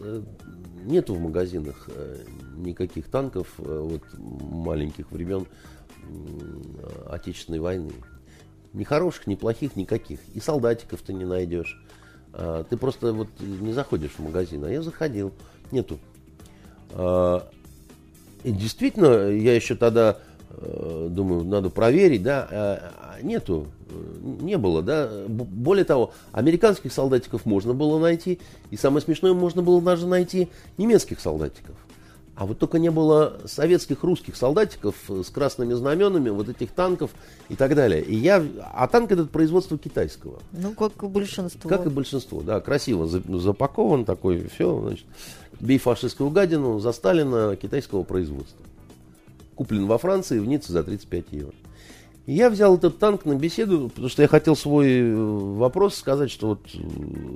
нету 0.86 1.14
в 1.14 1.20
магазинах 1.20 1.89
никаких 2.55 3.10
танков 3.10 3.47
вот, 3.58 4.01
маленьких 4.18 5.12
времен 5.12 5.45
Отечественной 7.10 7.60
войны. 7.60 7.93
Ни 8.74 8.84
хороших, 8.84 9.28
ни 9.28 9.36
плохих, 9.36 9.76
никаких. 9.76 10.20
И 10.34 10.39
солдатиков 10.39 11.01
ты 11.01 11.14
не 11.14 11.26
найдешь. 11.26 11.82
А, 12.34 12.64
ты 12.64 12.78
просто 12.78 13.14
вот 13.14 13.30
не 13.39 13.74
заходишь 13.74 14.12
в 14.12 14.20
магазин. 14.20 14.64
А 14.64 14.70
я 14.70 14.82
заходил. 14.82 15.34
Нету. 15.72 15.99
А, 16.91 17.47
и 18.43 18.51
действительно, 18.51 19.30
я 19.30 19.55
еще 19.55 19.76
тогда 19.76 20.18
э, 20.49 21.08
думаю, 21.10 21.43
надо 21.43 21.70
проверить, 21.70 22.24
да, 22.24 22.47
а, 22.49 22.93
а 23.18 23.22
нету, 23.22 23.68
не 24.41 24.58
было, 24.58 24.82
да. 24.82 25.10
Более 25.28 25.86
того, 25.86 26.14
американских 26.32 26.93
солдатиков 26.93 27.45
можно 27.45 27.74
было 27.74 27.99
найти, 27.99 28.39
и 28.70 28.78
самое 28.78 29.01
смешное, 29.01 29.34
можно 29.34 29.62
было 29.62 29.82
даже 29.82 30.08
найти 30.08 30.49
немецких 30.78 31.20
солдатиков. 31.20 31.76
А 32.38 32.46
вот 32.46 32.60
только 32.60 32.78
не 32.78 32.92
было 32.92 33.40
советских 33.46 34.04
русских 34.04 34.36
солдатиков 34.36 34.94
с 35.10 35.28
красными 35.32 35.74
знаменами, 35.74 36.30
вот 36.30 36.48
этих 36.48 36.70
танков 36.70 37.10
и 37.50 37.56
так 37.56 37.74
далее. 37.74 38.04
И 38.04 38.16
я, 38.16 38.46
а 38.76 38.88
танк 38.88 39.12
этот 39.12 39.32
производство 39.32 39.76
китайского. 39.76 40.38
Ну, 40.52 40.74
как 40.74 41.02
и 41.02 41.08
большинство. 41.08 41.68
Как 41.68 41.88
и 41.88 41.90
большинство, 41.90 42.44
да, 42.44 42.62
красиво 42.62 43.08
запакован 43.08 44.06
такой, 44.06 44.48
все, 44.50 44.80
значит, 44.82 45.06
бей 45.60 45.80
фашистскую 45.80 46.30
гадину 46.30 46.78
за 46.78 46.92
Сталина 46.92 47.56
китайского 47.56 48.04
производства. 48.04 48.64
Куплен 49.56 49.88
во 49.88 49.98
Франции 49.98 50.38
в 50.38 50.46
Ницце 50.46 50.74
за 50.74 50.84
35 50.84 51.26
евро. 51.32 51.54
И 52.28 52.34
я 52.34 52.52
взял 52.52 52.76
этот 52.76 53.00
танк 53.00 53.26
на 53.26 53.34
беседу, 53.34 53.90
потому 53.90 54.10
что 54.10 54.22
я 54.22 54.28
хотел 54.28 54.56
свой 54.56 55.00
э, 55.00 55.16
вопрос 55.16 55.96
сказать, 55.96 56.30
что 56.30 56.50
вот, 56.50 56.60
э, 56.76 56.78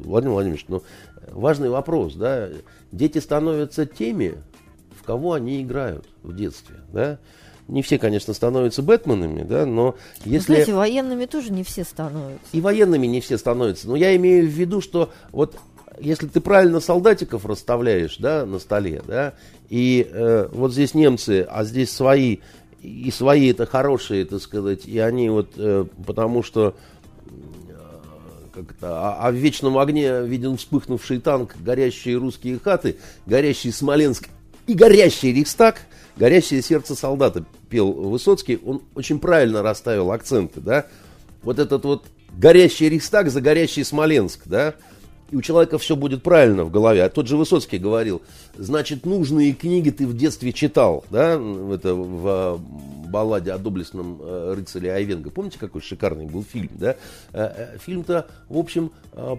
Владимир 0.03 0.33
Владимирович, 0.33 0.65
ну, 0.67 0.83
важный 1.31 1.69
вопрос, 1.69 2.13
да, 2.13 2.49
дети 2.91 3.17
становятся 3.17 3.87
теми, 3.87 4.35
в 5.01 5.05
кого 5.05 5.33
они 5.33 5.61
играют 5.61 6.05
в 6.23 6.35
детстве, 6.35 6.77
да. 6.93 7.19
Не 7.67 7.81
все, 7.81 7.97
конечно, 7.97 8.33
становятся 8.33 8.81
Бэтменами, 8.81 9.43
да, 9.43 9.65
но 9.65 9.95
если... 10.25 10.53
Знаете, 10.53 10.73
военными 10.73 11.25
тоже 11.25 11.53
не 11.53 11.63
все 11.63 11.83
становятся. 11.83 12.45
И 12.51 12.59
военными 12.59 13.07
не 13.07 13.21
все 13.21 13.37
становятся. 13.37 13.87
Но 13.87 13.95
я 13.95 14.15
имею 14.15 14.45
в 14.45 14.49
виду, 14.49 14.81
что 14.81 15.11
вот 15.31 15.55
если 15.99 16.27
ты 16.27 16.41
правильно 16.41 16.79
солдатиков 16.79 17.45
расставляешь, 17.45 18.17
да, 18.17 18.45
на 18.45 18.59
столе, 18.59 19.01
да, 19.07 19.35
и 19.69 20.07
э, 20.09 20.49
вот 20.51 20.73
здесь 20.73 20.93
немцы, 20.93 21.47
а 21.49 21.63
здесь 21.63 21.91
свои, 21.91 22.39
и 22.81 23.09
свои 23.11 23.51
это 23.51 23.65
хорошие, 23.65 24.25
так 24.25 24.41
сказать, 24.41 24.85
и 24.85 24.99
они 24.99 25.29
вот, 25.29 25.53
э, 25.55 25.85
потому 26.05 26.43
что 26.43 26.75
как 28.53 28.71
это, 28.71 28.87
а, 28.99 29.27
а 29.27 29.31
в 29.31 29.35
вечном 29.35 29.77
огне 29.77 30.23
виден 30.23 30.57
вспыхнувший 30.57 31.19
танк, 31.19 31.55
горящие 31.59 32.17
русские 32.17 32.59
хаты, 32.59 32.97
горящий 33.25 33.71
Смоленск 33.71 34.27
и 34.71 34.73
горящий 34.73 35.33
Рейхстаг, 35.33 35.81
горящее 36.15 36.61
сердце 36.61 36.95
солдата, 36.95 37.43
пел 37.69 37.91
Высоцкий, 37.91 38.57
он 38.65 38.81
очень 38.95 39.19
правильно 39.19 39.61
расставил 39.61 40.11
акценты, 40.11 40.61
да, 40.61 40.85
вот 41.43 41.59
этот 41.59 41.83
вот 41.83 42.05
горящий 42.37 42.87
Рейхстаг 42.87 43.29
за 43.29 43.41
горящий 43.41 43.83
Смоленск, 43.83 44.43
да, 44.45 44.75
и 45.29 45.35
у 45.35 45.41
человека 45.41 45.77
все 45.77 45.95
будет 45.97 46.23
правильно 46.23 46.63
в 46.63 46.71
голове. 46.71 47.03
А 47.03 47.09
тот 47.09 47.27
же 47.27 47.37
Высоцкий 47.37 47.77
говорил, 47.77 48.21
значит, 48.57 49.05
нужные 49.05 49.53
книги 49.53 49.89
ты 49.89 50.07
в 50.07 50.15
детстве 50.15 50.53
читал, 50.53 51.03
да, 51.09 51.33
это 51.33 51.93
в 51.95 52.61
балладе 53.09 53.51
о 53.51 53.57
доблестном 53.57 54.19
э, 54.21 54.53
рыцаре 54.55 54.93
Айвенго. 54.93 55.31
Помните, 55.31 55.59
какой 55.59 55.81
шикарный 55.81 56.27
был 56.27 56.43
фильм, 56.43 56.69
да? 56.75 56.95
Э, 57.33 57.73
э, 57.73 57.77
фильм-то, 57.77 58.27
в 58.47 58.57
общем, 58.57 58.91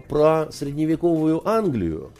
про 0.07 0.51
средневековую 0.51 1.47
Англию. 1.47 2.11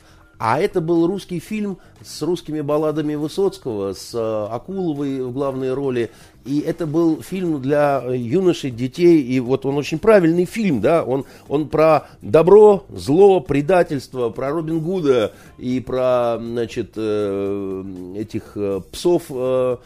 А 0.46 0.60
это 0.60 0.82
был 0.82 1.08
русский 1.08 1.40
фильм 1.40 1.78
с 2.04 2.22
русскими 2.22 2.60
балладами 2.60 3.16
Высоцкого, 3.16 3.94
с 3.94 4.14
Акуловой 4.14 5.22
в 5.22 5.32
главной 5.32 5.74
роли. 5.74 6.12
И 6.44 6.60
это 6.60 6.86
был 6.86 7.22
фильм 7.22 7.62
для 7.62 8.04
юношей, 8.14 8.70
детей, 8.70 9.22
и 9.22 9.40
вот 9.40 9.66
он 9.66 9.78
очень 9.78 10.00
правильный 10.00 10.44
фильм, 10.44 10.82
да, 10.82 11.06
он, 11.06 11.24
он 11.48 11.70
про 11.70 12.10
добро, 12.22 12.84
зло, 12.90 13.40
предательство, 13.40 14.32
про 14.32 14.50
Робин 14.50 14.82
Гуда 14.82 15.32
и 15.58 15.80
про, 15.80 16.38
значит, 16.42 16.92
э, 16.98 17.84
этих 18.18 18.52
э, 18.56 18.82
псов, 18.92 19.24
э, 19.30 19.78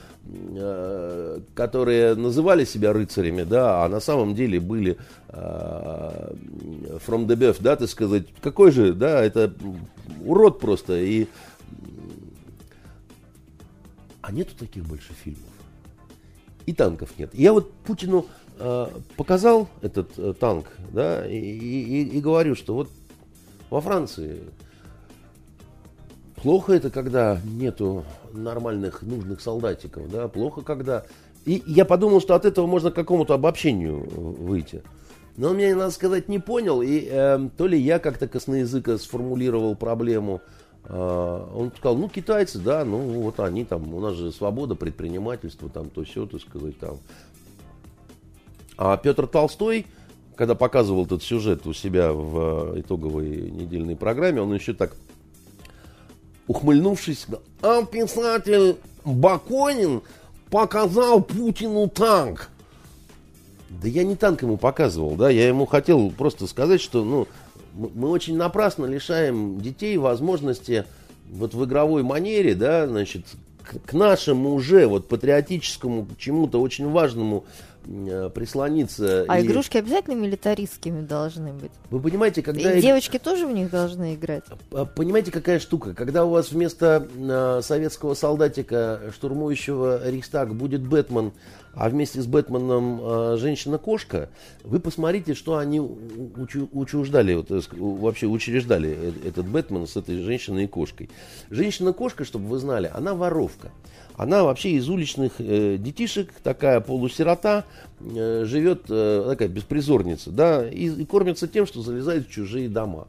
которые 1.53 2.15
называли 2.15 2.65
себя 2.65 2.91
рыцарями, 2.91 3.43
да, 3.43 3.85
а 3.85 3.89
на 3.89 3.99
самом 3.99 4.35
деле 4.35 4.59
были 4.59 4.97
from 5.29 6.35
the 7.27 7.35
beef, 7.35 7.57
да, 7.59 7.75
так 7.75 7.89
сказать, 7.89 8.25
какой 8.41 8.71
же, 8.71 8.93
да, 8.93 9.23
это 9.23 9.53
урод 10.25 10.59
просто, 10.59 10.99
и 10.99 11.27
а 14.21 14.31
нету 14.31 14.55
таких 14.57 14.83
больше 14.83 15.13
фильмов 15.13 15.47
и 16.67 16.73
танков 16.73 17.09
нет. 17.17 17.33
Я 17.33 17.53
вот 17.53 17.71
Путину 17.85 18.27
э, 18.59 18.87
показал 19.15 19.69
этот 19.81 20.11
э, 20.19 20.33
танк, 20.37 20.67
да, 20.91 21.25
и, 21.25 21.37
и, 21.37 22.03
и 22.03 22.19
говорю, 22.19 22.55
что 22.55 22.75
вот 22.75 22.91
во 23.69 23.81
Франции 23.81 24.43
плохо 26.41 26.73
это, 26.73 26.89
когда 26.89 27.39
нету 27.43 28.05
нормальных, 28.31 29.01
нужных 29.01 29.41
солдатиков, 29.41 30.09
да, 30.09 30.27
плохо, 30.27 30.61
когда... 30.61 31.05
И 31.45 31.63
я 31.65 31.85
подумал, 31.85 32.19
что 32.19 32.35
от 32.35 32.45
этого 32.45 32.67
можно 32.67 32.91
к 32.91 32.95
какому-то 32.95 33.33
обобщению 33.33 34.05
выйти. 34.09 34.83
Но 35.37 35.49
он 35.49 35.57
меня, 35.57 35.75
надо 35.75 35.91
сказать, 35.91 36.27
не 36.29 36.39
понял, 36.39 36.81
и 36.81 37.07
э, 37.09 37.49
то 37.55 37.67
ли 37.67 37.79
я 37.79 37.99
как-то 37.99 38.27
косноязыко 38.27 38.97
сформулировал 38.97 39.75
проблему, 39.75 40.41
а, 40.89 41.49
он 41.53 41.71
сказал, 41.77 41.97
ну, 41.97 42.07
китайцы, 42.07 42.59
да, 42.59 42.85
ну, 42.85 42.97
вот 42.97 43.39
они 43.39 43.65
там, 43.65 43.93
у 43.93 43.99
нас 43.99 44.15
же 44.15 44.31
свобода 44.31 44.75
предпринимательства, 44.75 45.69
там, 45.69 45.89
то 45.89 46.03
все, 46.03 46.25
так 46.25 46.41
сказать, 46.41 46.79
там. 46.79 46.97
А 48.77 48.95
Петр 48.95 49.27
Толстой, 49.27 49.85
когда 50.35 50.55
показывал 50.55 51.05
этот 51.05 51.23
сюжет 51.23 51.65
у 51.67 51.73
себя 51.73 52.13
в 52.13 52.79
итоговой 52.79 53.51
недельной 53.51 53.97
программе, 53.97 54.41
он 54.41 54.53
еще 54.53 54.73
так, 54.73 54.95
ухмыльнувшись, 56.47 57.27
а 57.61 57.83
писатель 57.83 58.77
Баконин 59.03 60.01
показал 60.49 61.21
Путину 61.21 61.87
танк. 61.89 62.49
Да 63.69 63.87
я 63.87 64.03
не 64.03 64.15
танк 64.15 64.41
ему 64.41 64.57
показывал, 64.57 65.15
да, 65.15 65.29
я 65.29 65.47
ему 65.47 65.65
хотел 65.65 66.09
просто 66.11 66.47
сказать, 66.47 66.81
что, 66.81 67.03
ну, 67.03 67.27
мы 67.73 68.09
очень 68.09 68.35
напрасно 68.35 68.85
лишаем 68.85 69.59
детей 69.61 69.97
возможности 69.97 70.85
вот 71.29 71.53
в 71.53 71.65
игровой 71.65 72.03
манере, 72.03 72.55
да, 72.55 72.87
значит, 72.87 73.25
к, 73.85 73.93
нашему 73.93 74.53
уже 74.53 74.87
вот 74.87 75.07
патриотическому, 75.07 76.07
чему-то 76.17 76.61
очень 76.61 76.89
важному 76.89 77.43
прислониться. 78.33 79.25
А 79.27 79.39
и- 79.39 79.45
игрушки 79.45 79.77
обязательно 79.77 80.15
милитаристскими 80.15 81.01
должны 81.05 81.53
быть. 81.53 81.71
Вы 81.89 81.99
понимаете, 81.99 82.41
когда... 82.41 82.73
И 82.73 82.81
девочки 82.81 83.17
тоже 83.17 83.47
в 83.47 83.51
них 83.51 83.69
должны 83.69 84.15
играть. 84.15 84.43
Понимаете, 84.95 85.31
какая 85.31 85.59
штука? 85.59 85.93
Когда 85.93 86.25
у 86.25 86.29
вас 86.29 86.51
вместо 86.51 87.07
э, 87.15 87.61
советского 87.63 88.13
солдатика, 88.13 89.01
штурмующего 89.13 90.09
Рейхстаг, 90.09 90.53
будет 90.53 90.81
Бэтмен, 90.81 91.31
а 91.77 91.89
вместе 91.89 92.21
с 92.21 92.25
Бэтменом 92.25 92.99
э, 93.01 93.37
женщина-кошка, 93.39 94.29
вы 94.63 94.79
посмотрите, 94.79 95.35
что 95.35 95.57
они 95.57 95.79
учу- 95.79 96.69
учуждали, 96.71 97.35
вот, 97.35 97.51
э, 97.51 97.61
вообще 97.77 98.25
учреждали 98.25 98.89
э- 98.89 99.27
этот 99.27 99.45
Бэтмен 99.47 99.85
с 99.85 99.95
этой 99.95 100.23
женщиной 100.23 100.63
и 100.63 100.67
кошкой. 100.67 101.09
Женщина-кошка, 101.51 102.25
чтобы 102.25 102.47
вы 102.47 102.57
знали, 102.57 102.89
она 102.91 103.13
воровка. 103.13 103.71
Она 104.15 104.43
вообще 104.43 104.71
из 104.71 104.89
уличных 104.89 105.33
э, 105.37 105.77
детишек, 105.77 106.31
такая 106.41 106.79
полусирота, 106.79 107.63
э, 107.99 108.45
живет 108.45 108.85
э, 108.89 109.25
такая 109.27 109.47
беспризорница, 109.47 110.31
да, 110.31 110.67
и, 110.67 110.87
и 110.87 111.05
кормится 111.05 111.47
тем, 111.47 111.67
что 111.67 111.83
залезает 111.83 112.27
в 112.27 112.31
чужие 112.31 112.69
дома. 112.69 113.07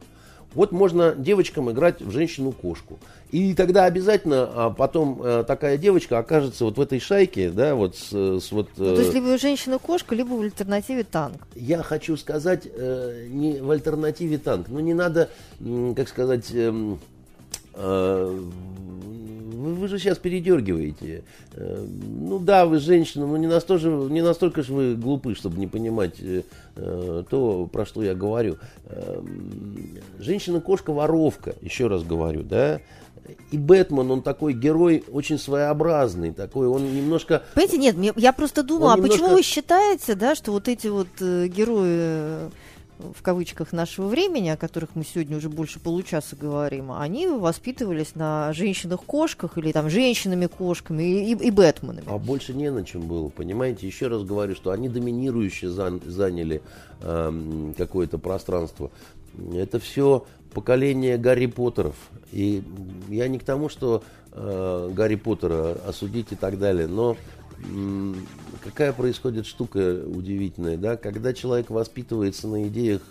Вот 0.55 0.71
можно 0.71 1.13
девочкам 1.15 1.69
играть 1.71 2.01
в 2.01 2.11
женщину-кошку. 2.11 2.99
И 3.31 3.53
тогда 3.53 3.85
обязательно 3.85 4.49
а, 4.51 4.69
потом 4.71 5.21
э, 5.23 5.43
такая 5.47 5.77
девочка 5.77 6.17
окажется 6.17 6.65
вот 6.65 6.77
в 6.77 6.81
этой 6.81 6.99
шайке, 6.99 7.51
да, 7.51 7.75
вот 7.75 7.95
с, 7.95 8.11
с 8.11 8.51
вот... 8.51 8.69
Ну, 8.77 8.95
то 8.95 9.01
есть 9.01 9.11
э, 9.11 9.13
либо 9.13 9.37
женщина-кошка, 9.37 10.15
либо 10.15 10.33
в 10.33 10.41
альтернативе 10.41 11.03
танк. 11.03 11.47
я 11.55 11.83
хочу 11.83 12.17
сказать 12.17 12.63
э, 12.65 13.27
не 13.29 13.59
в 13.59 13.69
альтернативе 13.69 14.39
танк. 14.39 14.67
Ну 14.69 14.79
не 14.79 14.95
надо, 14.95 15.29
как 15.95 16.09
сказать, 16.09 16.49
эм, 16.51 16.99
э, 17.75 18.39
вы, 19.59 19.75
вы 19.75 19.87
же 19.87 19.99
сейчас 19.99 20.17
передергиваете. 20.17 21.23
Э, 21.53 21.85
ну 21.85 22.39
да, 22.39 22.65
вы 22.65 22.79
женщина, 22.79 23.27
но 23.27 23.37
не 23.37 23.47
настолько, 23.47 23.87
не 23.87 24.21
настолько 24.21 24.63
же 24.63 24.73
вы 24.73 24.95
глупы, 24.95 25.35
чтобы 25.35 25.59
не 25.59 25.67
понимать 25.67 26.15
э, 26.19 26.43
то, 27.29 27.67
про 27.71 27.85
что 27.85 28.03
я 28.03 28.15
говорю. 28.15 28.57
Эм, 28.87 29.99
Женщина-кошка 30.19 30.91
воровка, 30.91 31.55
еще 31.61 31.87
раз 31.87 32.03
говорю, 32.03 32.43
да. 32.43 32.79
И 33.51 33.57
Бэтмен, 33.57 34.09
он 34.09 34.21
такой 34.23 34.53
герой 34.53 35.03
очень 35.11 35.37
своеобразный, 35.37 36.31
такой, 36.31 36.67
он 36.67 36.91
немножко 36.93 37.43
Понимаете, 37.53 37.77
нет, 37.77 38.17
я 38.17 38.33
просто 38.33 38.63
думала, 38.63 38.93
а 38.93 38.97
почему 38.97 39.13
немножко- 39.27 39.35
вы 39.35 39.43
считаете, 39.43 40.15
да, 40.15 40.33
что 40.35 40.51
вот 40.51 40.67
эти 40.67 40.87
вот 40.87 41.07
э, 41.19 41.47
герои 41.47 41.85
э, 41.85 42.49
в 42.99 43.21
кавычках 43.21 43.71
нашего 43.71 44.07
времени, 44.07 44.49
о 44.49 44.57
которых 44.57 44.91
мы 44.93 45.03
сегодня 45.03 45.37
уже 45.37 45.49
больше 45.49 45.79
получаса 45.79 46.35
говорим, 46.35 46.91
они 46.91 47.27
воспитывались 47.27 48.13
на 48.15 48.51
женщинах-кошках 48.53 49.57
или 49.57 49.71
там 49.71 49.89
женщинами-кошками 49.89 51.03
и, 51.03 51.33
и, 51.33 51.47
и 51.47 51.51
Бэтменами. 51.51 52.05
А 52.07 52.17
больше 52.17 52.53
не 52.53 52.69
на 52.69 52.83
чем 52.83 53.01
было, 53.01 53.29
понимаете? 53.29 53.87
Еще 53.87 54.07
раз 54.07 54.23
говорю, 54.23 54.53
что 54.55 54.71
они 54.71 54.89
доминирующе 54.89 55.67
зан- 55.67 56.05
заняли 56.05 56.61
эм, 57.01 57.73
какое-то 57.77 58.17
пространство. 58.17 58.91
Это 59.53 59.79
все 59.79 60.25
поколение 60.53 61.17
Гарри 61.17 61.45
Поттеров. 61.45 61.95
И 62.31 62.63
я 63.07 63.27
не 63.27 63.39
к 63.39 63.43
тому, 63.43 63.69
что 63.69 64.03
э, 64.33 64.91
Гарри 64.93 65.15
Поттера 65.15 65.77
осудить 65.87 66.31
и 66.31 66.35
так 66.35 66.59
далее, 66.59 66.87
но 66.87 67.15
какая 68.63 68.93
происходит 68.93 69.45
штука 69.45 70.01
удивительная, 70.05 70.77
да? 70.77 70.97
Когда 70.97 71.33
человек 71.33 71.69
воспитывается 71.69 72.47
на 72.47 72.67
идеях 72.67 73.01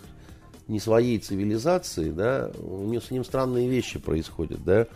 не 0.67 0.79
своей 0.79 1.17
цивилизации, 1.19 2.11
да, 2.11 2.51
у 2.59 2.85
него 2.85 3.01
с 3.01 3.11
ним 3.11 3.25
странные 3.25 3.67
вещи 3.67 3.99
происходят, 3.99 4.63
да. 4.63 4.87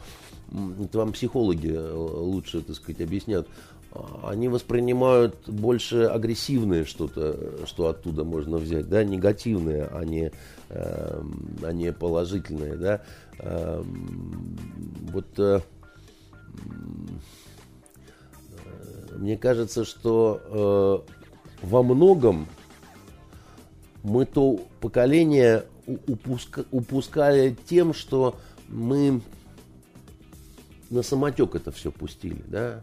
Это 0.84 0.98
вам 1.00 1.14
психологи 1.14 1.72
э, 1.74 1.94
лучше, 1.94 2.62
так 2.62 2.76
сказать, 2.76 3.02
объяснят. 3.02 3.48
А, 3.92 4.30
Они 4.30 4.50
воспринимают 4.50 5.36
больше 5.48 6.04
агрессивное 6.04 6.86
что-то, 6.86 7.66
что 7.66 7.88
оттуда 7.88 8.24
можно 8.24 8.58
взять, 8.58 8.88
да, 8.88 9.04
негативное, 9.04 9.90
а 9.92 10.06
не, 10.06 10.32
эм, 10.70 11.48
а 11.64 11.72
не 11.74 11.92
положительное, 11.92 12.76
да. 12.76 13.02
Вот 15.12 15.26
э, 15.38 15.60
м, 16.66 17.08
э, 17.08 17.53
мне 19.16 19.38
кажется, 19.38 19.86
что 19.86 21.06
э, 21.62 21.66
во 21.66 21.84
многом 21.84 22.48
мы 24.04 24.26
то 24.26 24.60
поколение 24.82 25.66
упуска- 25.88 26.66
упускали 26.72 27.56
тем, 27.68 27.94
что 27.94 28.36
мы 28.68 29.22
на 30.90 31.02
самотек 31.04 31.56
это 31.56 31.72
все 31.72 31.92
пустили, 31.92 32.44
да. 32.48 32.82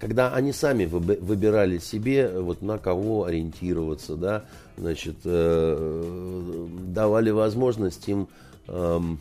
Когда 0.00 0.32
они 0.32 0.52
сами 0.52 0.84
выб- 0.84 1.20
выбирали 1.20 1.78
себе, 1.78 2.28
вот 2.30 2.62
на 2.62 2.78
кого 2.78 3.24
ориентироваться, 3.24 4.16
да, 4.16 4.44
значит, 4.76 5.16
э, 5.24 6.66
давали 6.86 7.30
возможность 7.30 8.08
им 8.08 8.28
эм, 8.68 9.18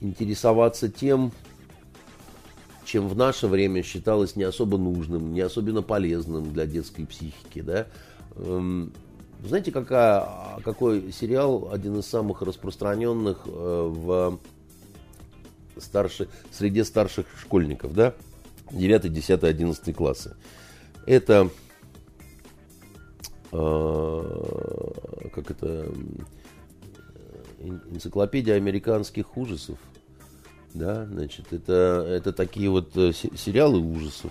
интересоваться 0.00 0.90
тем, 0.90 1.32
чем 2.90 3.06
в 3.06 3.16
наше 3.16 3.46
время 3.46 3.84
считалось 3.84 4.34
не 4.34 4.42
особо 4.42 4.76
нужным, 4.76 5.32
не 5.32 5.42
особенно 5.42 5.80
полезным 5.80 6.52
для 6.52 6.66
детской 6.66 7.06
психики, 7.06 7.60
да. 7.60 7.86
Эм, 8.34 8.92
Знаете, 9.44 9.70
какая, 9.70 10.28
какой 10.64 11.12
сериал 11.12 11.70
один 11.72 12.00
из 12.00 12.06
самых 12.06 12.42
распространенных 12.42 13.42
э, 13.46 13.50
в 13.50 14.40
старше, 15.78 16.28
среди 16.50 16.82
старших 16.82 17.26
школьников, 17.40 17.94
да? 17.94 18.12
9, 18.72 19.12
10, 19.12 19.44
11 19.44 19.94
классы. 19.94 20.36
Это 21.06 21.48
э, 23.52 24.22
как 25.32 25.50
это 25.52 25.92
энциклопедия 27.88 28.56
американских 28.56 29.36
ужасов. 29.36 29.78
Да, 30.74 31.06
значит, 31.06 31.52
это, 31.52 32.06
это 32.08 32.32
такие 32.32 32.70
вот 32.70 32.96
э, 32.96 33.12
се- 33.12 33.36
сериалы 33.36 33.78
ужасов. 33.80 34.30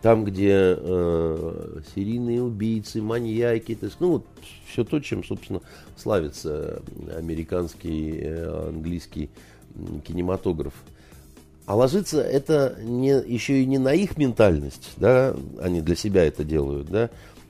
Там, 0.00 0.24
где 0.24 0.76
э, 0.76 1.80
серийные 1.94 2.42
убийцы, 2.42 3.00
маньяки, 3.00 3.76
то 3.76 3.86
есть, 3.86 3.98
ну, 4.00 4.10
вот 4.12 4.26
все 4.66 4.82
то, 4.82 4.98
чем, 4.98 5.22
собственно, 5.22 5.60
славится 5.96 6.82
американский, 7.16 8.18
э, 8.20 8.68
английский 8.68 9.30
кинематограф. 10.04 10.74
А 11.64 11.76
ложится 11.76 12.20
это 12.20 12.76
не, 12.82 13.10
еще 13.10 13.62
и 13.62 13.66
не 13.66 13.78
на 13.78 13.94
их 13.94 14.16
ментальность, 14.18 14.90
да, 14.96 15.36
они 15.60 15.80
для 15.80 15.94
себя 15.94 16.24
это 16.24 16.42
делают, 16.42 16.88
да, 16.88 17.08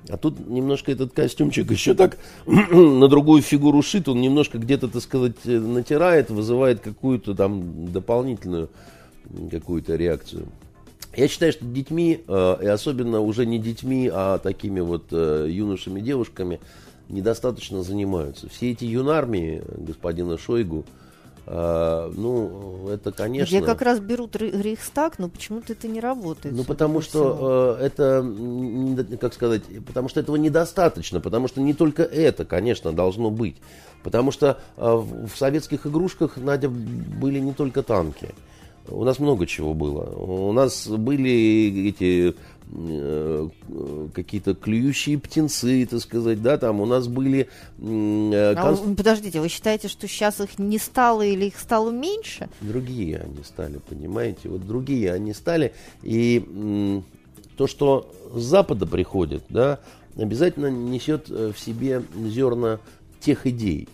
а 0.09 0.17
тут 0.17 0.49
немножко 0.49 0.91
этот 0.91 1.13
костюмчик 1.13 1.71
еще 1.71 1.95
так 1.95 2.19
на 2.47 3.09
другую 3.09 3.43
фигуру 3.43 3.83
шит, 3.83 4.09
он 4.09 4.21
немножко 4.21 4.59
где-то, 4.59 4.89
так 4.89 5.03
сказать, 5.03 5.37
э, 5.45 5.59
натирает, 5.59 6.31
вызывает 6.31 6.81
какую-то 6.81 7.35
там 7.35 7.93
дополнительную 7.93 8.69
какую-то 9.51 9.97
реакцию. 9.97 10.47
Я 11.15 11.29
считаю, 11.29 11.53
что 11.53 11.65
детьми, 11.65 12.23
э, 12.27 12.57
и 12.63 12.67
особенно 12.67 13.21
уже 13.21 13.47
не 13.47 13.59
детьми, 13.59 14.11
а 14.13 14.39
такими 14.39 14.81
вот 14.81 15.05
э, 15.13 15.47
юношами, 15.49 16.01
девушками, 16.01 16.61
недостаточно 17.09 17.83
занимаются. 17.83 18.49
Все 18.49 18.73
эти 18.73 18.85
юнармии 18.85 19.63
господина 19.77 20.39
Шойгу, 20.39 20.85
э, 21.47 22.13
ну, 22.17 22.89
это, 22.89 23.13
конечно... 23.13 23.57
Где 23.57 23.65
как 23.65 23.83
раз 23.83 24.01
берут 24.01 24.37
Ре- 24.37 24.51
Рейхстаг, 24.51 25.19
но 25.19 25.29
почему-то 25.29 25.73
это 25.73 25.89
не 25.89 26.01
работает. 26.01 26.55
Ну, 26.55 26.65
потому 26.65 27.01
что 27.01 27.77
э, 27.81 27.85
это, 27.87 29.17
как 29.21 29.35
сказать, 29.35 29.63
потому 29.87 30.09
что 30.09 30.21
этого 30.21 30.37
недостаточно, 30.37 31.21
потому 31.21 31.49
что 31.49 31.61
не 31.61 31.75
только 31.75 32.03
это, 32.03 32.45
конечно, 32.45 32.93
должно 32.93 33.31
быть. 33.31 33.57
Потому 34.03 34.33
что 34.33 34.59
э, 34.77 34.95
в 34.95 35.29
в 35.29 35.37
советских 35.37 35.87
игрушках, 35.87 36.37
Надя, 36.37 36.69
были 36.69 37.39
не 37.39 37.53
только 37.53 37.83
танки. 37.83 38.35
У 38.89 39.05
нас 39.05 39.19
много 39.19 39.47
чего 39.47 39.75
было. 39.75 40.03
У 40.17 40.53
нас 40.53 40.89
были 40.89 41.89
эти 41.89 42.35
э, 42.73 43.49
какие-то 44.15 44.55
клюющие 44.55 45.19
птенцы, 45.19 45.87
так 45.87 46.01
сказать, 46.01 46.43
да, 46.43 46.59
там 46.59 46.81
у 46.81 46.87
нас 46.87 47.07
были 47.07 47.43
э, 47.43 47.47
А 47.79 48.55
конс- 48.55 48.83
вы- 48.83 48.95
подождите, 48.97 49.41
вы 49.41 49.49
считаете, 49.49 49.89
что 49.89 50.09
сейчас 50.09 50.41
их 50.41 50.59
не 50.59 50.79
стало 50.79 51.23
или 51.23 51.47
их 51.47 51.59
стало 51.59 51.91
меньше? 51.91 52.49
Другие 52.61 53.19
они 53.19 53.45
стали, 53.45 53.79
понимаете? 53.89 54.49
Вот 54.49 54.67
другие 54.67 55.13
они 55.13 55.33
стали. 55.33 55.73
И 56.03 56.45
м, 56.47 57.05
то, 57.57 57.67
что 57.67 58.11
с 58.35 58.43
Запада 58.43 58.87
приходит, 58.87 59.45
да, 59.49 59.79
обязательно 60.17 60.67
несет 60.71 61.27
э, 61.31 61.53
в 61.55 61.59
себе 61.61 62.03
зерна 62.27 62.81
тех 63.21 63.47
идей. 63.47 63.89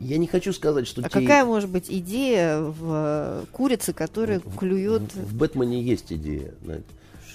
Я 0.00 0.18
не 0.18 0.26
хочу 0.26 0.52
сказать, 0.52 0.86
что 0.86 1.00
А 1.02 1.04
те- 1.04 1.20
какая 1.20 1.44
может 1.44 1.70
быть 1.70 1.86
идея 1.88 2.60
в 2.60 2.76
э, 2.82 3.44
курице, 3.52 3.92
которая 3.92 4.40
клюет... 4.58 5.02
в, 5.14 5.30
в 5.30 5.34
Бэтмене 5.36 5.80
есть 5.82 6.12
идея. 6.12 6.52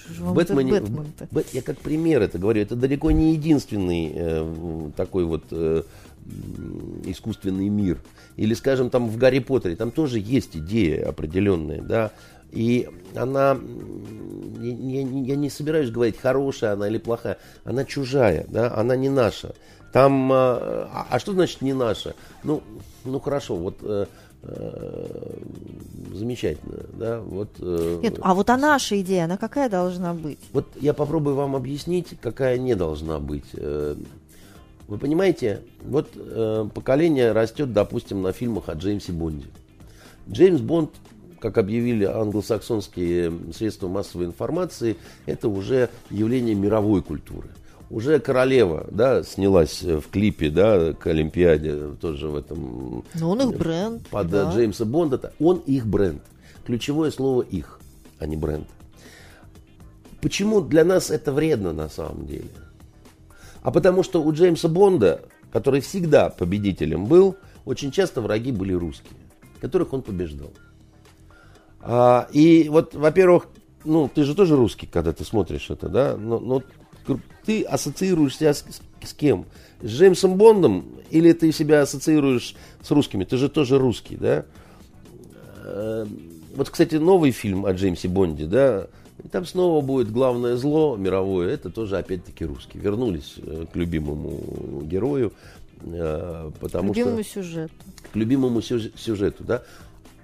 Же 0.08 0.22
В 0.24 0.34
Бэтмене, 0.34 0.72
в 0.80 0.82
Бэтмен-то? 0.82 1.28
Бэт- 1.30 1.46
я 1.52 1.62
как 1.62 1.78
пример 1.78 2.20
это 2.22 2.38
говорю, 2.38 2.60
это 2.62 2.76
далеко 2.76 3.10
не 3.10 3.32
единственный 3.32 4.10
э, 4.14 4.42
в- 4.42 4.92
такой 4.92 5.24
вот 5.24 5.44
э, 5.52 5.82
искусственный 7.04 7.68
мир. 7.68 7.98
Или, 8.36 8.54
скажем, 8.54 8.90
там 8.90 9.08
в 9.08 9.16
Гарри 9.16 9.38
Поттере, 9.40 9.76
там 9.76 9.90
тоже 9.90 10.18
есть 10.18 10.56
идея 10.56 11.08
определенная, 11.08 11.82
да, 11.82 12.10
и 12.52 12.88
она, 13.14 13.58
я, 14.60 15.00
я 15.00 15.36
не 15.36 15.50
собираюсь 15.50 15.90
говорить, 15.90 16.18
хорошая 16.18 16.72
она 16.72 16.88
или 16.88 16.98
плохая, 16.98 17.38
она 17.64 17.84
чужая, 17.84 18.46
да, 18.48 18.74
она 18.74 18.96
не 18.96 19.08
наша. 19.08 19.54
Там, 19.92 20.30
а, 20.32 21.06
а 21.10 21.18
что 21.18 21.32
значит 21.32 21.62
не 21.62 21.72
наша? 21.72 22.14
Ну, 22.44 22.62
ну 23.04 23.18
хорошо, 23.18 23.56
вот 23.56 23.78
э, 23.82 24.06
э, 24.42 25.38
замечательно, 26.14 26.84
да, 26.92 27.20
вот. 27.20 27.50
Э, 27.58 27.98
Нет, 28.02 28.18
а 28.22 28.34
вот 28.34 28.50
а 28.50 28.56
наша 28.56 29.00
идея, 29.00 29.24
она 29.24 29.36
какая 29.36 29.68
должна 29.68 30.14
быть? 30.14 30.38
Вот 30.52 30.66
я 30.80 30.94
попробую 30.94 31.34
вам 31.34 31.56
объяснить, 31.56 32.08
какая 32.20 32.58
не 32.58 32.74
должна 32.74 33.18
быть. 33.18 33.46
Э, 33.54 33.96
вы 34.86 34.98
понимаете, 34.98 35.62
вот 35.82 36.08
э, 36.14 36.68
поколение 36.74 37.32
растет, 37.32 37.72
допустим, 37.72 38.22
на 38.22 38.32
фильмах 38.32 38.68
о 38.68 38.74
Джеймсе 38.74 39.12
Бонде. 39.12 39.46
Джеймс 40.28 40.60
Бонд, 40.60 40.90
как 41.40 41.58
объявили 41.58 42.04
англосаксонские 42.04 43.32
средства 43.52 43.88
массовой 43.88 44.26
информации, 44.26 44.96
это 45.26 45.48
уже 45.48 45.90
явление 46.10 46.54
мировой 46.54 47.02
культуры. 47.02 47.48
Уже 47.90 48.20
королева, 48.20 48.86
да, 48.92 49.24
снялась 49.24 49.82
в 49.82 50.02
клипе, 50.10 50.48
да, 50.48 50.92
к 50.92 51.08
Олимпиаде, 51.08 51.96
тоже 52.00 52.28
в 52.28 52.36
этом. 52.36 53.04
Ну, 53.14 53.30
он 53.30 53.40
их 53.40 53.58
бренд. 53.58 54.06
Под 54.08 54.30
да. 54.30 54.52
Джеймса 54.52 54.84
Бонда. 54.84 55.32
Он 55.40 55.58
их 55.66 55.86
бренд. 55.86 56.22
Ключевое 56.64 57.10
слово 57.10 57.42
их, 57.42 57.80
а 58.20 58.26
не 58.26 58.36
бренд. 58.36 58.68
Почему 60.22 60.60
для 60.60 60.84
нас 60.84 61.10
это 61.10 61.32
вредно 61.32 61.72
на 61.72 61.88
самом 61.88 62.26
деле? 62.26 62.50
А 63.62 63.72
потому 63.72 64.04
что 64.04 64.22
у 64.22 64.32
Джеймса 64.32 64.68
Бонда, 64.68 65.22
который 65.52 65.80
всегда 65.80 66.30
победителем 66.30 67.06
был, 67.06 67.36
очень 67.64 67.90
часто 67.90 68.20
враги 68.20 68.52
были 68.52 68.72
русские, 68.72 69.18
которых 69.60 69.92
он 69.92 70.02
побеждал. 70.02 70.52
А, 71.80 72.28
и 72.30 72.68
вот, 72.68 72.94
во-первых, 72.94 73.48
ну, 73.84 74.08
ты 74.14 74.22
же 74.22 74.36
тоже 74.36 74.54
русский, 74.54 74.86
когда 74.86 75.12
ты 75.12 75.24
смотришь 75.24 75.70
это, 75.70 75.88
да? 75.88 76.16
Но, 76.16 76.38
но 76.38 76.62
ты 77.44 77.62
ассоциируешь 77.62 78.36
себя 78.36 78.54
с, 78.54 78.64
с 79.02 79.12
кем? 79.14 79.46
С 79.82 79.90
Джеймсом 79.90 80.36
Бондом 80.36 80.86
или 81.10 81.32
ты 81.32 81.52
себя 81.52 81.82
ассоциируешь 81.82 82.54
с 82.82 82.90
русскими? 82.90 83.24
Ты 83.24 83.36
же 83.36 83.48
тоже 83.48 83.78
русский, 83.78 84.16
да? 84.16 84.44
А, 85.64 86.06
вот, 86.54 86.70
кстати, 86.70 86.96
новый 86.96 87.30
фильм 87.30 87.64
о 87.66 87.72
Джеймсе 87.72 88.08
Бонде, 88.08 88.46
да, 88.46 88.88
и 89.24 89.28
там 89.28 89.44
снова 89.46 89.84
будет 89.84 90.10
главное 90.10 90.56
зло 90.56 90.96
мировое, 90.96 91.50
это 91.50 91.70
тоже 91.70 91.98
опять-таки 91.98 92.44
русские. 92.44 92.82
Вернулись 92.82 93.34
э, 93.38 93.66
к 93.70 93.76
любимому 93.76 94.82
герою. 94.82 95.32
Э, 95.82 96.50
потому 96.60 96.92
к 96.92 96.96
любимому 96.96 97.22
что, 97.22 97.32
сюжету. 97.42 97.74
К 98.12 98.16
любимому 98.16 98.62
сюжету, 98.62 99.44
да. 99.44 99.62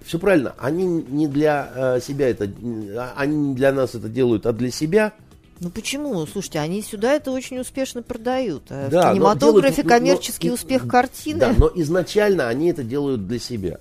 Все 0.05 0.19
правильно, 0.19 0.55
они 0.59 0.85
не 0.87 1.27
для 1.27 1.71
э, 1.75 2.01
себя 2.01 2.29
это, 2.29 2.51
а, 2.97 3.13
они 3.17 3.37
не 3.37 3.55
для 3.55 3.73
нас 3.73 3.95
это 3.95 4.09
делают, 4.09 4.47
а 4.47 4.53
для 4.53 4.71
себя. 4.71 5.13
Ну 5.61 5.71
почему? 5.71 6.27
Слушайте, 6.27 6.59
они 6.59 6.83
сюда 6.83 7.15
это 7.15 7.31
очень 7.31 7.59
успешно 7.59 8.03
продают. 8.03 8.65
А 8.69 8.89
да, 8.91 9.11
в 9.11 9.15
кинематографе 9.15 9.83
делают, 9.83 9.89
коммерческий 9.89 10.49
но, 10.49 10.55
успех 10.55 10.87
картины. 10.87 11.41
Да, 11.41 11.55
но 11.57 11.71
изначально 11.75 12.49
они 12.49 12.71
это 12.71 12.83
делают 12.83 13.27
для 13.27 13.39
себя. 13.39 13.79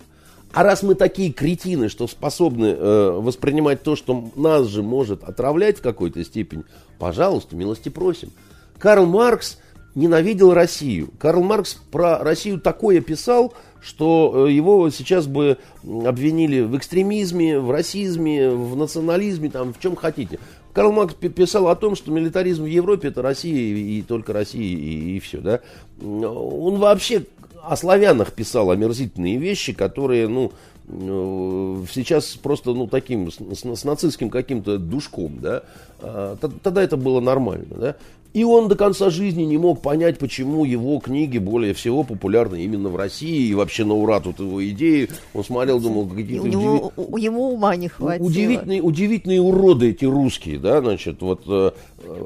А 0.53 0.63
раз 0.63 0.83
мы 0.83 0.95
такие 0.95 1.33
кретины, 1.33 1.89
что 1.89 2.07
способны 2.07 2.67
э, 2.67 3.09
воспринимать 3.19 3.83
то, 3.83 3.97
что 3.97 4.31
нас 4.37 4.67
же 4.67 4.83
может 4.83 5.21
отравлять 5.23 5.79
в 5.79 5.81
какой-то 5.81 6.23
степени, 6.23 6.63
пожалуйста, 6.97 7.57
милости 7.57 7.89
просим. 7.89 8.31
Карл 8.77 9.05
Маркс 9.05 9.57
ненавидел 9.95 10.53
Россию. 10.53 11.09
Карл 11.19 11.43
Маркс 11.43 11.77
про 11.91 12.19
Россию 12.19 12.61
такое 12.61 13.01
писал, 13.01 13.53
что 13.81 14.47
э, 14.47 14.51
его 14.51 14.89
сейчас 14.89 15.27
бы 15.27 15.57
обвинили 15.83 16.61
в 16.61 16.77
экстремизме, 16.77 17.59
в 17.59 17.69
расизме, 17.69 18.49
в 18.49 18.75
национализме, 18.75 19.49
там, 19.49 19.73
в 19.73 19.79
чем 19.79 19.95
хотите. 19.95 20.39
Карл 20.75 20.91
Маркс 20.91 21.15
писал 21.15 21.69
о 21.69 21.75
том, 21.77 21.95
что 21.95 22.11
милитаризм 22.11 22.63
в 22.63 22.67
Европе 22.67 23.07
это 23.07 23.21
Россия 23.21 23.55
и, 23.55 23.99
и 23.99 24.01
только 24.01 24.33
Россия 24.33 24.77
и, 24.77 25.15
и 25.15 25.19
все, 25.21 25.39
да. 25.39 25.61
Он 26.01 26.79
вообще 26.79 27.23
о 27.63 27.77
славянах 27.77 28.33
писал 28.33 28.69
омерзительные 28.69 29.37
вещи, 29.37 29.71
которые, 29.71 30.27
ну, 30.27 30.51
э, 30.89 31.85
сейчас 31.89 32.35
просто, 32.35 32.73
ну, 32.73 32.87
таким, 32.87 33.31
с, 33.31 33.37
с 33.39 33.83
нацистским 33.85 34.29
каким-то 34.29 34.77
душком, 34.77 35.39
да, 35.39 35.63
а, 36.01 36.35
тогда 36.61 36.83
это 36.83 36.97
было 36.97 37.21
нормально, 37.21 37.75
да. 37.77 37.95
И 38.35 38.43
он 38.43 38.67
до 38.67 38.75
конца 38.75 39.09
жизни 39.09 39.43
не 39.43 39.57
мог 39.57 39.81
понять, 39.81 40.19
почему 40.19 40.65
его 40.65 40.99
книги 40.99 41.37
более 41.37 41.73
всего 41.73 42.03
популярны 42.03 42.65
именно 42.65 42.89
в 42.89 42.97
России. 42.97 43.47
И 43.47 43.53
вообще 43.53 43.85
на 43.85 43.93
ура 43.93 44.19
тут 44.19 44.41
его 44.41 44.61
идеи. 44.71 45.07
Он 45.33 45.45
смотрел, 45.45 45.79
думал, 45.79 46.05
какие-то... 46.05 46.43
У 46.43 46.47
него, 46.47 46.91
удив... 46.97 47.23
ему 47.23 47.53
ума 47.53 47.77
не 47.77 47.87
хватило. 47.87 48.27
Удивительные, 48.27 48.81
удивительные 48.81 49.39
уроды 49.39 49.91
эти 49.91 50.03
русские, 50.03 50.59
да, 50.59 50.81
значит, 50.81 51.21
вот 51.21 51.43
э, 51.47 51.71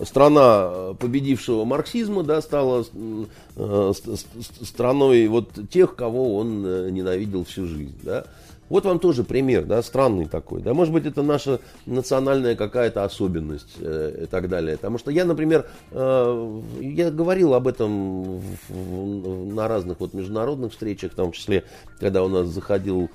страна 0.04 0.96
победившего 1.00 1.64
марксизма, 1.64 2.24
да, 2.24 2.42
стала 2.42 2.84
э, 3.56 3.94
страной 4.64 5.28
вот 5.28 5.52
тех, 5.70 5.96
кого 5.96 6.38
он 6.38 6.66
э, 6.66 6.90
ненавидел 6.90 7.46
всю 7.46 7.68
жизнь, 7.68 8.00
да. 8.02 8.26
Вот 8.70 8.86
вам 8.86 9.00
тоже 9.00 9.24
пример, 9.24 9.66
да, 9.66 9.82
странный 9.82 10.26
такой. 10.26 10.62
Да, 10.62 10.74
может 10.74 10.94
быть, 10.94 11.06
это 11.06 11.24
наша 11.24 11.60
национальная 11.86 12.56
какая-то 12.56 13.04
особенность 13.04 13.76
э, 13.80 14.24
и 14.24 14.26
так 14.28 14.48
далее. 14.48 14.78
Потому 14.78 15.00
что 15.00 15.12
я, 15.12 15.26
например, 15.26 15.68
э, 15.92 16.62
я 16.80 17.10
говорил 17.10 17.56
об 17.56 17.68
этом 17.68 18.40
в, 18.40 18.44
в, 18.70 19.54
на 19.54 19.68
разных 19.68 20.00
вот 20.00 20.14
международных 20.14 20.72
встречах, 20.72 21.14
в 21.14 21.16
том 21.16 21.32
числе, 21.32 21.64
когда 22.00 22.24
у 22.24 22.28
нас 22.28 22.48
заходил 22.48 23.10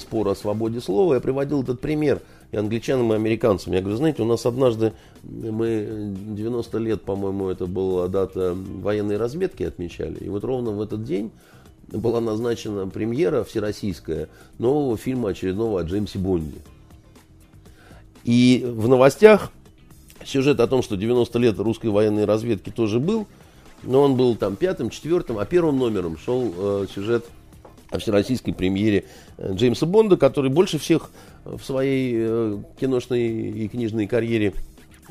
спор 0.00 0.28
о 0.28 0.34
свободе 0.34 0.80
слова, 0.80 1.14
я 1.14 1.20
приводил 1.20 1.62
этот 1.62 1.80
пример 1.80 2.20
и 2.52 2.56
англичанам, 2.56 3.12
и 3.12 3.16
американцам. 3.16 3.72
Я 3.72 3.80
говорю, 3.80 3.96
знаете, 3.96 4.22
у 4.22 4.26
нас 4.26 4.46
однажды, 4.46 4.92
мы 5.22 6.14
90 6.28 6.78
лет, 6.78 7.02
по-моему, 7.02 7.48
это 7.48 7.66
была 7.66 8.08
дата 8.08 8.54
военной 8.54 9.16
разведки 9.16 9.62
отмечали, 9.62 10.18
и 10.18 10.28
вот 10.28 10.44
ровно 10.44 10.70
в 10.70 10.80
этот 10.80 11.04
день 11.04 11.32
была 11.92 12.20
назначена 12.20 12.86
премьера 12.86 13.44
всероссийская 13.44 14.28
нового 14.58 14.96
фильма 14.96 15.30
очередного 15.30 15.80
о 15.80 15.84
Джеймсе 15.84 16.18
Бонде. 16.18 16.58
И 18.24 18.64
в 18.66 18.88
новостях 18.88 19.50
сюжет 20.24 20.60
о 20.60 20.66
том, 20.66 20.82
что 20.82 20.96
90 20.96 21.38
лет 21.38 21.58
русской 21.58 21.88
военной 21.88 22.24
разведки 22.24 22.70
тоже 22.70 23.00
был, 23.00 23.26
но 23.82 24.02
он 24.02 24.16
был 24.16 24.36
там 24.36 24.56
пятым, 24.56 24.90
четвертым, 24.90 25.38
а 25.38 25.46
первым 25.46 25.78
номером 25.78 26.18
шел 26.18 26.52
э, 26.54 26.86
сюжет 26.94 27.24
о 27.90 27.98
всероссийской 27.98 28.52
премьере 28.52 29.04
э, 29.38 29.52
Джеймса 29.54 29.86
Бонда, 29.86 30.16
который 30.16 30.50
больше 30.50 30.78
всех 30.78 31.10
в 31.44 31.62
своей 31.62 32.14
э, 32.16 32.58
киношной 32.78 33.22
и 33.22 33.68
книжной 33.68 34.06
карьере 34.06 34.52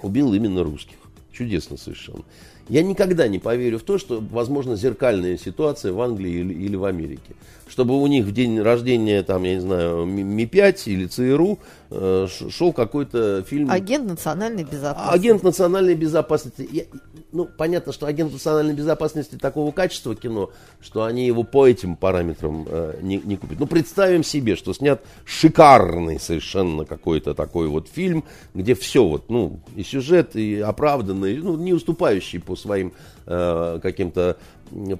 убил 0.02 0.34
именно 0.34 0.64
русских. 0.64 0.98
Чудесно 1.32 1.78
совершенно. 1.78 2.24
Я 2.70 2.84
никогда 2.84 3.28
не 3.28 3.40
поверю 3.40 3.80
в 3.80 3.82
то, 3.82 3.98
что 3.98 4.24
возможно 4.32 4.76
зеркальная 4.76 5.38
ситуация 5.38 5.92
в 5.92 6.00
Англии 6.00 6.40
или, 6.40 6.76
в 6.76 6.86
Америке. 6.86 7.34
Чтобы 7.70 8.02
у 8.02 8.08
них 8.08 8.26
в 8.26 8.32
день 8.32 8.60
рождения, 8.60 9.22
там, 9.22 9.44
я 9.44 9.56
не 9.56 9.62
знаю, 9.62 10.06
Ми-5 10.06 10.84
или 10.86 11.06
ЦРУ 11.06 11.60
э, 11.92 12.28
шел 12.50 12.74
какой-то 12.74 13.44
фильм... 13.44 13.70
Агент 13.70 14.10
национальной 14.10 14.64
безопасности. 14.64 15.16
Агент 15.16 15.44
национальной 15.44 15.96
безопасности. 15.96 16.68
Я, 16.72 16.84
ну, 17.32 17.46
понятно, 17.46 17.94
что 17.94 18.08
агент 18.08 18.34
национальной 18.34 18.74
безопасности 18.74 19.36
такого 19.36 19.72
качества 19.72 20.16
кино, 20.16 20.50
что 20.82 21.04
они 21.04 21.28
его 21.28 21.44
по 21.44 21.68
этим 21.68 21.96
параметрам 21.96 22.66
э, 22.68 23.00
не, 23.02 23.18
не 23.18 23.38
купят. 23.38 23.60
Ну, 23.60 23.68
представим 23.68 24.24
себе, 24.24 24.56
что 24.56 24.74
снят 24.74 25.04
шикарный 25.26 26.20
совершенно 26.20 26.86
какой-то 26.86 27.36
такой 27.36 27.68
вот 27.68 27.88
фильм, 27.88 28.24
где 28.56 28.74
все 28.74 29.06
вот, 29.06 29.30
ну, 29.30 29.60
и 29.76 29.84
сюжет, 29.84 30.36
и 30.36 30.60
оправданный, 30.60 31.38
ну, 31.38 31.56
не 31.56 31.74
уступающий 31.74 32.40
по 32.40 32.56
своим 32.56 32.94
э, 33.28 33.80
каким-то 33.82 34.38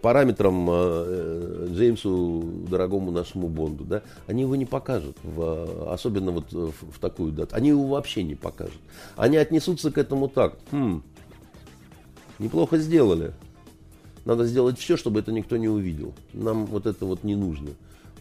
параметрам 0.02 0.68
э, 0.70 1.68
Джеймсу, 1.72 2.44
дорогому 2.70 3.12
нашему 3.12 3.48
Бонду, 3.48 3.84
да, 3.84 4.02
они 4.28 4.42
его 4.42 4.56
не 4.56 4.66
покажут, 4.66 5.18
в, 5.24 5.92
особенно 5.92 6.32
вот 6.32 6.52
в, 6.52 6.72
в 6.72 7.00
такую 7.00 7.32
дату. 7.32 7.56
Они 7.56 7.70
его 7.70 7.88
вообще 7.88 8.24
не 8.24 8.36
покажут. 8.36 8.80
Они 9.16 9.38
отнесутся 9.38 9.92
к 9.92 9.98
этому 9.98 10.28
так. 10.28 10.58
Хм, 10.72 11.04
неплохо 12.40 12.78
сделали. 12.78 13.34
Надо 14.26 14.46
сделать 14.46 14.78
все, 14.78 14.98
чтобы 14.98 15.20
это 15.20 15.32
никто 15.32 15.58
не 15.58 15.70
увидел. 15.70 16.14
Нам 16.34 16.66
вот 16.66 16.86
это 16.86 17.06
вот 17.06 17.24
не 17.24 17.36
нужно. 17.36 17.72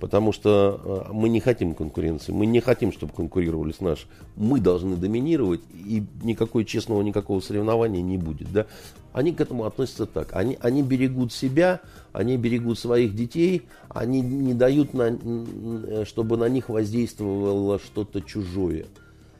Потому 0.01 0.33
что 0.33 1.07
э, 1.09 1.13
мы 1.13 1.29
не 1.29 1.41
хотим 1.41 1.75
конкуренции, 1.75 2.31
мы 2.31 2.47
не 2.47 2.61
хотим, 2.61 2.93
чтобы 2.93 3.13
конкурировали 3.13 3.73
с 3.73 3.81
нашими. 3.81 4.11
Мы 4.37 4.61
должны 4.61 4.97
доминировать, 4.97 5.61
и 5.75 6.05
никакой 6.23 6.65
честного, 6.65 7.03
никакого 7.03 7.41
соревнования 7.41 8.01
не 8.01 8.17
будет. 8.17 8.53
Да? 8.53 8.67
Они 9.19 9.33
к 9.33 9.41
этому 9.41 9.65
относятся 9.65 10.07
так. 10.07 10.29
Они, 10.37 10.57
они 10.61 10.81
берегут 10.81 11.33
себя, 11.33 11.81
они 12.13 12.37
берегут 12.37 12.79
своих 12.79 13.17
детей, 13.17 13.63
они 13.89 14.21
не 14.21 14.55
дают, 14.55 14.95
на, 14.95 16.05
чтобы 16.05 16.37
на 16.37 16.49
них 16.49 16.69
воздействовало 16.69 17.81
что-то 17.81 18.21
чужое. 18.21 18.87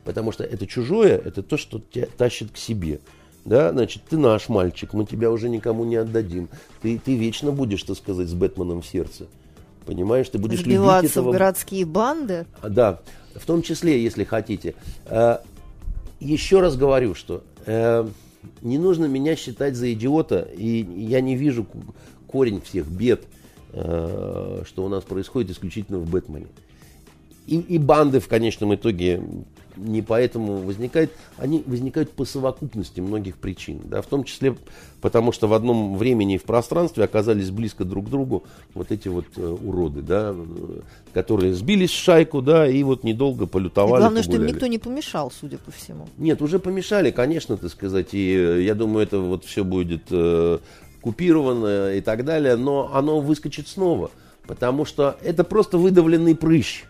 Потому 0.03 0.33
что 0.33 0.43
это 0.43 0.67
чужое, 0.67 1.17
это 1.17 1.41
то, 1.41 1.55
что 1.55 1.79
тебя 1.79 2.07
тащит 2.17 2.51
к 2.51 2.57
себе. 2.57 2.99
да, 3.45 3.71
значит, 3.71 4.03
ты 4.09 4.17
наш 4.17 4.49
мальчик, 4.49 4.91
мы 4.91 5.05
тебя 5.05 5.31
уже 5.31 5.47
никому 5.47 5.85
не 5.85 5.95
отдадим. 5.95 6.49
Ты, 6.81 6.99
ты 6.99 7.15
вечно 7.15 7.53
будешь, 7.53 7.83
так 7.83 7.95
сказать, 7.95 8.27
с 8.27 8.33
Бэтменом 8.33 8.81
в 8.81 8.85
сердце. 8.85 9.27
Понимаешь, 9.85 10.27
ты 10.27 10.39
будешь 10.39 10.59
Сбиваться 10.59 11.03
любить 11.03 11.11
этого... 11.11 11.29
в 11.29 11.31
городские 11.31 11.85
банды? 11.85 12.45
А, 12.61 12.67
Да, 12.67 12.99
в 13.33 13.45
том 13.45 13.61
числе, 13.61 14.03
если 14.03 14.25
хотите. 14.25 14.75
Э, 15.05 15.37
Еще 16.19 16.59
раз 16.59 16.75
говорю, 16.75 17.15
что 17.15 17.43
э, 17.65 18.05
не 18.61 18.77
нужно 18.77 19.05
меня 19.05 19.35
считать 19.35 19.75
за 19.75 19.91
идиота, 19.93 20.47
и 20.55 20.85
я 20.97 21.21
не 21.21 21.35
вижу 21.35 21.65
корень 22.27 22.61
всех 22.61 22.87
бед, 22.87 23.23
э, 23.73 24.63
что 24.65 24.85
у 24.85 24.89
нас 24.89 25.03
происходит 25.03 25.51
исключительно 25.51 25.99
в 25.99 26.09
Бэтмене. 26.09 26.47
И, 27.47 27.59
и 27.59 27.77
банды 27.77 28.19
в 28.19 28.27
конечном 28.27 28.75
итоге 28.75 29.21
не 29.79 30.01
поэтому 30.01 30.57
возникают, 30.57 31.11
они 31.37 31.63
возникают 31.65 32.11
по 32.11 32.25
совокупности 32.25 32.99
многих 32.99 33.37
причин, 33.37 33.81
да, 33.85 34.01
в 34.01 34.05
том 34.05 34.23
числе 34.23 34.55
потому, 35.01 35.31
что 35.31 35.47
в 35.47 35.53
одном 35.53 35.97
времени 35.97 36.35
и 36.35 36.37
в 36.37 36.43
пространстве 36.43 37.03
оказались 37.03 37.49
близко 37.51 37.85
друг 37.85 38.07
к 38.07 38.09
другу 38.09 38.43
вот 38.73 38.91
эти 38.91 39.07
вот 39.07 39.25
э, 39.37 39.41
уроды, 39.41 40.01
да, 40.01 40.35
которые 41.13 41.53
сбились 41.53 41.91
в 41.91 41.97
шайку, 41.97 42.41
да, 42.41 42.67
и 42.67 42.83
вот 42.83 43.03
недолго 43.03 43.45
И 43.45 43.47
полютовали, 43.47 44.01
главное, 44.01 44.23
что 44.23 44.31
им 44.31 44.37
погуляли. 44.37 44.55
никто 44.55 44.67
не 44.67 44.77
помешал, 44.77 45.31
судя 45.31 45.57
по 45.57 45.71
всему. 45.71 46.07
Нет, 46.17 46.41
уже 46.41 46.59
помешали, 46.59 47.11
конечно, 47.11 47.57
так 47.57 47.71
сказать, 47.71 48.13
и 48.13 48.35
э, 48.35 48.61
я 48.63 48.75
думаю, 48.75 49.03
это 49.03 49.19
вот 49.19 49.45
все 49.45 49.63
будет 49.63 50.03
э, 50.11 50.59
купировано 51.01 51.93
и 51.93 52.01
так 52.01 52.25
далее, 52.25 52.55
но 52.55 52.91
оно 52.93 53.19
выскочит 53.19 53.67
снова, 53.67 54.11
потому 54.45 54.85
что 54.85 55.17
это 55.23 55.43
просто 55.43 55.77
выдавленный 55.77 56.35
прыщ. 56.35 56.85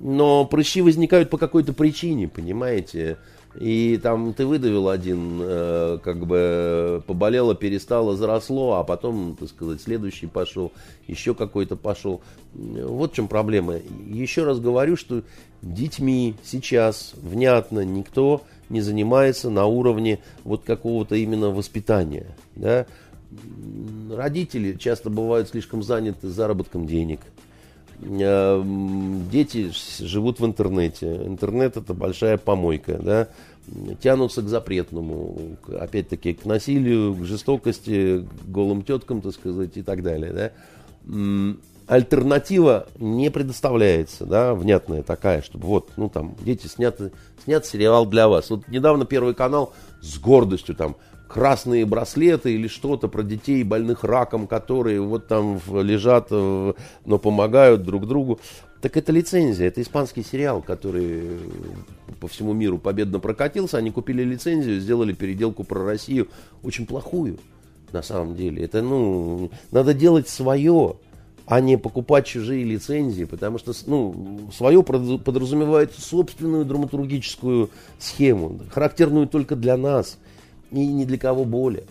Но 0.00 0.46
прыщи 0.46 0.80
возникают 0.80 1.30
по 1.30 1.38
какой-то 1.38 1.72
причине, 1.72 2.26
понимаете? 2.26 3.18
И 3.58 3.98
там 4.00 4.32
ты 4.32 4.46
выдавил 4.46 4.88
один, 4.88 5.40
э, 5.42 5.98
как 6.02 6.24
бы 6.24 7.02
поболело, 7.06 7.54
перестало, 7.54 8.16
заросло, 8.16 8.74
а 8.74 8.84
потом, 8.84 9.36
так 9.38 9.48
сказать, 9.48 9.82
следующий 9.82 10.26
пошел, 10.26 10.72
еще 11.08 11.34
какой-то 11.34 11.76
пошел. 11.76 12.22
Вот 12.54 13.12
в 13.12 13.14
чем 13.16 13.26
проблема. 13.26 13.74
Еще 14.06 14.44
раз 14.44 14.60
говорю, 14.60 14.96
что 14.96 15.22
детьми 15.62 16.34
сейчас 16.44 17.12
внятно 17.16 17.80
никто 17.80 18.42
не 18.68 18.80
занимается 18.80 19.50
на 19.50 19.66
уровне 19.66 20.20
вот 20.44 20.62
какого-то 20.64 21.16
именно 21.16 21.50
воспитания. 21.50 22.36
Да? 22.54 22.86
Родители 24.10 24.76
часто 24.78 25.10
бывают 25.10 25.48
слишком 25.48 25.82
заняты 25.82 26.28
заработком 26.28 26.86
денег. 26.86 27.20
Э, 28.02 28.60
м, 28.60 29.28
Дети 29.30 29.70
живут 30.00 30.40
в 30.40 30.46
интернете. 30.46 31.16
Интернет 31.24 31.76
это 31.76 31.94
большая 31.94 32.36
помойка, 32.36 32.98
да? 32.98 33.28
Тянутся 34.02 34.42
к 34.42 34.48
запретному, 34.48 35.56
опять-таки 35.78 36.34
к 36.34 36.44
насилию, 36.44 37.14
к 37.14 37.24
жестокости, 37.24 38.26
к 38.26 38.48
голым 38.50 38.82
теткам, 38.82 39.20
так 39.20 39.32
сказать, 39.32 39.76
и 39.76 39.82
так 39.82 40.02
далее, 40.02 40.32
да? 40.32 40.52
Альтернатива 41.86 42.86
не 42.98 43.30
предоставляется, 43.30 44.24
да, 44.24 44.54
внятная 44.54 45.02
такая, 45.02 45.42
чтобы 45.42 45.66
вот, 45.66 45.90
ну 45.96 46.08
там, 46.08 46.36
дети, 46.40 46.68
сняты, 46.68 47.10
снят 47.44 47.66
сериал 47.66 48.06
для 48.06 48.28
вас. 48.28 48.48
Вот 48.50 48.68
недавно 48.68 49.04
Первый 49.06 49.34
канал 49.34 49.72
с 50.00 50.18
гордостью 50.18 50.76
там 50.76 50.94
красные 51.30 51.86
браслеты 51.86 52.52
или 52.54 52.66
что-то 52.66 53.08
про 53.08 53.22
детей 53.22 53.62
больных 53.62 54.02
раком, 54.02 54.46
которые 54.46 55.00
вот 55.00 55.28
там 55.28 55.60
лежат, 55.68 56.28
э, 56.30 56.72
но 57.04 57.18
помогают 57.18 57.84
друг 57.84 58.06
другу. 58.06 58.40
Так 58.80 58.96
это 58.96 59.12
лицензия, 59.12 59.68
это 59.68 59.80
испанский 59.80 60.24
сериал, 60.24 60.62
который 60.62 61.38
по 62.18 62.28
всему 62.28 62.52
миру 62.52 62.78
победно 62.78 63.20
прокатился. 63.20 63.78
Они 63.78 63.90
купили 63.90 64.24
лицензию, 64.24 64.80
сделали 64.80 65.12
переделку 65.12 65.64
про 65.64 65.84
Россию, 65.84 66.28
очень 66.62 66.86
плохую 66.86 67.38
на 67.92 68.02
самом 68.02 68.34
деле. 68.34 68.64
Это, 68.64 68.82
ну, 68.82 69.50
надо 69.70 69.94
делать 69.94 70.28
свое, 70.28 70.96
а 71.46 71.60
не 71.60 71.76
покупать 71.76 72.26
чужие 72.26 72.64
лицензии, 72.64 73.24
потому 73.24 73.58
что, 73.58 73.72
ну, 73.86 74.50
свое 74.56 74.82
подразумевает 74.82 75.92
собственную 75.92 76.64
драматургическую 76.64 77.70
схему, 77.98 78.60
характерную 78.72 79.28
только 79.28 79.56
для 79.56 79.76
нас 79.76 80.18
и 80.70 80.86
ни 80.86 81.04
для 81.04 81.18
кого 81.18 81.44
более. 81.44 81.84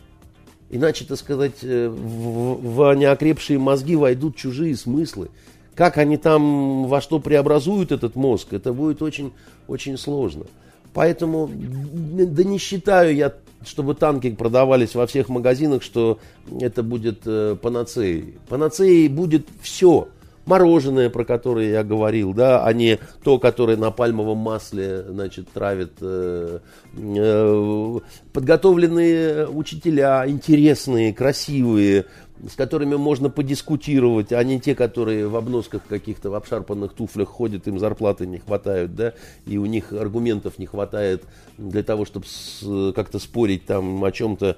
Иначе, 0.70 1.06
так 1.06 1.18
сказать, 1.18 1.64
э, 1.64 1.90
в, 1.90 2.76
в 2.76 2.94
неокрепшие 2.96 3.58
мозги 3.58 3.96
войдут 3.96 4.36
чужие 4.36 4.76
смыслы. 4.76 5.30
Как 5.74 5.98
они 5.98 6.18
там 6.18 6.88
во 6.88 7.02
что 7.02 7.20
преобразуют 7.20 7.92
этот 7.92 8.16
мозг, 8.16 8.54
это 8.54 8.74
будет 8.74 9.02
очень, 9.02 9.32
очень 9.68 9.98
сложно. 9.98 10.46
Поэтому, 10.94 11.50
да 11.50 12.44
не 12.44 12.58
считаю 12.58 13.16
я, 13.16 13.34
чтобы 13.66 13.96
танки 13.96 14.30
продавались 14.32 14.96
во 14.96 15.08
всех 15.08 15.30
магазинах, 15.30 15.84
что 15.84 16.20
это 16.60 16.84
будет 16.84 17.22
э, 17.26 17.56
панацеей. 17.62 18.36
Панацеей 18.48 19.08
будет 19.08 19.48
все. 19.62 20.10
Мороженое, 20.50 21.12
про 21.12 21.24
которое 21.26 21.70
я 21.70 21.84
говорил, 21.84 22.34
да, 22.34 22.66
а 22.66 22.74
не 22.74 22.98
то, 23.24 23.38
которое 23.38 23.78
на 23.78 23.92
пальмовом 23.92 24.40
масле, 24.40 25.04
значит, 25.08 25.48
травит. 25.54 25.94
э, 26.02 26.60
э, 26.98 28.00
подготовленные 28.34 29.48
учителя, 29.48 30.28
интересные, 30.28 31.14
красивые, 31.14 32.06
с 32.48 32.56
которыми 32.56 32.96
можно 32.96 33.30
подискутировать, 33.30 34.32
а 34.32 34.44
не 34.44 34.60
те, 34.60 34.76
которые 34.76 35.28
в 35.28 35.36
обносках 35.36 35.82
каких-то, 35.88 36.30
в 36.30 36.36
обшарпанных 36.36 36.94
туфлях 36.94 37.28
ходят, 37.28 37.68
им 37.68 37.80
зарплаты 37.80 38.26
не 38.26 38.38
хватают, 38.40 38.96
да, 38.96 39.14
и 39.46 39.58
у 39.58 39.66
них 39.66 39.92
аргументов 39.92 40.58
не 40.58 40.66
хватает 40.66 41.24
для 41.58 41.84
того, 41.84 42.06
чтобы 42.06 42.26
как-то 42.94 43.20
спорить 43.20 43.66
там 43.66 44.04
о 44.04 44.12
чем-то, 44.12 44.58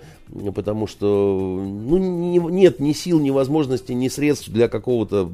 потому 0.54 0.88
что, 0.88 1.60
ну, 1.60 1.98
не- 1.98 2.38
нет 2.38 2.80
ни 2.80 2.94
сил, 2.94 3.20
ни 3.20 3.32
возможностей, 3.32 3.96
ни 3.96 4.08
средств 4.08 4.50
для 4.50 4.68
какого-то 4.68 5.32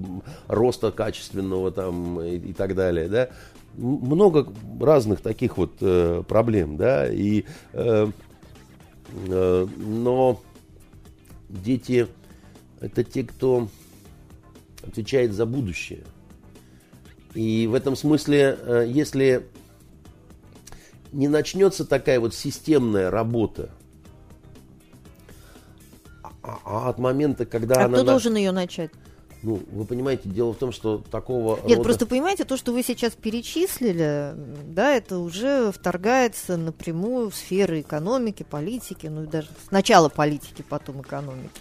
роста 0.48 0.92
качественного 0.92 1.72
там 1.72 2.22
и, 2.22 2.38
и 2.38 2.54
так 2.54 2.76
далее, 2.76 3.10
да. 3.10 3.30
Много 3.76 4.48
разных 4.80 5.22
таких 5.22 5.58
вот 5.58 5.74
э, 5.82 6.24
проблем, 6.28 6.78
да, 6.78 7.08
и, 7.12 7.44
э, 7.74 8.08
э, 9.28 9.68
но 9.78 10.42
дети 11.50 12.08
это 12.82 13.04
те, 13.04 13.24
кто 13.24 13.68
отвечает 14.84 15.34
за 15.34 15.46
будущее. 15.46 16.04
И 17.34 17.68
в 17.68 17.74
этом 17.74 17.96
смысле, 17.96 18.58
э, 18.60 18.86
если 18.88 19.48
не 21.12 21.28
начнется 21.28 21.86
такая 21.86 22.20
вот 22.20 22.34
системная 22.34 23.10
работа, 23.12 23.72
а- 26.44 26.60
а 26.66 26.90
от 26.90 26.98
момента, 27.00 27.46
когда 27.46 27.82
А 27.82 27.86
она... 27.86 27.98
кто 27.98 28.06
должен 28.06 28.36
ее 28.36 28.52
начать? 28.52 28.92
Ну, 29.44 29.62
вы 29.72 29.86
понимаете, 29.86 30.30
дело 30.30 30.54
в 30.54 30.58
том, 30.58 30.72
что 30.72 30.98
такого 30.98 31.58
Нет, 31.66 31.78
рода- 31.78 31.84
просто 31.84 32.06
понимаете, 32.08 32.44
то, 32.44 32.58
что 32.58 32.72
вы 32.74 32.82
сейчас 32.82 33.14
перечислили, 33.14 34.34
да, 34.66 34.96
это 34.96 35.20
уже 35.20 35.72
вторгается 35.72 36.58
напрямую 36.58 37.30
в 37.30 37.36
сферы 37.36 37.82
экономики, 37.82 38.44
политики, 38.50 39.06
ну 39.08 39.24
и 39.24 39.28
даже 39.28 39.50
сначала 39.68 40.10
политики, 40.10 40.64
потом 40.68 41.02
экономики. 41.02 41.52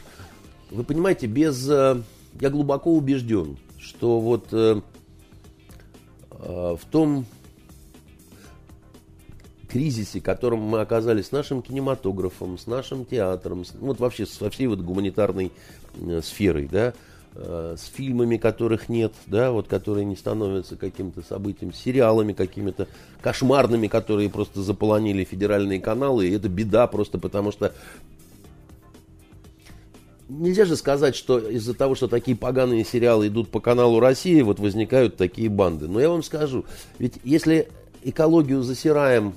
Вы 0.70 0.84
понимаете, 0.84 1.26
без... 1.26 1.68
э, 1.68 2.00
Я 2.40 2.50
глубоко 2.50 2.92
убежден, 2.92 3.56
что 3.78 4.20
вот 4.20 4.48
э, 4.52 4.80
э, 6.30 6.76
в 6.80 6.84
том 6.90 7.24
кризисе, 9.68 10.20
в 10.20 10.22
котором 10.22 10.60
мы 10.60 10.80
оказались 10.80 11.26
с 11.26 11.32
нашим 11.32 11.62
кинематографом, 11.62 12.58
с 12.58 12.66
нашим 12.66 13.04
театром, 13.04 13.64
вот 13.80 14.00
вообще 14.00 14.26
со 14.26 14.50
всей 14.50 14.66
вот 14.68 14.80
гуманитарной 14.80 15.52
сферой, 16.22 16.68
да, 16.70 16.94
с 17.34 17.84
фильмами, 17.92 18.36
которых 18.36 18.88
нет, 18.88 19.12
да, 19.26 19.50
вот 19.50 19.66
которые 19.66 20.04
не 20.04 20.16
становятся 20.16 20.76
каким-то 20.76 21.20
событием, 21.22 21.74
с 21.74 21.78
сериалами 21.78 22.32
какими-то 22.32 22.86
кошмарными, 23.20 23.88
которые 23.88 24.30
просто 24.30 24.62
заполонили 24.62 25.24
федеральные 25.24 25.80
каналы, 25.80 26.28
и 26.28 26.32
это 26.32 26.48
беда 26.48 26.86
просто 26.86 27.18
потому 27.18 27.50
что 27.52 27.74
Нельзя 30.28 30.64
же 30.64 30.74
сказать, 30.76 31.14
что 31.14 31.38
из-за 31.38 31.72
того, 31.72 31.94
что 31.94 32.08
такие 32.08 32.36
поганые 32.36 32.84
сериалы 32.84 33.28
идут 33.28 33.48
по 33.48 33.60
каналу 33.60 34.00
России, 34.00 34.40
вот 34.42 34.58
возникают 34.58 35.16
такие 35.16 35.48
банды. 35.48 35.86
Но 35.86 36.00
я 36.00 36.08
вам 36.08 36.24
скажу, 36.24 36.64
ведь 36.98 37.14
если 37.22 37.68
экологию 38.02 38.62
засираем, 38.62 39.34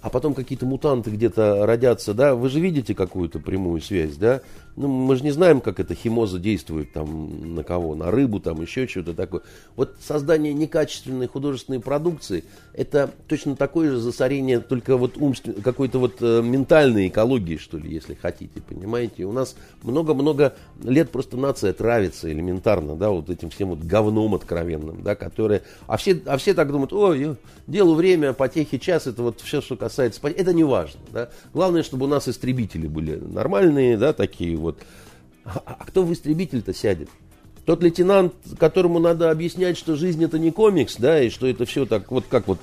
а 0.00 0.10
потом 0.10 0.34
какие-то 0.34 0.64
мутанты 0.64 1.10
где-то 1.10 1.66
родятся, 1.66 2.14
да, 2.14 2.36
вы 2.36 2.50
же 2.50 2.60
видите 2.60 2.94
какую-то 2.94 3.40
прямую 3.40 3.80
связь, 3.80 4.14
да? 4.14 4.42
Ну, 4.80 4.86
мы 4.86 5.16
же 5.16 5.24
не 5.24 5.32
знаем, 5.32 5.60
как 5.60 5.80
эта 5.80 5.96
химоза 5.96 6.38
действует 6.38 6.92
там 6.92 7.56
на 7.56 7.64
кого, 7.64 7.96
на 7.96 8.12
рыбу, 8.12 8.38
там 8.38 8.62
еще 8.62 8.86
что-то 8.86 9.12
такое. 9.12 9.42
Вот 9.74 9.96
создание 10.00 10.54
некачественной 10.54 11.26
художественной 11.26 11.80
продукции– 11.80 12.44
это 12.74 13.10
точно 13.26 13.56
такое 13.56 13.90
же 13.90 13.98
засорение, 13.98 14.60
только 14.60 14.96
вот 14.96 15.16
умствен... 15.16 15.54
какой-то 15.54 15.98
вот 15.98 16.18
э, 16.20 16.42
ментальной 16.42 17.08
экологии, 17.08 17.56
что 17.56 17.76
ли, 17.76 17.92
если 17.92 18.14
хотите, 18.14 18.60
понимаете? 18.60 19.24
У 19.24 19.32
нас 19.32 19.56
много-много 19.82 20.54
лет 20.84 21.10
просто 21.10 21.36
нация 21.36 21.72
травится 21.72 22.30
элементарно, 22.30 22.94
да, 22.94 23.10
вот 23.10 23.30
этим 23.30 23.50
всем 23.50 23.70
вот 23.70 23.80
говном 23.80 24.36
откровенным, 24.36 25.02
да, 25.02 25.16
которое... 25.16 25.62
А 25.88 25.96
все, 25.96 26.22
а 26.24 26.36
все 26.36 26.54
так 26.54 26.68
думают, 26.70 26.92
ой, 26.92 27.34
делу 27.66 27.94
время, 27.94 28.32
потехи 28.32 28.78
час, 28.78 29.08
это 29.08 29.24
вот 29.24 29.40
все, 29.40 29.60
что 29.60 29.76
касается... 29.76 30.20
Это 30.28 30.54
не 30.54 30.62
важно. 30.62 31.00
Да? 31.10 31.30
Главное, 31.52 31.82
чтобы 31.82 32.06
у 32.06 32.08
нас 32.08 32.28
истребители 32.28 32.86
были 32.86 33.16
нормальные, 33.16 33.96
да, 33.96 34.12
такие 34.12 34.56
вот. 34.56 34.67
А, 35.44 35.62
а 35.64 35.84
кто 35.86 36.02
в 36.04 36.12
истребитель-то 36.12 36.74
сядет? 36.74 37.08
Тот 37.64 37.82
лейтенант, 37.82 38.32
которому 38.58 38.98
надо 38.98 39.30
объяснять, 39.30 39.76
что 39.76 39.94
жизнь 39.94 40.24
это 40.24 40.38
не 40.38 40.50
комикс, 40.50 40.96
да, 40.96 41.22
и 41.22 41.28
что 41.28 41.46
это 41.46 41.66
все 41.66 41.84
так, 41.84 42.10
вот 42.10 42.24
как 42.28 42.48
вот 42.48 42.58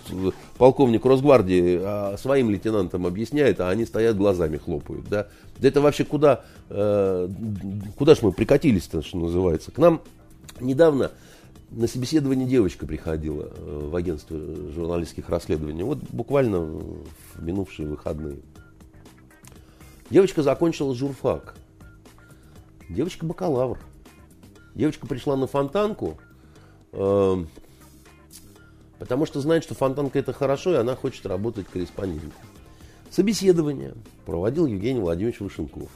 полковник 0.58 1.06
Росгвардии 1.06 1.80
а, 1.80 2.16
своим 2.18 2.50
лейтенантам 2.50 3.06
объясняет, 3.06 3.60
а 3.60 3.70
они 3.70 3.86
стоят 3.86 4.18
глазами 4.18 4.58
хлопают. 4.58 5.08
Да 5.08 5.28
это 5.62 5.82
вообще 5.82 6.04
куда, 6.04 6.44
э, 6.70 7.30
куда 7.98 8.16
ж 8.16 8.22
мы 8.22 8.32
прикатились-то, 8.32 9.02
что 9.02 9.18
называется. 9.18 9.72
К 9.72 9.78
нам 9.78 10.02
недавно 10.60 11.12
на 11.72 11.88
собеседование 11.88 12.48
девочка 12.48 12.86
приходила 12.86 13.52
э, 13.56 13.90
в 13.90 13.96
агентство 13.96 14.38
журналистских 14.74 15.30
расследований. 15.30 15.84
Вот 15.84 16.00
буквально 16.10 16.60
в 16.60 17.06
минувшие 17.40 17.88
выходные. 17.88 18.40
Девочка 20.10 20.44
закончила 20.44 20.94
журфак. 20.94 21.56
Девочка 22.90 23.26
бакалавр. 23.26 23.80
Девочка 24.76 25.08
пришла 25.08 25.36
на 25.36 25.48
фонтанку, 25.48 26.18
э, 26.92 27.46
потому 29.00 29.26
что 29.26 29.40
знает, 29.40 29.64
что 29.64 29.74
фонтанка 29.74 30.20
это 30.20 30.34
хорошо, 30.34 30.74
и 30.74 30.78
она 30.78 30.96
хочет 30.96 31.26
работать 31.26 31.68
корреспондентом. 31.68 32.32
Собеседование 33.10 33.94
проводил 34.26 34.66
Евгений 34.66 35.00
Владимирович 35.00 35.40
Вышенков. 35.40 35.90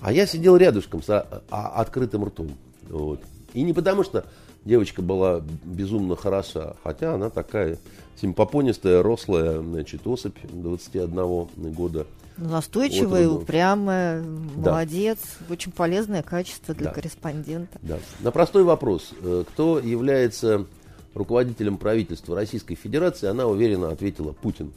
А 0.00 0.12
я 0.12 0.26
сидел 0.26 0.56
рядышком 0.56 1.02
с 1.02 1.10
а, 1.10 1.42
а, 1.50 1.80
открытым 1.80 2.24
ртом. 2.24 2.50
Вот. 2.88 3.20
И 3.54 3.62
не 3.62 3.72
потому, 3.72 4.02
что 4.02 4.24
девочка 4.64 5.02
была 5.02 5.42
безумно 5.64 6.16
хороша, 6.16 6.76
хотя 6.82 7.14
она 7.14 7.30
такая 7.30 7.78
симпопонистая, 8.20 9.02
рослая, 9.02 9.60
значит, 9.60 10.06
особь 10.06 10.36
21 10.50 11.72
года. 11.72 12.06
Настойчивая, 12.38 13.28
вот, 13.28 13.42
упрямая, 13.42 14.22
да. 14.22 14.70
молодец. 14.70 15.18
Очень 15.50 15.72
полезное 15.72 16.22
качество 16.22 16.74
для 16.74 16.86
да. 16.86 16.92
корреспондента. 16.92 17.78
Да. 17.82 17.98
На 18.20 18.30
простой 18.30 18.62
вопрос, 18.62 19.10
э, 19.20 19.44
кто 19.48 19.78
является 19.78 20.66
руководителем 21.14 21.78
правительства 21.78 22.36
Российской 22.36 22.76
Федерации, 22.76 23.26
она 23.28 23.46
уверенно 23.46 23.90
ответила 23.90 24.32
Путин. 24.32 24.72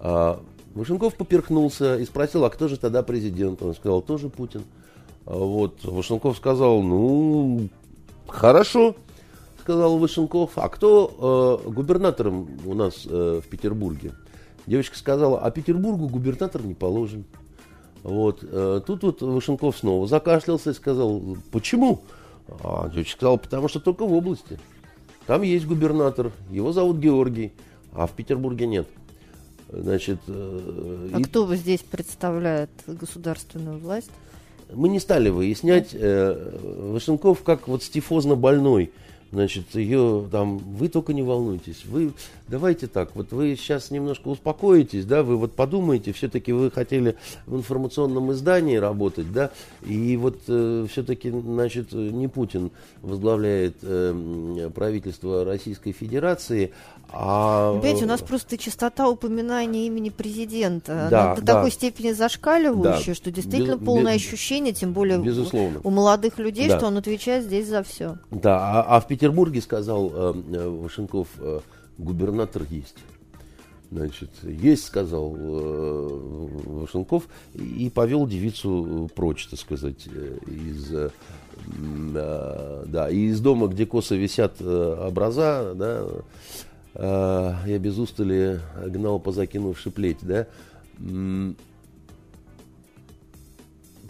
А 0.00 0.40
Вашенков 0.74 1.16
поперхнулся 1.16 1.96
и 1.96 2.04
спросил, 2.04 2.44
а 2.44 2.50
кто 2.50 2.68
же 2.68 2.78
тогда 2.78 3.02
президент? 3.02 3.62
Он 3.62 3.74
сказал, 3.74 4.00
тоже 4.00 4.28
Путин. 4.28 4.64
А 5.26 5.36
вот 5.36 5.84
Вашенков 5.84 6.36
сказал, 6.36 6.82
ну, 6.82 7.68
хорошо, 8.26 8.96
сказал 9.60 9.98
Вышенков. 9.98 10.52
А 10.56 10.68
кто 10.70 11.60
э, 11.66 11.70
губернатором 11.70 12.48
у 12.64 12.74
нас 12.74 13.06
э, 13.06 13.42
в 13.44 13.48
Петербурге? 13.48 14.12
Девочка 14.68 14.98
сказала, 14.98 15.40
а 15.40 15.50
Петербургу 15.50 16.08
губернатор 16.08 16.62
не 16.62 16.74
положен. 16.74 17.24
Вот. 18.02 18.40
Э, 18.42 18.82
тут 18.86 19.02
вот 19.02 19.22
Вышенков 19.22 19.78
снова 19.78 20.06
закашлялся 20.06 20.70
и 20.70 20.74
сказал, 20.74 21.22
почему? 21.50 22.02
А 22.62 22.90
девочка 22.90 23.16
сказала, 23.16 23.38
потому 23.38 23.68
что 23.68 23.80
только 23.80 24.04
в 24.04 24.12
области. 24.12 24.60
Там 25.26 25.40
есть 25.40 25.66
губернатор, 25.66 26.32
его 26.50 26.72
зовут 26.72 26.98
Георгий, 26.98 27.52
а 27.92 28.06
в 28.06 28.12
Петербурге 28.12 28.66
нет. 28.66 28.86
Значит, 29.70 30.18
э, 30.26 31.10
а 31.14 31.20
и... 31.20 31.22
кто 31.22 31.54
здесь 31.56 31.80
представляет 31.80 32.68
государственную 32.86 33.78
власть? 33.78 34.10
Мы 34.70 34.90
не 34.90 35.00
стали 35.00 35.30
выяснять. 35.30 35.94
Э, 35.94 36.90
Вашенков 36.92 37.42
как 37.42 37.68
вот 37.68 37.82
стифозно 37.82 38.34
больной– 38.34 38.92
Значит, 39.30 39.74
ее 39.74 40.26
там, 40.32 40.56
вы 40.56 40.88
только 40.88 41.12
не 41.12 41.22
волнуйтесь, 41.22 41.84
вы, 41.84 42.12
давайте 42.46 42.86
так, 42.86 43.14
вот 43.14 43.30
вы 43.32 43.56
сейчас 43.56 43.90
немножко 43.90 44.28
успокоитесь, 44.28 45.04
да, 45.04 45.22
вы 45.22 45.36
вот 45.36 45.52
подумайте, 45.52 46.14
все-таки 46.14 46.52
вы 46.52 46.70
хотели 46.70 47.14
в 47.46 47.56
информационном 47.56 48.32
издании 48.32 48.76
работать, 48.76 49.30
да, 49.30 49.50
и 49.84 50.16
вот 50.16 50.38
э, 50.48 50.86
все-таки, 50.90 51.30
значит, 51.30 51.92
не 51.92 52.26
Путин 52.26 52.70
возглавляет 53.02 53.76
э, 53.82 54.70
правительство 54.74 55.44
Российской 55.44 55.92
Федерации, 55.92 56.72
а... 57.10 57.72
Понимаете, 57.78 58.04
у 58.04 58.08
нас 58.08 58.20
просто 58.20 58.58
частота 58.58 59.08
упоминания 59.08 59.86
имени 59.86 60.10
президента 60.10 61.08
да, 61.10 61.34
до 61.34 61.42
да. 61.42 61.54
такой 61.54 61.70
степени 61.70 62.12
зашкаливающая, 62.12 63.14
да. 63.14 63.14
что 63.14 63.30
действительно 63.30 63.76
без, 63.76 63.86
полное 63.86 64.14
без, 64.14 64.26
ощущение, 64.26 64.74
тем 64.74 64.92
более 64.92 65.18
безусловно. 65.18 65.80
у 65.84 65.90
молодых 65.90 66.38
людей, 66.38 66.68
да. 66.68 66.76
что 66.76 66.86
он 66.86 66.98
отвечает 66.98 67.44
здесь 67.44 67.66
за 67.66 67.82
все. 67.82 68.18
Да, 68.30 68.58
а, 68.58 68.96
а 68.96 69.00
в 69.00 69.06
Петербурге, 69.18 69.60
сказал 69.60 70.12
э, 70.14 70.34
э, 70.52 70.68
Вашенков, 70.68 71.26
э, 71.38 71.58
губернатор 71.98 72.62
есть. 72.70 72.98
Значит, 73.90 74.30
есть, 74.44 74.84
сказал 74.84 75.34
э, 75.36 76.08
Вашенков, 76.66 77.26
и 77.54 77.90
повел 77.92 78.28
девицу 78.28 79.10
прочь, 79.16 79.48
так 79.48 79.58
сказать, 79.58 80.06
э, 80.06 80.38
из, 80.46 80.94
э, 80.94 81.10
да, 82.86 83.10
из 83.10 83.40
дома, 83.40 83.66
где 83.66 83.86
косо 83.86 84.14
висят 84.14 84.54
э, 84.60 85.06
образа, 85.08 85.74
да, 85.74 86.06
э, 86.94 87.54
я 87.66 87.78
без 87.80 87.98
устали 87.98 88.60
гнал 88.86 89.18
по 89.18 89.32
закинувши 89.32 89.90
плеть, 89.90 90.18
да. 90.22 90.46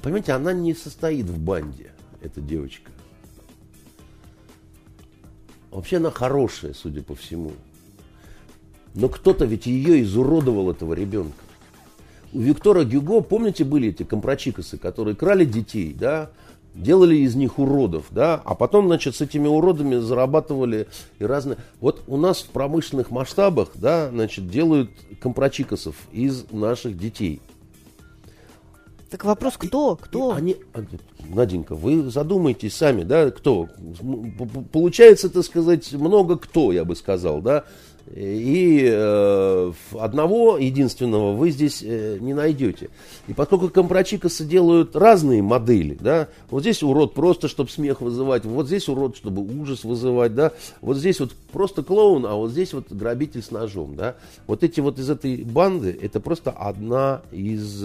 Понимаете, 0.03 0.33
она 0.33 0.53
не 0.53 0.75
состоит 0.75 1.25
в 1.31 1.39
банде, 1.39 1.93
эта 2.21 2.43
девочка. 2.43 2.91
Вообще 5.79 5.99
она 5.99 6.11
хорошая, 6.11 6.75
судя 6.75 7.05
по 7.05 7.15
всему. 7.15 7.53
Но 8.97 9.09
кто-то 9.09 9.45
ведь 9.45 9.67
ее 9.67 10.03
изуродовал, 10.03 10.73
этого 10.73 10.93
ребенка. 10.93 11.39
У 12.33 12.41
Виктора 12.41 12.83
Гюго, 12.83 13.21
помните, 13.21 13.63
были 13.63 13.91
эти 13.91 14.03
компрочикосы, 14.03 14.77
которые 14.77 15.15
крали 15.15 15.45
детей, 15.45 15.95
да, 15.97 16.33
делали 16.75 17.19
из 17.19 17.37
них 17.37 17.61
уродов, 17.61 18.07
да, 18.11 18.43
а 18.45 18.57
потом, 18.57 18.89
значит, 18.89 19.15
с 19.15 19.21
этими 19.21 19.47
уродами 19.47 19.95
зарабатывали 20.01 20.89
и 21.21 21.25
разные. 21.25 21.59
Вот 21.79 22.03
у 22.09 22.17
нас 22.17 22.41
в 22.41 22.49
промышленных 22.49 23.13
масштабах, 23.13 23.69
да, 23.77 24.11
значит, 24.11 24.51
делают 24.51 24.91
компрочикосов 25.21 25.95
из 26.11 26.51
наших 26.51 26.99
детей. 26.99 27.41
Так 29.11 29.25
вопрос, 29.25 29.55
кто? 29.57 29.97
Кто? 29.97 30.33
Они, 30.33 30.57
а, 30.75 30.85
Наденька, 31.29 31.75
вы 31.75 32.11
задумайтесь 32.11 32.77
сами, 32.77 33.05
да, 33.05 33.31
кто? 33.31 33.69
Получается, 34.73 35.31
так 35.31 35.45
сказать, 35.45 35.93
много 35.93 36.37
кто, 36.37 36.73
я 36.73 36.85
бы 36.85 36.95
сказал, 36.95 37.41
да. 37.41 37.65
И 38.15 38.89
э, 38.91 39.73
одного 39.99 40.57
единственного 40.57 41.35
вы 41.35 41.51
здесь 41.51 41.83
э, 41.83 42.19
не 42.21 42.33
найдете. 42.33 42.91
И 43.27 43.35
поскольку 43.35 43.69
компрочикосы 43.69 44.45
делают 44.45 44.97
разные 44.97 45.43
модели, 45.43 45.97
да, 46.01 46.29
вот 46.51 46.63
здесь 46.63 46.83
урод 46.83 47.15
просто, 47.15 47.49
чтобы 47.49 47.71
смех 47.71 48.01
вызывать, 48.01 48.45
вот 48.45 48.67
здесь 48.67 48.89
урод, 48.89 49.17
чтобы 49.17 49.43
ужас 49.43 49.85
вызывать, 49.85 50.35
да, 50.35 50.53
вот 50.81 50.97
здесь 50.97 51.21
вот 51.21 51.33
просто 51.53 51.83
клоун, 51.83 52.25
а 52.25 52.35
вот 52.35 52.51
здесь 52.51 52.73
вот 52.73 52.91
грабитель 52.91 53.43
с 53.43 53.51
ножом, 53.51 53.95
да. 53.95 54.17
Вот 54.47 54.63
эти 54.65 54.81
вот 54.81 54.99
из 54.99 55.11
этой 55.11 55.45
банды, 55.45 55.97
это 56.01 56.21
просто 56.21 56.51
одна 56.51 57.23
из... 57.31 57.85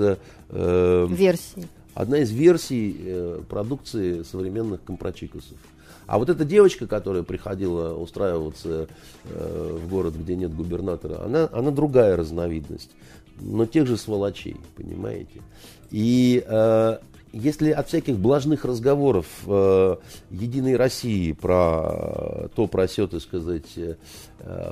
Э, 0.50 1.08
версий. 1.10 1.68
Одна 1.96 2.20
из 2.20 2.32
версий 2.32 2.96
э, 3.00 3.42
продукции 3.48 4.24
современных 4.24 4.84
компрочикосов. 4.84 5.58
А 6.06 6.18
вот 6.18 6.30
эта 6.30 6.46
девочка, 6.46 6.88
которая 6.88 7.24
приходила 7.24 7.94
устраиваться 7.96 8.88
э, 9.26 9.78
в 9.82 9.90
город, 9.90 10.16
где 10.16 10.36
нет 10.36 10.54
губернатора, 10.54 11.24
она, 11.24 11.50
она 11.52 11.72
другая 11.72 12.16
разновидность, 12.18 12.92
но 13.40 13.66
тех 13.66 13.88
же 13.88 13.98
сволочей, 13.98 14.58
понимаете? 14.76 15.42
И 15.92 16.44
э, 16.46 16.98
если 17.34 17.72
от 17.72 17.88
всяких 17.88 18.20
блажных 18.20 18.64
разговоров 18.64 19.26
э, 19.48 19.96
Единой 20.30 20.76
России 20.76 21.32
про 21.32 22.50
то, 22.56 22.68
про 22.68 22.86
все, 22.86 23.08
сказать, 23.20 23.76
э, 23.76 23.96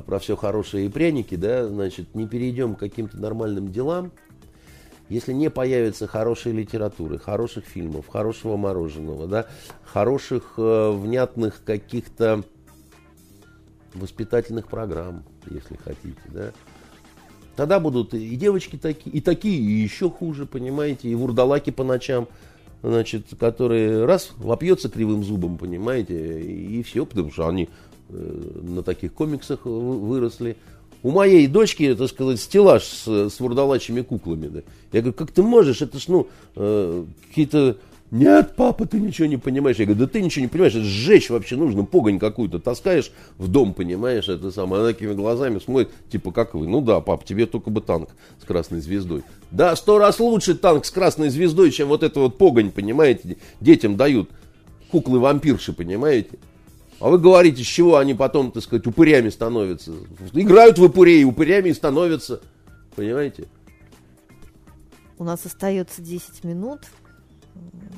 про 0.05 0.19
все 0.19 0.36
хорошее 0.36 0.86
и 0.86 0.89
пряники, 0.89 1.36
да, 1.36 1.67
значит, 1.67 2.13
не 2.13 2.27
перейдем 2.27 2.75
к 2.75 2.79
каким-то 2.79 3.17
нормальным 3.17 3.71
делам, 3.71 4.11
если 5.12 5.34
не 5.34 5.49
появится 5.49 6.07
хорошей 6.07 6.53
литературы, 6.53 7.20
хороших 7.20 7.66
фильмов, 7.66 8.07
хорошего 8.07 8.55
мороженого, 8.55 9.28
да, 9.28 9.45
хороших, 9.84 10.53
э, 10.55 10.91
внятных 10.91 11.62
каких-то 11.66 12.43
воспитательных 13.93 14.70
программ, 14.70 15.26
если 15.49 15.76
хотите, 15.76 16.22
да, 16.28 16.53
тогда 17.57 17.82
будут 17.82 18.14
и 18.14 18.38
девочки 18.38 18.78
такие, 18.78 19.14
и 19.14 19.20
такие, 19.20 19.59
и 19.59 19.82
еще 19.82 20.09
хуже, 20.09 20.45
понимаете, 20.45 21.09
и 21.09 21.16
вурдалаки 21.16 21.72
по 21.72 21.84
ночам, 21.84 22.30
значит, 22.82 23.26
которые 23.38 24.05
раз 24.05 24.32
вопьется 24.38 24.88
кривым 24.88 25.26
зубом, 25.26 25.57
понимаете, 25.57 26.41
и 26.41 26.82
все, 26.84 27.05
потому 27.05 27.32
что 27.32 27.49
они 27.49 27.68
э, 28.07 28.62
на 28.62 28.82
таких 28.82 29.14
комиксах 29.14 29.66
выросли. 29.66 30.55
У 31.04 31.12
моей 31.12 31.47
дочки, 31.47 31.95
так 31.95 32.10
сказать, 32.10 32.39
стеллаж 32.39 32.84
с, 32.84 33.08
с 33.08 33.39
вурдалачьими 33.39 34.02
куклами. 34.02 34.47
Да. 34.47 34.62
Я 34.91 35.02
говорю, 35.02 35.14
как 35.14 35.32
ты 35.32 35.41
можешь? 35.41 35.82
Это 35.82 35.99
ж, 35.99 36.08
ну, 36.08 36.28
э, 36.56 37.06
какие-то 37.28 37.78
Нет, 38.12 38.56
папа, 38.58 38.86
ты 38.86 38.99
ничего 38.99 39.28
не 39.28 39.38
понимаешь. 39.38 39.78
Я 39.78 39.86
говорю, 39.86 40.02
да 40.02 40.08
ты 40.08 40.22
ничего 40.22 40.43
не 40.43 40.49
понимаешь, 40.49 40.76
это 40.76 40.84
сжечь 40.84 41.30
вообще 41.30 41.56
нужно, 41.56 41.86
погонь 41.86 42.20
какую-то 42.20 42.60
таскаешь 42.60 43.12
в 43.38 43.47
дом, 43.47 43.74
понимаешь, 43.74 44.28
это 44.28 44.52
самое. 44.52 44.84
Она 44.84 44.91
такими 44.91 45.14
глазами 45.14 45.60
смотрит, 45.60 45.91
типа, 46.12 46.32
как 46.32 46.54
вы? 46.54 46.68
Ну 46.68 46.82
да, 46.82 46.99
пап, 46.99 47.24
тебе 47.24 47.45
только 47.45 47.70
бы 47.70 47.80
танк 47.80 48.10
с 48.41 48.45
красной 48.45 48.82
звездой. 48.82 49.24
Да, 49.49 49.76
сто 49.78 49.97
раз 49.97 50.20
лучше 50.20 50.56
танк 50.56 50.86
с 50.86 50.91
красной 50.91 51.30
звездой, 51.30 51.72
чем 51.72 51.88
вот 51.88 52.04
это 52.04 52.20
вот 52.20 52.38
погонь, 52.38 52.70
понимаете, 52.72 53.38
детям 53.62 53.95
дают. 53.95 54.30
Куклы-вампирши, 54.91 55.72
понимаете? 55.72 56.38
А 57.02 57.10
вы 57.10 57.18
говорите, 57.18 57.64
с 57.64 57.68
чего 57.68 57.97
они 57.97 58.14
потом, 58.14 58.52
так 58.52 58.62
сказать, 58.62 58.86
упырями 58.86 59.30
становятся? 59.30 59.91
Играют 60.34 60.78
в 60.78 60.84
упырей, 60.84 61.24
упырями 61.24 61.70
и 61.70 61.74
становятся. 61.74 62.41
Понимаете? 62.95 63.47
У 65.18 65.24
нас 65.24 65.43
остается 65.43 66.02
10 66.02 66.43
минут. 66.43 66.82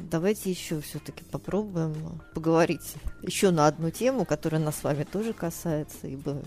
Давайте 0.09 0.49
еще 0.49 0.79
все-таки 0.79 1.23
попробуем 1.25 1.93
поговорить 2.33 2.95
еще 3.21 3.51
на 3.51 3.67
одну 3.67 3.91
тему, 3.91 4.23
которая 4.23 4.61
нас 4.61 4.77
с 4.77 4.83
вами 4.83 5.03
тоже 5.03 5.33
касается, 5.33 6.07
ибо 6.07 6.41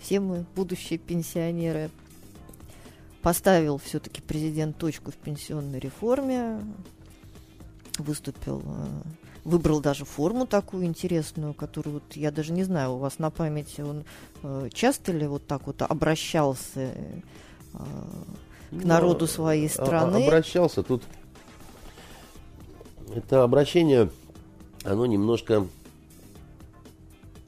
все 0.00 0.18
мы 0.18 0.44
будущие 0.56 0.98
пенсионеры. 0.98 1.90
Поставил 3.22 3.78
все-таки 3.78 4.20
президент 4.20 4.76
точку 4.78 5.12
в 5.12 5.14
пенсионной 5.14 5.78
реформе, 5.78 6.60
выступил, 7.98 8.62
э, 8.66 9.02
выбрал 9.44 9.80
даже 9.80 10.04
форму 10.04 10.46
такую 10.46 10.86
интересную, 10.86 11.54
которую 11.54 11.94
вот 11.94 12.16
я 12.16 12.30
даже 12.30 12.52
не 12.52 12.64
знаю, 12.64 12.92
у 12.92 12.98
вас 12.98 13.18
на 13.18 13.30
памяти 13.30 13.82
он 13.82 14.04
э, 14.42 14.68
часто 14.72 15.12
ли 15.12 15.26
вот 15.26 15.46
так 15.46 15.66
вот 15.66 15.82
обращался 15.82 16.92
э, 17.74 17.78
к 18.70 18.84
народу 18.84 19.26
своей 19.26 19.70
Ну, 19.76 19.82
а- 19.82 19.86
страны? 19.86 20.24
Обращался. 20.24 20.82
Тут 20.82 21.02
это 23.14 23.42
обращение, 23.42 24.10
оно 24.82 25.06
немножко 25.06 25.66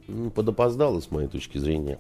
ну, 0.07 0.31
подопоздало, 0.31 1.01
с 1.01 1.11
моей 1.11 1.29
точки 1.29 1.59
зрения. 1.59 1.99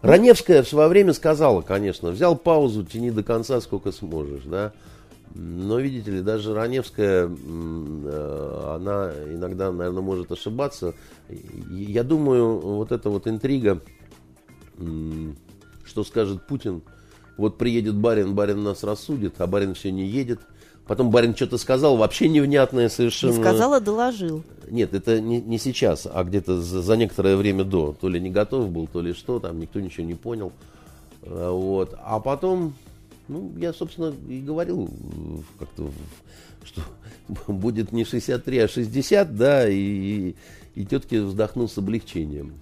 Раневская 0.00 0.62
в 0.62 0.68
свое 0.68 0.88
время 0.88 1.12
сказала, 1.12 1.60
конечно, 1.60 2.10
взял 2.10 2.34
паузу, 2.36 2.84
тяни 2.84 3.10
до 3.10 3.22
конца, 3.22 3.60
сколько 3.60 3.92
сможешь, 3.92 4.44
да. 4.44 4.72
Но, 5.34 5.78
видите 5.78 6.10
ли, 6.10 6.22
даже 6.22 6.54
Раневская, 6.54 7.28
э, 7.28 8.74
она 8.74 9.12
иногда, 9.32 9.70
наверное, 9.70 10.02
может 10.02 10.32
ошибаться. 10.32 10.94
Я 11.70 12.02
думаю, 12.02 12.58
вот 12.58 12.90
эта 12.90 13.10
вот 13.10 13.28
интрига, 13.28 13.80
что 15.84 16.04
скажет 16.04 16.46
Путин, 16.46 16.82
вот 17.36 17.58
приедет 17.58 17.94
барин, 17.94 18.34
барин 18.34 18.62
нас 18.62 18.82
рассудит, 18.82 19.40
а 19.40 19.46
барин 19.46 19.74
все 19.74 19.92
не 19.92 20.06
едет. 20.06 20.40
Потом 20.86 21.10
барин 21.10 21.36
что-то 21.36 21.56
сказал, 21.56 21.96
вообще 21.96 22.28
невнятное 22.28 22.88
совершенно. 22.88 23.32
Не 23.32 23.40
сказал, 23.40 23.74
а 23.74 23.80
доложил. 23.80 24.42
Нет, 24.68 24.92
это 24.92 25.20
не, 25.20 25.40
не 25.40 25.56
сейчас, 25.56 26.06
а 26.12 26.24
где-то 26.24 26.60
за, 26.60 26.82
за 26.82 26.96
некоторое 26.96 27.36
время 27.36 27.62
до. 27.62 27.94
То 28.00 28.08
ли 28.08 28.18
не 28.20 28.28
готов 28.28 28.70
был, 28.70 28.88
то 28.88 29.00
ли 29.00 29.12
что, 29.12 29.38
там 29.38 29.60
никто 29.60 29.78
ничего 29.78 30.04
не 30.04 30.14
понял. 30.14 30.52
А, 31.22 31.52
Вот. 31.52 31.94
А 32.02 32.18
потом, 32.18 32.74
ну, 33.30 33.52
я, 33.58 33.72
собственно, 33.72 34.12
и 34.28 34.40
говорил 34.40 34.88
э, 34.88 35.38
как-то, 35.58 35.90
что 36.64 36.82
будет 37.52 37.92
не 37.92 38.04
63, 38.04 38.58
а 38.58 38.68
60, 38.68 39.36
да, 39.36 39.68
и, 39.68 40.34
и 40.74 40.84
тетки 40.84 41.14
вздохнул 41.16 41.68
с 41.68 41.78
облегчением. 41.78 42.54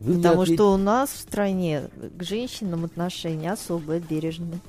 Вы 0.00 0.16
Потому 0.16 0.42
ответь- 0.42 0.56
что 0.56 0.74
у 0.74 0.76
нас 0.76 1.10
в 1.10 1.18
стране 1.18 1.88
к 2.18 2.22
женщинам 2.22 2.84
отношения 2.84 3.52
особо 3.52 3.98
бережны. 3.98 4.60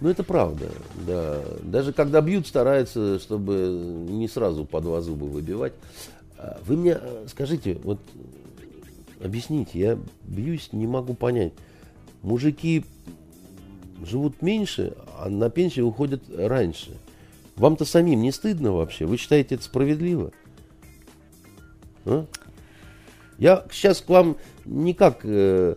Ну, 0.00 0.08
это 0.08 0.24
правда, 0.24 0.70
да. 1.06 1.42
Даже 1.62 1.92
когда 1.92 2.20
бьют, 2.20 2.46
стараются, 2.46 3.18
чтобы 3.20 4.06
не 4.08 4.26
сразу 4.28 4.64
по 4.64 4.80
два 4.80 5.02
зуба 5.02 5.24
выбивать. 5.24 5.74
А 6.38 6.58
Вы 6.66 6.76
мне 6.76 6.98
э, 7.00 7.26
скажите, 7.28 7.78
вот 7.84 8.00
объясните, 9.22 9.78
я 9.78 9.98
бьюсь, 10.24 10.70
не 10.72 10.86
могу 10.86 11.14
понять. 11.14 11.52
Мужики 12.22 12.84
живут 14.04 14.42
меньше, 14.42 14.94
а 15.18 15.28
на 15.28 15.50
пенсию 15.50 15.86
уходят 15.86 16.22
раньше. 16.36 16.90
Вам-то 17.56 17.84
самим 17.84 18.20
не 18.22 18.32
стыдно 18.32 18.72
вообще? 18.72 19.06
Вы 19.06 19.16
считаете 19.16 19.54
это 19.56 19.64
справедливо? 19.64 20.32
А? 22.04 22.26
Я 23.38 23.64
сейчас 23.70 24.00
к 24.00 24.08
вам 24.08 24.36
не 24.64 24.94
как 24.94 25.20
э, 25.24 25.74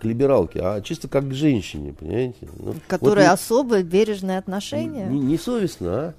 к 0.00 0.04
либералке, 0.04 0.60
а 0.62 0.80
чисто 0.80 1.08
как 1.08 1.28
к 1.28 1.32
женщине, 1.32 1.92
понимаете? 1.92 2.48
Ну, 2.58 2.72
вот 2.72 2.76
Которые 2.86 3.26
не- 3.26 3.32
особо 3.32 3.82
бережные 3.82 4.38
отношения. 4.38 5.06
не, 5.06 5.20
не 5.20 5.38
совестно, 5.38 5.88
а? 5.94 6.14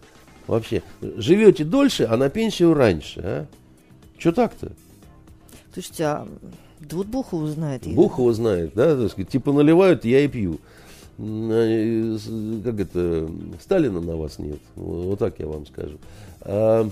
Вообще. 0.48 0.82
Живете 1.02 1.64
дольше, 1.64 2.08
а 2.10 2.18
на 2.18 2.30
пенсию 2.30 2.74
раньше, 2.74 3.22
а? 3.24 3.46
Что 4.18 4.32
так-то? 4.32 4.72
Слушайте, 5.74 6.06
а 6.06 6.28
вот 6.92 7.08
Бог 7.08 7.34
его 7.34 7.48
знает. 7.48 7.86
Его 7.86 8.34
знает, 8.34 8.74
да? 8.74 8.96
Так 8.96 9.12
сказать, 9.12 9.30
типа 9.30 9.52
наливают, 9.54 10.06
я 10.06 10.22
и 10.22 10.28
пью. 10.28 10.60
Как 11.20 12.80
это? 12.80 13.30
Сталина 13.62 14.00
на 14.00 14.16
вас 14.16 14.40
нет. 14.40 14.60
Вот 14.76 15.06
вот 15.06 15.20
так 15.20 15.38
я 15.40 15.48
вам 15.48 15.66
скажу. 15.66 15.98
А, 16.42 16.90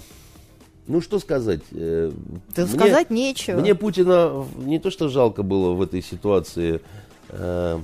ну, 0.87 1.01
что 1.01 1.19
сказать? 1.19 1.61
Э, 1.71 2.11
Да 2.55 2.65
мне- 2.65 2.73
сказать 2.73 3.09
нечего. 3.09 3.59
Мне 3.59 3.73
Путина 3.73 4.45
не 4.57 4.79
то 4.79 4.91
что 4.91 5.07
жалко 5.07 5.43
было 5.43 5.73
в 5.73 5.81
этой 5.81 6.01
ситуации. 6.01 6.81
э, 7.29 7.79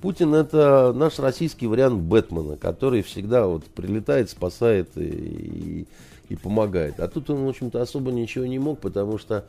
Путин 0.00 0.32
это 0.34 0.92
наш 0.94 1.18
российский 1.18 1.66
вариант 1.66 2.00
Бэтмена, 2.00 2.56
который 2.56 3.02
всегда 3.02 3.46
вот 3.46 3.64
прилетает, 3.64 4.30
спасает 4.30 4.96
и, 4.96 5.02
и- 5.02 5.86
и 6.28 6.36
помогает. 6.36 7.00
А 7.00 7.08
тут 7.08 7.28
он, 7.30 7.44
в 7.44 7.48
общем-то, 7.48 7.82
особо 7.82 8.12
ничего 8.12 8.46
не 8.46 8.58
мог, 8.60 8.78
потому 8.80 9.18
что, 9.18 9.44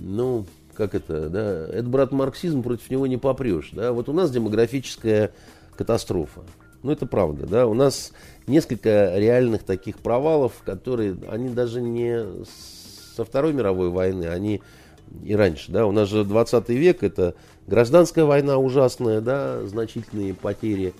ну, 0.00 0.46
как 0.74 0.94
это, 0.94 1.28
да, 1.28 1.66
это 1.68 1.88
брат 1.88 2.12
марксизм, 2.12 2.62
против 2.62 2.90
него 2.90 3.06
не 3.06 3.16
попрешь. 3.16 3.70
Да? 3.72 3.92
Вот 3.92 4.08
у 4.08 4.12
нас 4.12 4.30
демографическая 4.30 5.32
катастрофа. 5.76 6.40
Ну, 6.82 6.92
это 6.92 7.06
правда, 7.06 7.46
да. 7.46 7.66
У 7.66 7.74
нас 7.74 8.12
несколько 8.46 9.16
реальных 9.16 9.62
таких 9.62 9.98
провалов, 9.98 10.52
которые, 10.64 11.16
они 11.30 11.48
даже 11.48 11.80
не 11.80 12.26
со 13.16 13.24
Второй 13.24 13.52
мировой 13.54 13.88
войны, 13.88 14.26
они 14.26 14.60
и 15.24 15.34
раньше, 15.34 15.72
да. 15.72 15.86
У 15.86 15.92
нас 15.92 16.08
же 16.08 16.24
20 16.24 16.68
век, 16.70 17.02
это 17.02 17.34
гражданская 17.66 18.24
война 18.24 18.58
ужасная, 18.58 19.20
да, 19.20 19.64
значительные 19.66 20.34
потери 20.34 20.92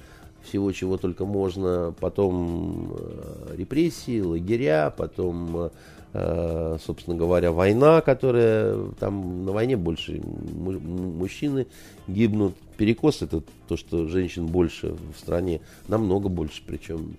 всего, 0.43 0.73
чего 0.73 0.97
только 0.97 1.25
можно. 1.25 1.95
Потом 2.01 2.95
э, 2.97 3.55
репрессии, 3.57 4.21
лагеря, 4.21 4.93
потом, 4.97 5.57
э, 5.57 5.71
собственно 6.15 7.17
говоря, 7.17 7.51
война, 7.51 8.01
которая 8.01 8.77
там 9.01 9.45
на 9.45 9.51
войне 9.51 9.77
больше 9.77 10.21
му- 10.23 10.79
му- 10.79 11.13
мужчины 11.13 11.67
гибнут. 12.07 12.55
Перекос 12.77 13.23
это 13.23 13.43
то, 13.69 13.77
что 13.77 14.07
женщин 14.07 14.47
больше 14.47 14.95
в 15.15 15.19
стране, 15.19 15.61
намного 15.89 16.29
больше, 16.29 16.63
причем 16.67 17.17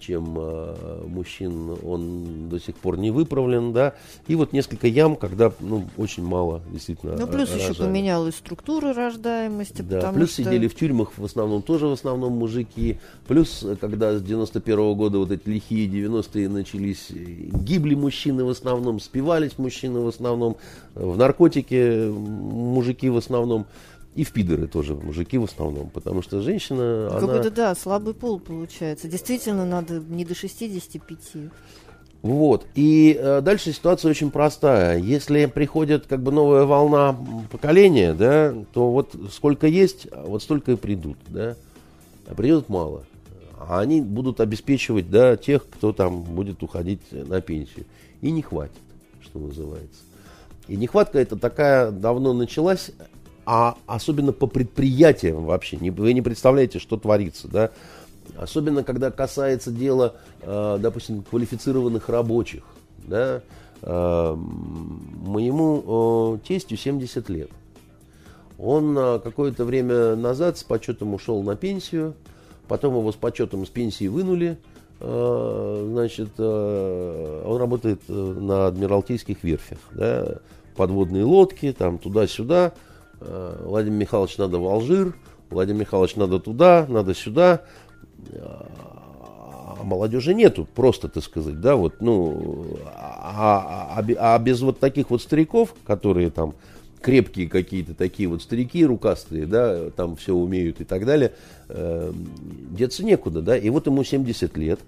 чем 0.00 0.34
э, 0.38 1.02
мужчин, 1.06 1.76
он 1.82 2.48
до 2.48 2.58
сих 2.58 2.76
пор 2.76 2.98
не 2.98 3.10
выправлен, 3.10 3.72
да. 3.72 3.94
И 4.26 4.34
вот 4.34 4.52
несколько 4.52 4.86
ям, 4.86 5.16
когда, 5.16 5.52
ну, 5.60 5.84
очень 5.96 6.24
мало 6.24 6.62
действительно 6.70 7.16
Ну, 7.18 7.26
плюс 7.26 7.50
р- 7.50 7.56
еще 7.56 7.68
рожали. 7.68 7.86
поменялась 7.88 8.36
структура 8.36 8.92
рождаемости, 8.94 9.82
Да, 9.82 10.12
плюс 10.12 10.32
что... 10.32 10.42
сидели 10.44 10.68
в 10.68 10.74
тюрьмах 10.74 11.10
в 11.16 11.24
основном 11.24 11.62
тоже 11.62 11.86
в 11.86 11.92
основном 11.92 12.32
мужики. 12.34 12.98
Плюс, 13.28 13.62
э, 13.62 13.76
когда 13.80 14.16
с 14.18 14.22
91 14.22 14.94
года 14.94 15.18
вот 15.18 15.30
эти 15.30 15.48
лихие 15.48 15.88
90-е 15.88 16.48
начались, 16.48 17.10
э, 17.10 17.14
гибли 17.14 17.94
мужчины 17.94 18.44
в 18.44 18.48
основном, 18.50 19.00
спивались 19.00 19.58
мужчины 19.58 20.00
в 20.00 20.08
основном, 20.08 20.56
в 20.94 21.16
наркотике 21.16 22.10
мужики 22.10 23.08
в 23.08 23.16
основном. 23.16 23.66
И 24.14 24.24
в 24.24 24.32
пидоры 24.32 24.66
тоже 24.66 24.94
мужики 24.94 25.38
в 25.38 25.44
основном, 25.44 25.88
потому 25.88 26.20
что 26.20 26.42
женщина, 26.42 27.08
она... 27.10 27.20
Какой-то, 27.20 27.50
да, 27.50 27.74
слабый 27.74 28.12
пол 28.12 28.40
получается. 28.40 29.08
Действительно, 29.08 29.64
надо 29.64 30.00
не 30.00 30.24
до 30.24 30.34
65. 30.34 31.18
Вот. 32.20 32.66
И 32.74 33.18
э, 33.18 33.40
дальше 33.40 33.72
ситуация 33.72 34.10
очень 34.10 34.30
простая. 34.30 34.98
Если 34.98 35.46
приходит 35.46 36.06
как 36.06 36.22
бы 36.22 36.30
новая 36.30 36.64
волна 36.64 37.16
поколения, 37.50 38.12
да, 38.12 38.54
то 38.72 38.92
вот 38.92 39.16
сколько 39.32 39.66
есть, 39.66 40.06
а 40.12 40.24
вот 40.26 40.42
столько 40.42 40.72
и 40.72 40.76
придут, 40.76 41.16
да. 41.28 41.56
А 42.26 42.34
придет 42.34 42.68
мало. 42.68 43.04
А 43.58 43.80
они 43.80 44.02
будут 44.02 44.40
обеспечивать, 44.40 45.10
да, 45.10 45.36
тех, 45.36 45.66
кто 45.66 45.92
там 45.92 46.22
будет 46.22 46.62
уходить 46.62 47.00
на 47.10 47.40
пенсию. 47.40 47.86
И 48.20 48.30
не 48.30 48.42
хватит, 48.42 48.76
что 49.22 49.38
называется. 49.38 50.02
И 50.68 50.76
нехватка 50.76 51.18
это 51.18 51.36
такая 51.36 51.90
давно 51.90 52.32
началась, 52.32 52.92
а 53.44 53.76
особенно 53.86 54.32
по 54.32 54.46
предприятиям 54.46 55.44
вообще. 55.44 55.76
Вы 55.76 56.12
не 56.12 56.22
представляете, 56.22 56.78
что 56.78 56.96
творится, 56.96 57.48
да. 57.48 57.70
Особенно, 58.36 58.84
когда 58.84 59.10
касается 59.10 59.70
дела, 59.70 60.14
э, 60.42 60.78
допустим, 60.80 61.22
квалифицированных 61.22 62.08
рабочих. 62.08 62.62
Да? 62.98 63.42
Э, 63.82 64.36
моему 64.36 66.36
э, 66.36 66.38
тестю 66.46 66.76
70 66.76 67.28
лет. 67.30 67.50
Он 68.58 68.96
э, 68.96 69.18
какое-то 69.18 69.64
время 69.64 70.14
назад 70.14 70.56
с 70.56 70.62
почетом 70.62 71.14
ушел 71.14 71.42
на 71.42 71.56
пенсию, 71.56 72.14
потом 72.68 72.96
его 72.96 73.10
с 73.10 73.16
почетом 73.16 73.66
с 73.66 73.70
пенсии 73.70 74.06
вынули, 74.06 74.56
э, 75.00 75.88
значит, 75.90 76.38
он 76.38 77.56
работает 77.58 78.08
на 78.08 78.68
адмиралтейских 78.68 79.42
верфях, 79.42 79.78
да, 79.90 80.36
подводные 80.76 81.24
лодки, 81.24 81.74
там 81.76 81.98
туда-сюда. 81.98 82.74
Э, 83.24 83.62
Владимир 83.64 83.98
Михайлович 83.98 84.36
надо 84.38 84.58
в 84.58 84.66
Алжир, 84.66 85.14
Владимир 85.50 85.80
Михайлович 85.80 86.16
надо 86.16 86.38
туда, 86.40 86.86
надо 86.88 87.14
сюда. 87.14 87.62
А 88.34 89.84
молодежи 89.84 90.34
нету, 90.34 90.66
просто, 90.74 91.08
так 91.08 91.24
сказать, 91.24 91.60
да, 91.60 91.76
вот, 91.76 92.00
ну, 92.00 92.78
а, 92.86 93.96
а, 93.98 94.34
а 94.34 94.38
без 94.38 94.60
вот 94.60 94.78
таких 94.78 95.10
вот 95.10 95.22
стариков, 95.22 95.74
которые 95.84 96.30
там 96.30 96.54
крепкие 97.00 97.48
какие-то 97.48 97.94
такие 97.94 98.28
вот 98.28 98.42
старики 98.42 98.86
рукастые, 98.86 99.46
да, 99.46 99.90
там 99.90 100.16
все 100.16 100.34
умеют 100.34 100.80
и 100.80 100.84
так 100.84 101.04
далее, 101.04 101.32
э, 101.68 102.12
деться 102.70 103.04
некуда, 103.04 103.42
да, 103.42 103.56
и 103.56 103.68
вот 103.70 103.86
ему 103.86 104.04
70 104.04 104.56
лет, 104.56 104.80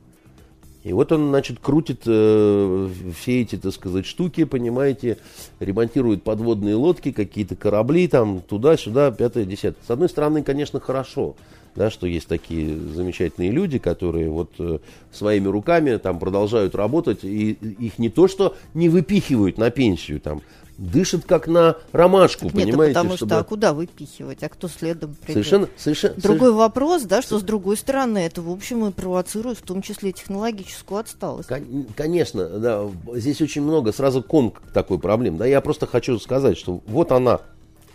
и 0.85 0.93
вот 0.93 1.13
он, 1.13 1.31
значит, 1.31 1.59
крутит 1.61 2.03
э, 2.05 2.89
все 3.19 3.41
эти, 3.41 3.57
так 3.57 3.73
сказать, 3.73 4.05
штуки, 4.05 4.45
понимаете, 4.45 5.17
ремонтирует 5.59 6.23
подводные 6.23 6.75
лодки, 6.75 7.11
какие-то 7.11 7.57
корабли, 7.57 8.07
там, 8.07 8.43
туда-сюда, 8.43 9.11
пятое, 9.11 9.47
десятое. 9.47 9.83
С 9.87 9.91
одной 9.91 10.11
стороны, 10.11 10.43
конечно, 10.43 10.81
хорошо, 10.81 11.37
да, 11.75 11.91
что 11.91 12.07
есть 12.07 12.29
такие 12.29 12.77
замечательные 12.77 13.51
люди, 13.51 13.79
которые 13.79 14.29
вот 14.29 14.51
э, 14.59 14.79
своими 15.11 15.49
руками 15.49 15.97
там 15.97 16.19
продолжают 16.19 16.75
работать, 16.75 17.25
и 17.25 17.53
их 17.53 17.99
не 17.99 18.11
то, 18.11 18.29
что 18.29 18.55
не 18.75 18.91
выпихивают 18.91 19.57
на 19.57 19.71
пенсию, 19.71 20.21
там, 20.21 20.43
дышит 20.79 21.25
как 21.25 21.47
на 21.47 21.77
ромашку, 21.93 22.47
так 22.47 22.55
понимаете? 22.55 22.77
Нет, 22.77 22.89
потому 22.95 23.17
чтобы... 23.17 23.31
что 23.31 23.39
а 23.39 23.45
куда 23.45 23.73
выпихивать, 23.73 24.43
а 24.43 24.49
кто 24.49 24.69
следом 24.69 25.15
придет? 25.15 25.35
Совершенно, 25.35 25.69
совершенно, 25.77 26.15
Другой 26.15 26.39
совершенно... 26.39 26.59
вопрос, 26.59 27.03
да, 27.03 27.23
что 27.23 27.39
с 27.39 27.43
другой 27.43 27.77
стороны 27.77 28.19
это, 28.19 28.43
в 28.43 28.51
общем, 28.51 28.87
и 28.87 28.91
провоцирует 28.91 29.59
в 29.59 29.63
том 29.63 29.83
числе 29.83 30.13
технологическую 30.13 30.99
отсталость. 30.99 31.49
Кон- 31.49 31.87
конечно, 31.97 32.49
да, 32.49 32.91
здесь 33.15 33.41
очень 33.41 33.63
много 33.63 33.93
сразу 33.93 34.23
кон 34.23 34.53
такой 34.73 34.99
проблем. 34.99 35.37
Да, 35.37 35.47
я 35.47 35.61
просто 35.61 35.87
хочу 35.87 36.19
сказать, 36.19 36.59
что 36.59 36.83
вот 36.87 37.13
она, 37.13 37.41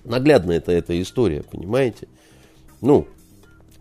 наглядная 0.06 0.58
это 0.58 0.72
эта 0.72 1.00
история, 1.02 1.44
понимаете? 1.44 2.08
Ну, 2.82 3.08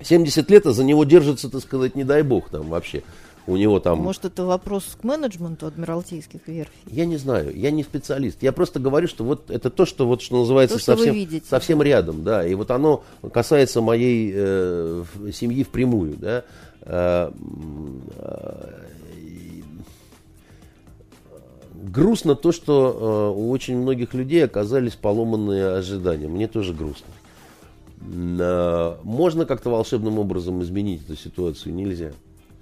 70 0.00 0.50
лет, 0.50 0.66
а 0.66 0.72
за 0.72 0.84
него 0.84 1.04
держится, 1.04 1.48
так 1.48 1.62
сказать, 1.62 1.94
не 1.94 2.04
дай 2.04 2.22
бог 2.22 2.50
там 2.50 2.68
вообще 2.68 3.02
у 3.48 3.56
него 3.56 3.80
там... 3.80 3.98
Может, 4.00 4.26
это 4.26 4.44
вопрос 4.44 4.96
к 5.00 5.04
менеджменту 5.04 5.66
адмиралтейских 5.66 6.46
верфей? 6.46 6.70
Я 6.86 7.06
не 7.06 7.16
знаю, 7.16 7.56
я 7.56 7.70
не 7.70 7.82
специалист. 7.82 8.42
Я 8.42 8.52
просто 8.52 8.78
говорю, 8.78 9.08
что 9.08 9.24
вот 9.24 9.50
это 9.50 9.70
то, 9.70 9.86
что 9.86 10.06
вот 10.06 10.20
что 10.20 10.40
называется 10.40 10.76
то, 10.76 10.82
что 10.82 10.96
совсем, 10.96 11.42
совсем 11.48 11.82
рядом, 11.82 12.24
да. 12.24 12.46
И 12.46 12.54
вот 12.54 12.70
оно 12.70 13.04
касается 13.32 13.80
моей 13.80 14.32
э, 14.34 15.04
семьи 15.32 15.64
впрямую, 15.64 16.16
да. 16.18 16.44
Э, 16.82 17.32
э, 18.16 18.68
грустно 21.74 22.34
то, 22.34 22.52
что 22.52 23.32
э, 23.34 23.40
у 23.40 23.50
очень 23.50 23.78
многих 23.78 24.12
людей 24.12 24.44
оказались 24.44 24.92
поломанные 24.92 25.68
ожидания. 25.68 26.28
Мне 26.28 26.48
тоже 26.48 26.74
грустно. 26.74 27.08
Э, 28.00 28.96
можно 29.02 29.46
как-то 29.46 29.70
волшебным 29.70 30.18
образом 30.18 30.62
изменить 30.62 31.02
эту 31.04 31.16
ситуацию? 31.16 31.74
Нельзя. 31.74 32.12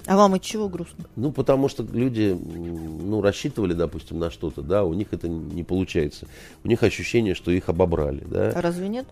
А 0.06 0.16
вам 0.16 0.34
от 0.34 0.42
чего 0.42 0.68
грустно? 0.68 1.04
Ну, 1.16 1.32
потому 1.32 1.68
что 1.68 1.82
люди, 1.82 2.38
ну, 2.40 3.20
рассчитывали, 3.20 3.72
допустим, 3.72 4.20
на 4.20 4.30
что-то, 4.30 4.62
да, 4.62 4.84
у 4.84 4.94
них 4.94 5.08
это 5.10 5.28
не 5.28 5.64
получается. 5.64 6.26
У 6.62 6.68
них 6.68 6.82
ощущение, 6.84 7.34
что 7.34 7.50
их 7.50 7.68
обобрали, 7.68 8.22
да. 8.24 8.52
А 8.54 8.60
разве 8.60 8.88
нет? 8.88 9.06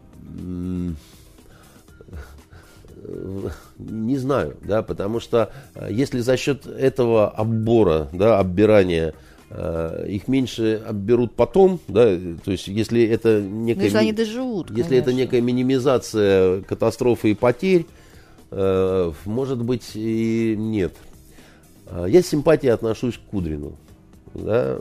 Не 3.78 4.16
знаю, 4.16 4.56
да, 4.62 4.82
потому 4.82 5.20
что 5.20 5.52
э, 5.74 5.88
если 5.90 6.20
за 6.20 6.38
счет 6.38 6.66
этого 6.66 7.28
оббора, 7.28 8.08
да, 8.14 8.38
оббирания 8.38 9.12
э, 9.50 10.06
их 10.08 10.26
меньше 10.26 10.82
обберут 10.86 11.34
потом, 11.34 11.80
да, 11.86 12.16
то 12.42 12.50
есть 12.50 12.66
если 12.68 13.04
это 13.04 13.42
некая, 13.42 13.80
ну, 13.80 13.84
если 13.84 13.98
они 13.98 14.12
доживут, 14.12 14.70
если 14.70 14.82
конечно. 14.82 14.94
это 14.94 15.12
некая 15.12 15.40
минимизация 15.42 16.62
катастрофы 16.62 17.32
и 17.32 17.34
потерь, 17.34 17.84
Э, 17.84 18.03
может 18.54 19.62
быть 19.62 19.92
и 19.94 20.54
нет. 20.56 20.94
А, 21.86 22.06
я 22.06 22.22
с 22.22 22.26
симпатией 22.26 22.72
отношусь 22.72 23.18
к 23.18 23.30
Кудрину. 23.30 23.74
Да? 24.34 24.78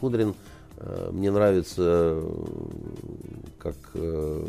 Кудрин 0.00 0.34
э, 0.76 1.10
мне 1.12 1.30
нравится 1.30 2.20
как 3.58 3.76
э, 3.94 4.46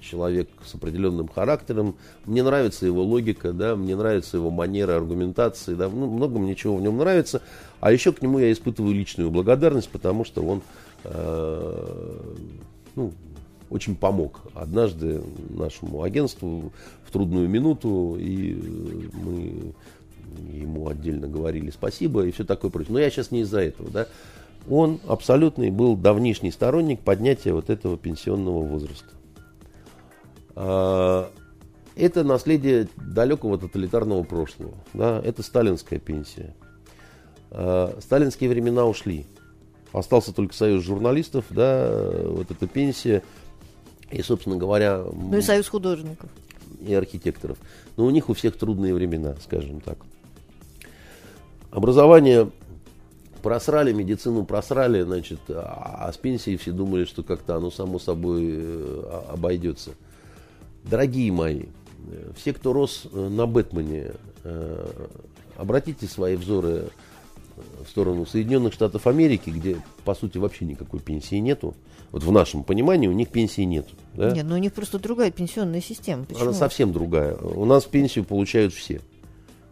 человек 0.00 0.48
с 0.64 0.74
определенным 0.74 1.28
характером. 1.28 1.96
Мне 2.26 2.42
нравится 2.42 2.86
его 2.86 3.02
логика, 3.02 3.52
да? 3.52 3.74
мне 3.74 3.96
нравится 3.96 4.36
его 4.36 4.50
манера 4.50 4.96
аргументации. 4.96 5.74
Да? 5.74 5.88
Ну, 5.88 6.08
много 6.10 6.38
мне 6.38 6.54
чего 6.54 6.76
в 6.76 6.82
нем 6.82 6.98
нравится. 6.98 7.42
А 7.80 7.92
еще 7.92 8.12
к 8.12 8.22
нему 8.22 8.38
я 8.38 8.52
испытываю 8.52 8.94
личную 8.94 9.30
благодарность, 9.30 9.88
потому 9.88 10.24
что 10.24 10.42
он 10.42 10.62
ну, 12.94 13.12
очень 13.68 13.96
помог 13.96 14.42
однажды 14.54 15.20
нашему 15.50 16.04
агентству 16.04 16.72
трудную 17.12 17.48
минуту, 17.48 18.16
и 18.18 18.54
мы 19.12 19.72
ему 20.50 20.88
отдельно 20.88 21.28
говорили 21.28 21.70
спасибо 21.70 22.24
и 22.24 22.32
все 22.32 22.44
такое 22.44 22.70
прочее. 22.70 22.94
Но 22.94 22.98
я 22.98 23.10
сейчас 23.10 23.30
не 23.30 23.40
из-за 23.40 23.60
этого, 23.60 23.90
да. 23.90 24.06
Он 24.68 25.00
абсолютный 25.06 25.70
был 25.70 25.96
давнишний 25.96 26.50
сторонник 26.52 27.00
поднятия 27.00 27.52
вот 27.52 27.68
этого 27.68 27.96
пенсионного 27.96 28.62
возраста. 28.62 29.10
А, 30.54 31.30
это 31.96 32.22
наследие 32.22 32.88
далекого 32.96 33.58
тоталитарного 33.58 34.22
прошлого. 34.22 34.74
Да? 34.94 35.20
Это 35.24 35.42
сталинская 35.42 35.98
пенсия. 35.98 36.54
А, 37.50 37.98
сталинские 38.00 38.50
времена 38.50 38.86
ушли. 38.86 39.26
Остался 39.92 40.32
только 40.32 40.54
союз 40.54 40.84
журналистов, 40.84 41.44
да, 41.50 41.92
вот 42.24 42.50
эта 42.50 42.66
пенсия– 42.66 43.22
и, 44.12 44.22
собственно 44.22 44.56
говоря... 44.56 45.02
Ну 45.12 45.36
и 45.36 45.40
союз 45.40 45.68
художников. 45.68 46.28
И 46.80 46.94
архитекторов. 46.94 47.58
Но 47.96 48.06
у 48.06 48.10
них 48.10 48.28
у 48.28 48.34
всех 48.34 48.56
трудные 48.56 48.94
времена, 48.94 49.36
скажем 49.42 49.80
так. 49.80 49.98
Образование 51.70 52.50
просрали, 53.42 53.92
медицину 53.92 54.44
просрали, 54.44 55.02
значит, 55.02 55.40
а, 55.48 56.06
а 56.06 56.12
с 56.12 56.16
пенсией 56.16 56.56
все 56.56 56.72
думали, 56.72 57.04
что 57.04 57.22
как-то 57.22 57.56
оно 57.56 57.70
само 57.70 57.98
собой 57.98 58.42
э, 58.46 59.22
обойдется. 59.30 59.92
Дорогие 60.84 61.30
мои, 61.32 61.64
все, 62.36 62.52
кто 62.52 62.72
рос 62.72 63.06
э, 63.12 63.28
на 63.28 63.46
Бэтмене, 63.46 64.12
э, 64.44 65.06
обратите 65.56 66.06
свои 66.06 66.36
взоры 66.36 66.90
в 67.84 67.88
сторону 67.88 68.26
Соединенных 68.26 68.72
Штатов 68.72 69.06
Америки, 69.06 69.50
где, 69.50 69.76
по 70.04 70.14
сути, 70.14 70.38
вообще 70.38 70.64
никакой 70.64 71.00
пенсии 71.00 71.36
нету. 71.36 71.74
Вот 72.10 72.22
в 72.22 72.30
нашем 72.30 72.62
понимании 72.62 73.08
у 73.08 73.12
них 73.12 73.28
пенсии 73.28 73.62
нет. 73.62 73.88
Да? 74.14 74.30
Нет, 74.32 74.44
ну 74.46 74.54
у 74.54 74.58
них 74.58 74.72
просто 74.72 74.98
другая 74.98 75.30
пенсионная 75.30 75.80
система. 75.80 76.24
Почему? 76.24 76.42
Она 76.42 76.52
совсем 76.52 76.92
другая. 76.92 77.34
У 77.36 77.64
нас 77.64 77.84
пенсию 77.84 78.24
получают 78.24 78.74
все. 78.74 79.00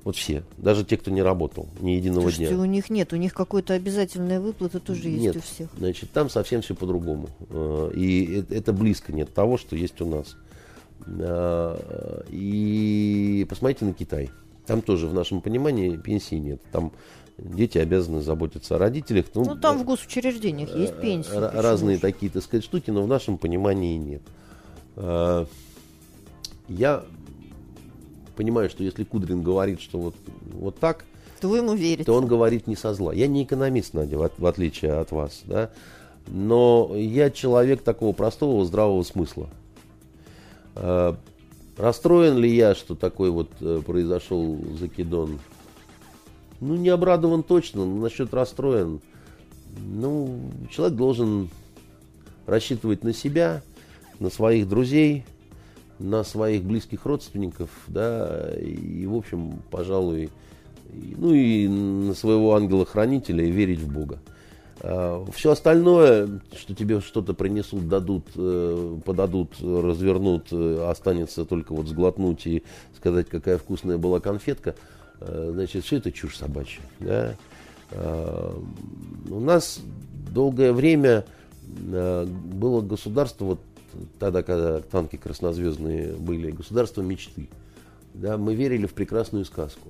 Вот 0.04 0.16
все. 0.16 0.42
Даже 0.56 0.84
те, 0.84 0.96
кто 0.96 1.10
не 1.10 1.20
работал 1.20 1.68
ни 1.80 1.90
единого 1.90 2.22
Слушайте, 2.22 2.54
дня. 2.54 2.62
у 2.62 2.64
них 2.64 2.88
нет. 2.88 3.12
У 3.12 3.16
них 3.16 3.34
какой-то 3.34 3.74
обязательная 3.74 4.40
выплата 4.40 4.80
тоже 4.80 5.08
есть 5.08 5.22
нет. 5.22 5.36
у 5.36 5.40
всех. 5.40 5.68
Значит, 5.76 6.10
там 6.10 6.30
совсем 6.30 6.62
все 6.62 6.74
по-другому. 6.74 7.28
Э, 7.50 7.90
и 7.94 8.42
это 8.48 8.72
близко 8.72 9.12
нет 9.12 9.34
того, 9.34 9.58
что 9.58 9.76
есть 9.76 10.00
у 10.00 10.06
нас. 10.06 10.36
Э, 11.06 12.22
и 12.30 13.46
посмотрите 13.48 13.84
на 13.84 13.92
Китай. 13.92 14.30
Там 14.66 14.80
тоже 14.80 15.06
в 15.06 15.12
нашем 15.12 15.42
понимании 15.42 15.96
пенсии 15.96 16.36
нет. 16.36 16.62
Там 16.72 16.92
дети 17.42 17.78
обязаны 17.78 18.20
заботиться 18.20 18.76
о 18.76 18.78
родителях. 18.78 19.26
Ну, 19.34 19.44
ну 19.44 19.56
там 19.56 19.78
в 19.78 19.84
госучреждениях 19.84 20.74
есть 20.74 20.94
э, 20.96 21.00
пенсии. 21.00 21.30
Разные 21.34 21.96
же? 21.96 22.02
такие, 22.02 22.30
так 22.30 22.42
сказать, 22.42 22.64
штуки, 22.64 22.90
но 22.90 23.02
в 23.02 23.08
нашем 23.08 23.38
понимании 23.38 23.96
нет. 23.96 24.22
Э, 24.96 25.46
я 26.68 27.04
понимаю, 28.36 28.70
что 28.70 28.84
если 28.84 29.04
Кудрин 29.04 29.42
говорит, 29.42 29.80
что 29.80 29.98
вот, 29.98 30.14
вот 30.52 30.78
так, 30.78 31.04
то 31.40 31.48
вы 31.48 31.58
ему 31.58 31.74
верите. 31.74 32.04
То 32.04 32.14
он 32.14 32.26
говорит 32.26 32.66
не 32.66 32.76
со 32.76 32.92
зла. 32.94 33.14
Я 33.14 33.26
не 33.26 33.44
экономист, 33.44 33.94
Надя, 33.94 34.18
в, 34.18 34.30
в 34.36 34.46
отличие 34.46 34.92
от 34.92 35.10
вас, 35.10 35.42
да. 35.44 35.70
Но 36.26 36.92
я 36.94 37.30
человек 37.30 37.82
такого 37.82 38.12
простого, 38.12 38.64
здравого 38.64 39.02
смысла. 39.02 39.48
Э, 40.76 41.14
расстроен 41.78 42.36
ли 42.36 42.54
я, 42.54 42.74
что 42.74 42.94
такой 42.94 43.30
вот 43.30 43.50
произошел 43.86 44.58
закидон 44.78 45.38
ну, 46.60 46.76
не 46.76 46.90
обрадован 46.90 47.42
точно, 47.42 47.84
но 47.84 48.02
насчет 48.02 48.32
расстроен. 48.34 49.00
Ну, 49.78 50.40
человек 50.70 50.96
должен 50.96 51.48
рассчитывать 52.46 53.02
на 53.02 53.12
себя, 53.12 53.62
на 54.18 54.30
своих 54.30 54.68
друзей, 54.68 55.24
на 55.98 56.24
своих 56.24 56.62
близких 56.62 57.06
родственников, 57.06 57.70
да, 57.86 58.50
и, 58.58 59.06
в 59.06 59.14
общем, 59.14 59.60
пожалуй, 59.70 60.30
ну 60.92 61.32
и 61.32 61.68
на 61.68 62.14
своего 62.14 62.54
ангела-хранителя 62.54 63.44
и 63.44 63.50
верить 63.50 63.80
в 63.80 63.92
Бога. 63.92 64.18
А, 64.80 65.24
Все 65.32 65.52
остальное, 65.52 66.40
что 66.56 66.74
тебе 66.74 67.00
что-то 67.00 67.32
принесут, 67.34 67.88
дадут, 67.88 68.26
э, 68.34 68.98
подадут, 69.04 69.52
развернут, 69.60 70.48
э, 70.50 70.86
останется 70.88 71.44
только 71.44 71.74
вот 71.74 71.86
сглотнуть 71.86 72.46
и 72.46 72.64
сказать, 72.96 73.28
какая 73.28 73.56
вкусная 73.56 73.96
была 73.96 74.20
конфетка– 74.20 74.74
значит, 75.20 75.84
все 75.84 75.96
это 75.96 76.12
чушь 76.12 76.36
собачья. 76.36 76.82
Да? 77.00 77.36
Э, 77.92 78.54
у 79.28 79.40
нас 79.40 79.80
долгое 80.32 80.72
время 80.72 81.24
э, 81.92 82.26
было 82.26 82.80
государство, 82.80 83.44
вот 83.44 83.60
тогда, 84.18 84.42
когда 84.42 84.80
танки 84.80 85.16
краснозвездные 85.16 86.12
были, 86.12 86.50
государство 86.50 87.02
мечты. 87.02 87.48
Да, 88.14 88.36
мы 88.36 88.54
верили 88.54 88.86
в 88.86 88.92
прекрасную 88.94 89.44
сказку. 89.44 89.88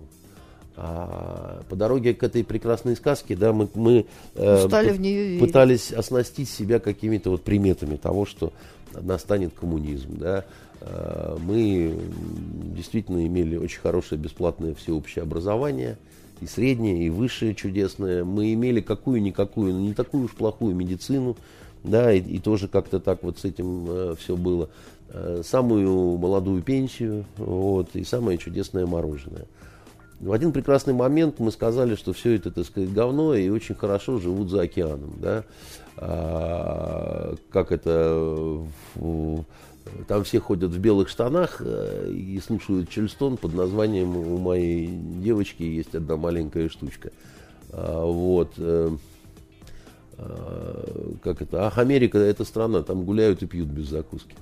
А 0.76 1.62
по 1.68 1.76
дороге 1.76 2.14
к 2.14 2.22
этой 2.22 2.44
прекрасной 2.44 2.96
сказке, 2.96 3.36
да, 3.36 3.52
мы, 3.52 3.68
мы 3.74 4.06
э, 4.34 4.66
в 4.66 5.00
нее 5.00 5.38
пытались 5.38 5.92
оснастить 5.92 6.48
себя 6.48 6.78
какими-то 6.78 7.30
вот 7.30 7.42
приметами 7.42 7.96
того, 7.96 8.24
что 8.24 8.52
настанет 8.94 9.52
коммунизм, 9.54 10.16
да. 10.18 10.44
Э, 10.80 11.36
мы 11.40 11.94
действительно 12.74 13.26
имели 13.26 13.56
очень 13.56 13.80
хорошее 13.80 14.20
бесплатное 14.20 14.74
всеобщее 14.74 15.22
образование, 15.22 15.98
и 16.40 16.46
среднее, 16.46 17.06
и 17.06 17.10
высшее 17.10 17.54
чудесное. 17.54 18.24
Мы 18.24 18.54
имели 18.54 18.80
какую-никакую, 18.80 19.74
но 19.74 19.80
не 19.80 19.94
такую 19.94 20.24
уж 20.24 20.32
плохую 20.32 20.74
медицину, 20.74 21.36
да, 21.84 22.12
и, 22.12 22.20
и 22.20 22.38
тоже 22.38 22.68
как-то 22.68 22.98
так 22.98 23.22
вот 23.22 23.38
с 23.38 23.44
этим 23.44 23.86
э, 23.88 24.14
все 24.18 24.36
было. 24.36 24.70
Э, 25.10 25.42
самую 25.44 26.16
молодую 26.18 26.62
пенсию, 26.62 27.24
вот, 27.36 27.94
и 27.94 28.04
самое 28.04 28.38
чудесное 28.38 28.86
мороженое. 28.86 29.46
В 30.20 30.32
один 30.32 30.52
прекрасный 30.52 30.92
момент 30.92 31.38
мы 31.38 31.50
сказали, 31.50 31.94
что 31.94 32.12
все 32.12 32.36
это, 32.36 32.50
так 32.50 32.66
сказать, 32.66 32.92
говно 32.92 33.34
и 33.34 33.48
очень 33.48 33.74
хорошо 33.74 34.18
живут 34.18 34.50
за 34.50 34.62
океаном, 34.62 35.14
да. 35.18 35.44
А, 35.96 37.34
как 37.50 37.72
это 37.72 38.62
в, 38.94 39.44
там 40.06 40.24
все 40.24 40.40
ходят 40.40 40.70
в 40.70 40.78
белых 40.78 41.08
штанах 41.08 41.60
э, 41.60 42.10
и 42.10 42.40
слушают 42.40 42.90
Чельстон 42.90 43.36
под 43.36 43.54
названием 43.54 44.16
у 44.16 44.38
моей 44.38 44.86
девочки 44.86 45.62
есть 45.62 45.94
одна 45.94 46.16
маленькая 46.16 46.68
штучка. 46.68 47.10
А, 47.72 48.04
вот. 48.04 48.52
Э, 48.58 48.90
а, 50.18 51.14
как 51.22 51.42
это? 51.42 51.66
Ах, 51.66 51.78
Америка 51.78 52.18
это 52.18 52.44
страна, 52.44 52.82
там 52.82 53.04
гуляют 53.04 53.42
и 53.42 53.46
пьют 53.46 53.68
без 53.68 53.88
закуски. 53.88 54.34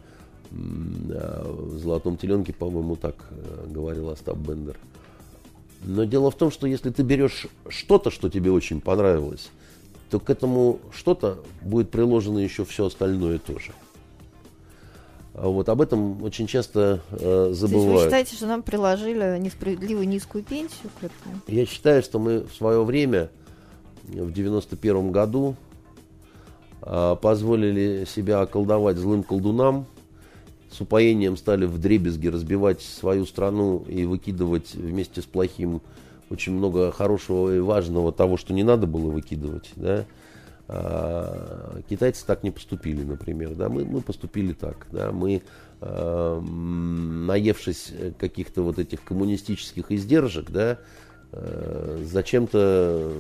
А 0.51 1.45
в 1.47 1.79
«Золотом 1.79 2.17
теленке», 2.17 2.53
по-моему, 2.53 2.97
так 2.97 3.17
э, 3.31 3.67
говорил 3.69 4.11
Остап 4.11 4.39
Бендер. 4.39 4.77
Но 5.85 6.05
дело 6.05 6.31
в 6.31 6.37
том, 6.37 6.51
что 6.51 6.67
если 6.67 6.91
ты 6.91 7.03
берешь 7.03 7.47
что-то, 7.69 8.11
что 8.11 8.29
тебе 8.29 8.51
очень 8.51 8.81
понравилось, 8.81 9.51
то 10.11 10.19
к 10.19 10.31
этому 10.31 10.81
что-то 10.93 11.39
будет 11.63 11.91
приложено 11.91 12.39
еще 12.39 12.65
все 12.65 12.87
остальное 12.87 13.39
тоже. 13.39 13.73
А 15.41 15.49
вот 15.49 15.69
об 15.69 15.81
этом 15.81 16.23
очень 16.23 16.47
часто 16.47 17.01
э, 17.11 17.51
забывают. 17.53 17.61
То 17.61 17.77
есть 17.77 17.87
вы 17.87 18.05
считаете, 18.05 18.37
что 18.37 18.47
нам 18.47 18.63
приложили 18.63 19.39
несправедливо 19.39 20.03
низкую 20.03 20.43
пенсию 20.43 20.91
к 21.01 21.05
этому? 21.05 21.41
Я 21.47 21.65
считаю, 21.67 22.03
что 22.03 22.19
мы 22.19 22.41
в 22.41 22.55
свое 22.55 22.83
время, 22.83 23.31
в 24.05 24.33
91 24.33 25.13
году, 25.13 25.55
э, 26.83 27.17
позволили 27.21 28.05
себя 28.07 28.41
околдовать 28.41 28.97
злым 28.97 29.23
колдунам, 29.23 29.87
с 30.71 30.81
упоением 30.81 31.37
стали 31.37 31.67
в 31.67 31.79
дребезги 31.79 32.29
разбивать 32.29 32.83
свою 32.83 33.25
страну 33.25 33.85
и 33.89 34.05
выкидывать 34.05 34.75
вместе 34.75 35.23
с 35.23 35.25
плохим 35.25 35.81
очень 36.31 36.53
много 36.53 36.93
хорошего 36.93 37.55
и 37.55 37.61
важного 37.61 38.13
того, 38.13 38.37
что 38.37 38.53
не 38.53 38.65
надо 38.65 38.87
было 38.87 39.11
выкидывать. 39.11 39.71
Да? 39.77 40.05
А, 40.71 41.81
китайцы 41.89 42.27
так 42.27 42.43
не 42.43 42.51
поступили, 42.51 43.03
например, 43.03 43.55
да, 43.55 43.71
мы, 43.71 43.87
мы 43.87 44.03
поступили 44.03 44.53
так, 44.53 44.87
да, 44.93 45.13
мы, 45.13 45.41
э, 45.81 46.41
наевшись 46.41 47.95
каких-то 48.19 48.61
вот 48.61 48.79
этих 48.79 49.03
коммунистических 49.03 49.91
издержек, 49.91 50.51
да, 50.51 50.77
э, 51.33 52.05
зачем-то 52.05 53.13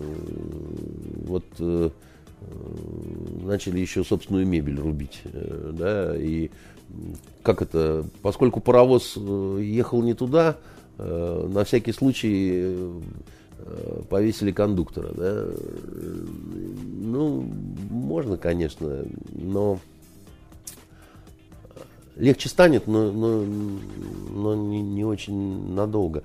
вот 1.25 1.47
э, 1.59 1.91
начали 3.45 3.81
еще 3.81 4.05
собственную 4.05 4.47
мебель 4.47 4.79
рубить, 4.79 5.23
э, 5.25 5.71
да, 5.73 6.15
и 6.19 6.51
как 7.43 7.63
это, 7.63 8.05
поскольку 8.21 8.61
паровоз 8.61 9.17
ехал 9.17 10.03
не 10.03 10.13
туда, 10.13 10.59
э, 10.99 11.49
на 11.51 11.65
всякий 11.65 11.93
случай 11.93 12.77
Э, 12.79 13.01
повесили 14.09 14.53
кондуктора, 14.53 15.13
да. 15.15 15.47
Ну, 17.01 17.43
можно, 17.91 18.37
конечно, 18.37 19.05
но 19.33 19.79
легче 22.17 22.49
станет, 22.49 22.87
но, 22.87 23.13
но, 23.13 23.43
но 23.43 24.55
не, 24.55 24.83
не 24.83 25.05
очень 25.05 25.73
надолго. 25.73 26.25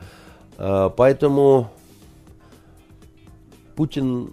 А, 0.57 0.89
поэтому 0.89 1.69
Путин 3.76 4.31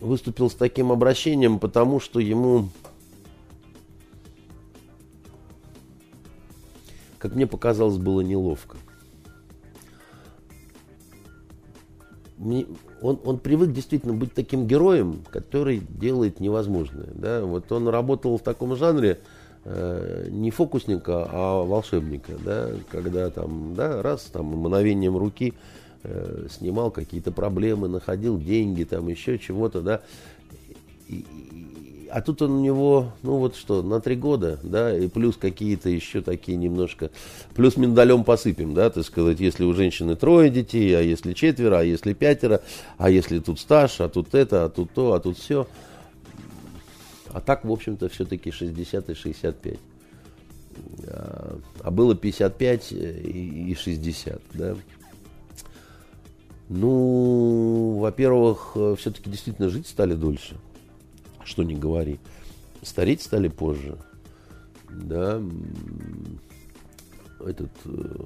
выступил 0.00 0.50
с 0.50 0.54
таким 0.54 0.92
обращением, 0.92 1.58
потому 1.58 2.00
что 2.00 2.20
ему, 2.20 2.68
как 7.18 7.34
мне 7.34 7.46
показалось, 7.46 7.96
было 7.96 8.20
неловко. 8.20 8.76
Он, 12.38 13.18
он 13.24 13.38
привык 13.38 13.72
действительно 13.72 14.12
быть 14.12 14.34
таким 14.34 14.66
героем, 14.66 15.22
который 15.30 15.80
делает 15.88 16.40
невозможное. 16.40 17.08
Да? 17.14 17.44
Вот 17.44 17.70
он 17.72 17.88
работал 17.88 18.36
в 18.36 18.42
таком 18.42 18.76
жанре 18.76 19.18
э, 19.64 20.28
не 20.30 20.50
фокусника, 20.50 21.28
а 21.30 21.64
волшебника, 21.64 22.32
да? 22.44 22.70
когда 22.90 23.30
там, 23.30 23.74
да, 23.74 24.02
раз 24.02 24.24
там 24.24 24.46
мгновением 24.46 25.16
руки 25.16 25.54
э, 26.02 26.46
снимал 26.50 26.90
какие-то 26.90 27.32
проблемы, 27.32 27.88
находил 27.88 28.38
деньги, 28.38 28.84
там 28.84 29.08
еще 29.08 29.38
чего-то, 29.38 29.80
да. 29.80 30.02
И, 31.08 31.24
а 32.16 32.22
тут 32.22 32.40
он 32.40 32.52
у 32.52 32.60
него, 32.62 33.12
ну 33.22 33.36
вот 33.36 33.56
что, 33.56 33.82
на 33.82 34.00
три 34.00 34.16
года, 34.16 34.58
да, 34.62 34.96
и 34.96 35.06
плюс 35.06 35.36
какие-то 35.36 35.90
еще 35.90 36.22
такие 36.22 36.56
немножко, 36.56 37.10
плюс 37.54 37.76
миндалем 37.76 38.24
посыпем, 38.24 38.72
да, 38.72 38.88
так 38.88 39.04
сказать, 39.04 39.38
если 39.38 39.64
у 39.64 39.74
женщины 39.74 40.16
трое 40.16 40.48
детей, 40.48 40.96
а 40.96 41.02
если 41.02 41.34
четверо, 41.34 41.80
а 41.80 41.82
если 41.82 42.14
пятеро, 42.14 42.62
а 42.96 43.10
если 43.10 43.38
тут 43.38 43.60
стаж, 43.60 44.00
а 44.00 44.08
тут 44.08 44.34
это, 44.34 44.64
а 44.64 44.70
тут 44.70 44.92
то, 44.92 45.12
а 45.12 45.20
тут 45.20 45.36
все. 45.36 45.68
А 47.34 47.42
так, 47.42 47.66
в 47.66 47.70
общем-то, 47.70 48.08
все-таки 48.08 48.50
60 48.50 49.10
и 49.10 49.14
65. 49.14 49.78
А, 51.08 51.58
а 51.82 51.90
было 51.90 52.14
55 52.14 52.92
и 52.92 53.76
60, 53.78 54.40
да. 54.54 54.74
Ну, 56.70 57.98
во-первых, 57.98 58.74
все-таки 58.96 59.28
действительно 59.28 59.68
жить 59.68 59.86
стали 59.86 60.14
дольше 60.14 60.56
что 61.46 61.62
не 61.62 61.74
говори. 61.74 62.18
Стареть 62.82 63.22
стали 63.22 63.48
позже. 63.48 63.96
Да. 64.90 65.40
Этот 67.40 67.70
э, 67.84 68.24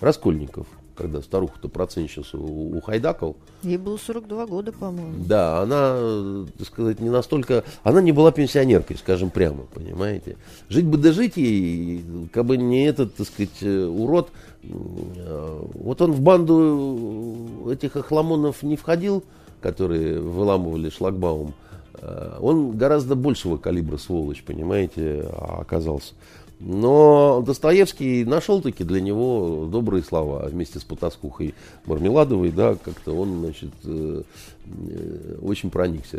Раскольников, 0.00 0.66
когда 0.94 1.22
старуху-то 1.22 1.68
процентщицу 1.68 2.38
ухайдакал. 2.38 3.36
Ей 3.62 3.78
было 3.78 3.96
42 3.96 4.46
года, 4.46 4.72
по-моему. 4.72 5.24
Да, 5.24 5.62
она, 5.62 6.46
так 6.56 6.66
сказать, 6.66 7.00
не 7.00 7.10
настолько... 7.10 7.64
Она 7.82 8.00
не 8.00 8.12
была 8.12 8.30
пенсионеркой, 8.30 8.96
скажем 8.96 9.30
прямо, 9.30 9.64
понимаете. 9.64 10.36
Жить 10.68 10.86
бы 10.86 10.98
дожить 10.98 11.36
ей, 11.36 12.04
как 12.32 12.44
бы 12.44 12.56
не 12.56 12.84
этот, 12.86 13.14
так 13.16 13.26
сказать, 13.26 13.62
э, 13.62 13.86
урод. 13.86 14.30
Э, 14.62 15.62
вот 15.74 16.00
он 16.00 16.12
в 16.12 16.20
банду 16.20 17.68
этих 17.70 17.96
охламонов 17.96 18.62
не 18.62 18.76
входил, 18.76 19.24
которые 19.60 20.20
выламывали 20.20 20.90
шлагбаум, 20.90 21.54
э, 21.94 22.38
он 22.40 22.76
гораздо 22.76 23.14
большего 23.14 23.56
калибра 23.56 23.96
сволочь, 23.96 24.42
понимаете, 24.42 25.28
оказался. 25.36 26.14
Но 26.60 27.40
Достоевский 27.46 28.24
нашел 28.24 28.60
таки 28.60 28.82
для 28.82 29.00
него 29.00 29.68
добрые 29.70 30.02
слова 30.02 30.46
вместе 30.46 30.80
с 30.80 30.84
Потаскухой 30.84 31.54
Мармеладовой, 31.86 32.50
да, 32.50 32.74
как-то 32.74 33.12
он, 33.14 33.40
значит, 33.40 33.70
э, 33.84 34.22
э, 34.66 35.38
очень 35.40 35.70
проникся 35.70 36.18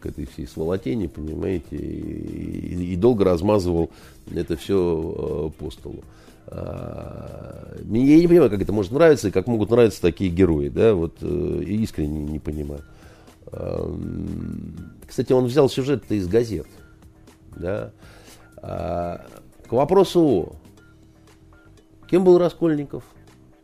к 0.00 0.04
этой 0.04 0.26
всей 0.26 0.46
сволотени, 0.46 1.06
понимаете, 1.06 1.76
и, 1.76 2.92
и 2.92 2.96
долго 2.96 3.24
размазывал 3.24 3.88
это 4.30 4.56
все 4.56 5.50
по 5.58 5.70
столу. 5.70 6.00
А, 6.50 7.76
я 7.84 8.16
не 8.16 8.26
понимаю, 8.26 8.50
как 8.50 8.62
это 8.62 8.72
может 8.72 8.92
нравиться, 8.92 9.28
и 9.28 9.30
как 9.30 9.46
могут 9.46 9.70
нравиться 9.70 10.00
такие 10.00 10.30
герои, 10.30 10.68
да, 10.68 10.94
вот 10.94 11.18
э, 11.20 11.62
искренне 11.66 12.22
не 12.22 12.38
понимаю. 12.38 12.82
А, 13.46 13.94
кстати, 15.06 15.32
он 15.32 15.44
взял 15.46 15.68
сюжет-то 15.68 16.14
из 16.14 16.26
газет, 16.26 16.66
да. 17.54 17.92
А, 18.56 19.26
к 19.66 19.72
вопросу, 19.72 20.56
кем 22.08 22.24
был 22.24 22.38
Раскольников? 22.38 23.04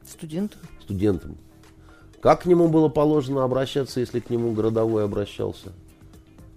Студентом. 0.06 0.60
Студентом. 0.82 1.38
Как 2.20 2.42
к 2.42 2.46
нему 2.46 2.68
было 2.68 2.88
положено 2.88 3.44
обращаться, 3.44 4.00
если 4.00 4.20
к 4.20 4.28
нему 4.28 4.52
городовой 4.52 5.04
обращался? 5.04 5.72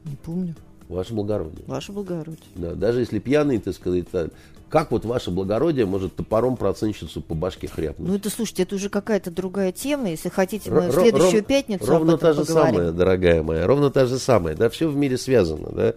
Не 0.03 0.15
помню. 0.15 0.55
Ваше 0.89 1.13
благородие. 1.13 1.65
Ваше 1.67 1.91
благородие. 1.91 2.37
Да, 2.55 2.75
даже 2.75 2.99
если 3.01 3.19
пьяный, 3.19 3.59
так 3.59 3.73
сказать, 3.73 4.07
как 4.69 4.91
вот 4.91 5.05
ваше 5.05 5.31
благородие 5.31 5.85
может 5.85 6.15
топором 6.15 6.57
процентщицу 6.57 7.21
по 7.21 7.33
башке 7.35 7.67
хряпнуть? 7.67 8.07
Ну 8.07 8.15
это, 8.15 8.29
слушайте, 8.29 8.63
это 8.63 8.75
уже 8.75 8.89
какая-то 8.89 9.31
другая 9.31 9.71
тема. 9.71 10.09
Если 10.09 10.29
хотите, 10.29 10.69
мы 10.71 10.89
в 10.91 10.97
ро- 10.97 11.01
следующую 11.01 11.39
ров- 11.41 11.47
пятницу 11.47 11.85
Ровно 11.85 12.13
об 12.13 12.19
этом 12.19 12.19
та 12.19 12.33
же 12.33 12.45
поговорим. 12.45 12.75
самая, 12.75 12.91
дорогая 12.91 13.43
моя, 13.43 13.67
ровно 13.67 13.89
та 13.91 14.05
же 14.05 14.19
самая. 14.19 14.55
Да, 14.55 14.69
все 14.69 14.87
в 14.89 14.95
мире 14.95 15.17
связано, 15.17 15.69
да. 15.71 15.93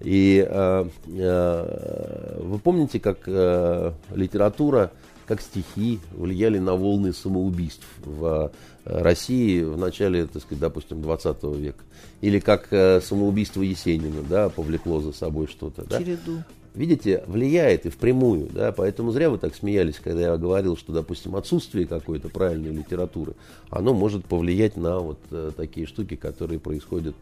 И 0.00 0.46
э, 0.48 0.84
э, 1.06 2.38
вы 2.42 2.58
помните, 2.58 3.00
как 3.00 3.18
э, 3.26 3.92
литература, 4.14 4.90
как 5.26 5.40
стихи 5.40 6.00
влияли 6.12 6.58
на 6.58 6.74
волны 6.74 7.12
самоубийств 7.12 7.86
в 8.04 8.52
э, 8.84 9.02
России 9.02 9.62
в 9.62 9.78
начале, 9.78 10.26
так 10.26 10.42
сказать, 10.42 10.60
допустим, 10.60 11.00
20 11.00 11.42
века? 11.44 11.82
Или 12.20 12.38
как 12.40 12.68
э, 12.72 13.00
самоубийство 13.00 13.62
Есенина, 13.62 14.22
да, 14.28 14.48
повлекло 14.50 15.00
за 15.00 15.12
собой 15.12 15.46
что-то, 15.46 15.84
да? 15.84 15.98
Череду. 15.98 16.42
Видите, 16.74 17.24
влияет 17.26 17.86
и 17.86 17.90
впрямую, 17.90 18.48
да, 18.52 18.72
поэтому 18.72 19.12
зря 19.12 19.30
вы 19.30 19.38
так 19.38 19.54
смеялись, 19.54 20.00
когда 20.02 20.22
я 20.22 20.36
говорил, 20.36 20.76
что, 20.76 20.92
допустим, 20.92 21.36
отсутствие 21.36 21.86
какой-то 21.86 22.28
правильной 22.28 22.72
литературы, 22.72 23.34
оно 23.70 23.94
может 23.94 24.24
повлиять 24.24 24.76
на 24.76 24.98
вот 24.98 25.18
э, 25.30 25.52
такие 25.56 25.86
штуки, 25.86 26.16
которые 26.16 26.58
происходят 26.58 27.14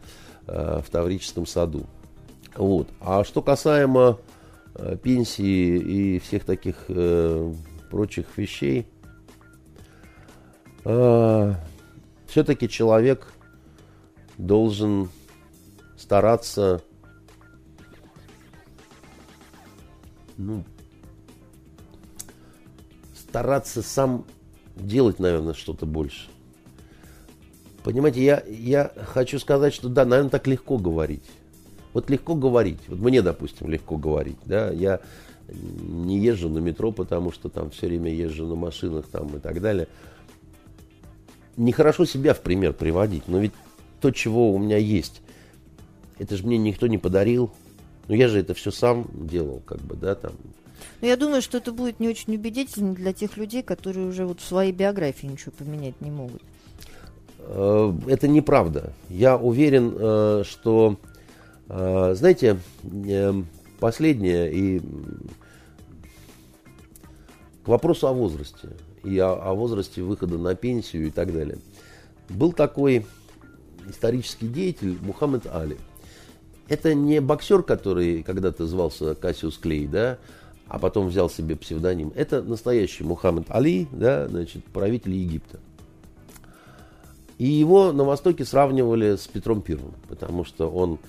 э, 0.47 0.81
в 0.83 0.89
Таврическом 0.89 1.45
саду. 1.45 1.85
Вот. 2.55 2.87
А 2.99 3.23
что 3.23 3.41
касаемо 3.41 4.17
э, 4.75 4.97
пенсии 5.01 5.77
и 5.77 6.19
всех 6.19 6.43
таких 6.45 6.75
э, 6.89 7.53
прочих 7.89 8.25
вещей, 8.37 8.87
все-таки 10.83 12.67
человек 12.67 13.31
должен 14.37 15.07
стараться 15.95 16.81
ну, 20.37 20.63
стараться 23.15 23.81
сам 23.81 24.25
делать, 24.75 25.19
наверное, 25.19 25.53
что-то 25.53 25.85
больше. 25.85 26.29
Понимаете, 27.83 28.23
я, 28.23 28.43
я 28.47 28.91
хочу 29.07 29.39
сказать, 29.39 29.73
что 29.73 29.89
да, 29.89 30.05
наверное, 30.05 30.29
так 30.29 30.47
легко 30.47 30.77
говорить. 30.77 31.23
Вот 31.93 32.09
легко 32.09 32.35
говорить. 32.35 32.79
Вот 32.87 32.99
мне, 32.99 33.21
допустим, 33.21 33.69
легко 33.69 33.97
говорить. 33.97 34.37
Да? 34.45 34.71
Я 34.71 35.01
не 35.49 36.19
езжу 36.19 36.49
на 36.49 36.59
метро, 36.59 36.91
потому 36.91 37.31
что 37.31 37.49
там 37.49 37.69
все 37.71 37.87
время 37.87 38.11
езжу 38.11 38.47
на 38.47 38.55
машинах 38.55 39.07
там, 39.07 39.35
и 39.35 39.39
так 39.39 39.61
далее. 39.61 39.87
Нехорошо 41.57 42.05
себя 42.05 42.33
в 42.33 42.41
пример 42.41 42.73
приводить, 42.73 43.27
но 43.27 43.39
ведь 43.39 43.51
то, 44.01 44.11
чего 44.11 44.51
у 44.51 44.57
меня 44.57 44.77
есть, 44.77 45.21
это 46.17 46.35
же 46.35 46.45
мне 46.45 46.57
никто 46.57 46.87
не 46.87 46.97
подарил. 46.97 47.51
Ну, 48.07 48.15
я 48.15 48.27
же 48.27 48.39
это 48.39 48.53
все 48.53 48.71
сам 48.71 49.07
делал, 49.13 49.61
как 49.65 49.79
бы, 49.81 49.95
да, 49.95 50.15
там. 50.15 50.33
Но 51.01 51.07
я 51.07 51.15
думаю, 51.15 51.41
что 51.41 51.57
это 51.57 51.71
будет 51.71 51.99
не 51.99 52.09
очень 52.09 52.35
убедительно 52.35 52.93
для 52.93 53.13
тех 53.13 53.37
людей, 53.37 53.63
которые 53.63 54.07
уже 54.07 54.25
вот 54.25 54.41
в 54.41 54.45
своей 54.45 54.71
биографии 54.71 55.27
ничего 55.27 55.51
поменять 55.57 55.99
не 56.01 56.11
могут. 56.11 56.41
Э, 57.39 57.93
Это 58.07 58.27
неправда. 58.27 58.93
Я 59.09 59.37
уверен, 59.37 59.93
э, 59.97 60.43
что, 60.45 60.97
э, 61.69 62.13
знаете, 62.15 62.59
последнее 63.79 64.53
и 64.53 64.81
к 67.63 67.67
вопросу 67.67 68.07
о 68.07 68.13
возрасте 68.13 68.69
и 69.03 69.17
о, 69.19 69.33
о 69.33 69.53
возрасте 69.53 70.01
выхода 70.01 70.37
на 70.37 70.55
пенсию 70.55 71.07
и 71.07 71.11
так 71.11 71.33
далее. 71.33 71.57
Был 72.29 72.53
такой 72.53 73.05
исторический 73.89 74.47
деятель 74.47 74.97
Мухаммед 75.01 75.45
Али. 75.47 75.77
Это 76.67 76.93
не 76.93 77.19
боксер, 77.19 77.61
который 77.63 78.23
когда-то 78.23 78.65
звался 78.67 79.15
Кассиус 79.15 79.57
Клей, 79.57 79.87
да, 79.87 80.17
а 80.67 80.79
потом 80.79 81.07
взял 81.07 81.29
себе 81.29 81.55
псевдоним. 81.55 82.11
Это 82.15 82.41
настоящий 82.41 83.03
Мухаммед 83.03 83.45
Али, 83.49 83.87
да, 83.91 84.27
значит, 84.27 84.63
правитель 84.65 85.13
Египта. 85.13 85.59
И 87.37 87.45
его 87.45 87.91
на 87.91 88.03
Востоке 88.03 88.45
сравнивали 88.45 89.15
с 89.15 89.27
Петром 89.27 89.61
Первым, 89.61 89.93
потому 90.07 90.45
что 90.45 90.69
он 90.69 90.99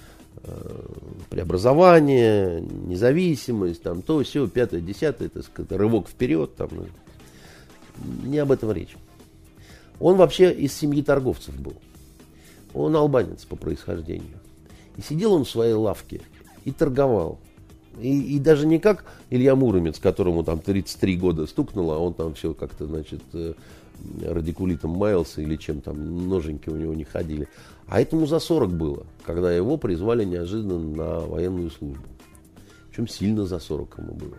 э, 0.43 0.87
преобразование, 1.31 2.61
независимость, 2.61 3.83
там 3.83 4.03
то, 4.03 4.23
все, 4.23 4.49
пятое, 4.49 4.81
десятое, 4.81 5.29
так 5.29 5.45
сказать, 5.45 5.71
рывок 5.73 6.09
вперед, 6.09 6.57
там, 6.57 6.71
ну, 6.73 6.87
не 8.25 8.39
об 8.39 8.51
этом 8.51 8.73
речь. 8.73 8.97
Он 10.01 10.17
вообще 10.17 10.53
из 10.53 10.73
семьи 10.75 11.03
торговцев 11.03 11.59
был. 11.61 11.75
Он 12.73 12.97
албанец 12.97 13.45
по 13.45 13.55
происхождению. 13.55 14.41
И 14.97 15.03
сидел 15.03 15.33
он 15.33 15.45
в 15.45 15.51
своей 15.51 15.75
лавке 15.75 16.21
и 16.65 16.73
торговал. 16.73 17.39
И, 18.01 18.37
и 18.37 18.39
даже 18.39 18.67
не 18.67 18.79
как 18.79 19.05
Илья 19.31 19.55
Муромец, 19.55 19.99
которому 19.99 20.43
там 20.43 20.59
33 20.59 21.17
года 21.17 21.47
стукнуло, 21.47 21.97
а 21.97 21.99
он 21.99 22.15
там 22.15 22.35
все 22.35 22.53
как-то, 22.55 22.87
значит, 22.87 23.23
э, 23.33 23.55
радикулитом 24.23 24.91
маялся 24.91 25.41
или 25.41 25.57
чем 25.57 25.81
там, 25.81 26.29
ноженьки 26.29 26.69
у 26.69 26.77
него 26.77 26.95
не 26.95 27.05
ходили. 27.05 27.49
А 27.87 28.01
этому 28.01 28.27
за 28.27 28.39
40 28.39 28.73
было, 28.73 29.07
когда 29.25 29.53
его 29.53 29.77
призвали 29.77 30.25
неожиданно 30.25 30.79
на 30.79 31.21
военную 31.21 31.71
службу. 31.71 32.03
Причем 32.89 33.09
сильно 33.09 33.47
за 33.47 33.59
40 33.59 33.99
ему 33.99 34.15
было. 34.15 34.37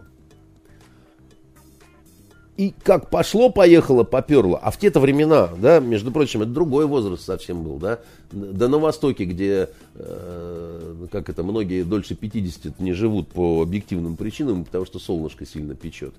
И 2.58 2.74
как 2.84 3.10
пошло, 3.10 3.50
поехало, 3.50 4.04
поперло. 4.06 4.58
А 4.58 4.72
в 4.72 4.80
те-то 4.80 5.02
времена, 5.02 5.50
да, 5.58 5.82
между 5.82 6.12
прочим, 6.12 6.42
это 6.42 6.52
другой 6.52 6.86
возраст 6.86 7.24
совсем 7.24 7.64
был, 7.64 7.78
да. 7.78 8.00
Да 8.32 8.70
на 8.70 8.80
Востоке, 8.80 9.26
где, 9.26 9.70
э, 9.96 11.06
как 11.12 11.30
это, 11.30 11.44
многие 11.44 11.84
дольше 11.84 12.16
50 12.16 12.80
не 12.80 12.94
живут 12.94 13.28
по 13.28 13.62
объективным 13.62 14.16
причинам, 14.16 14.64
потому 14.64 14.86
что 14.86 15.00
солнышко 15.00 15.46
сильно 15.46 15.76
печет. 15.76 16.14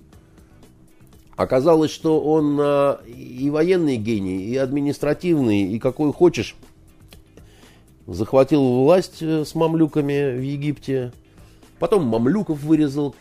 Оказалось, 1.35 1.91
что 1.91 2.21
он 2.21 2.57
э, 2.59 2.97
и 3.07 3.49
военный 3.49 3.97
гений, 3.97 4.43
и 4.43 4.57
административный, 4.57 5.63
и 5.63 5.79
какой 5.79 6.13
хочешь. 6.13 6.55
Захватил 8.05 8.61
власть 8.83 9.21
э, 9.21 9.43
с 9.43 9.55
мамлюками 9.55 10.37
в 10.37 10.41
Египте. 10.41 11.11
Потом 11.79 12.05
мамлюков 12.05 12.61
вырезал 12.61 13.15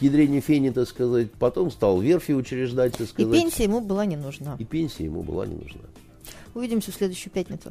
к 0.00 0.02
ядрене 0.02 0.40
фени, 0.40 0.70
так 0.70 0.88
сказать. 0.88 1.30
Потом 1.32 1.70
стал 1.70 2.00
верфи 2.00 2.32
учреждать, 2.32 2.92
так 2.92 3.02
И 3.02 3.10
сказать. 3.10 3.32
пенсия 3.32 3.64
ему 3.64 3.80
была 3.82 4.06
не 4.06 4.16
нужна. 4.16 4.56
И 4.58 4.64
пенсия 4.64 5.04
ему 5.04 5.22
была 5.22 5.46
не 5.46 5.54
нужна. 5.56 5.82
Увидимся 6.54 6.90
в 6.90 6.94
следующую 6.94 7.30
пятницу. 7.32 7.70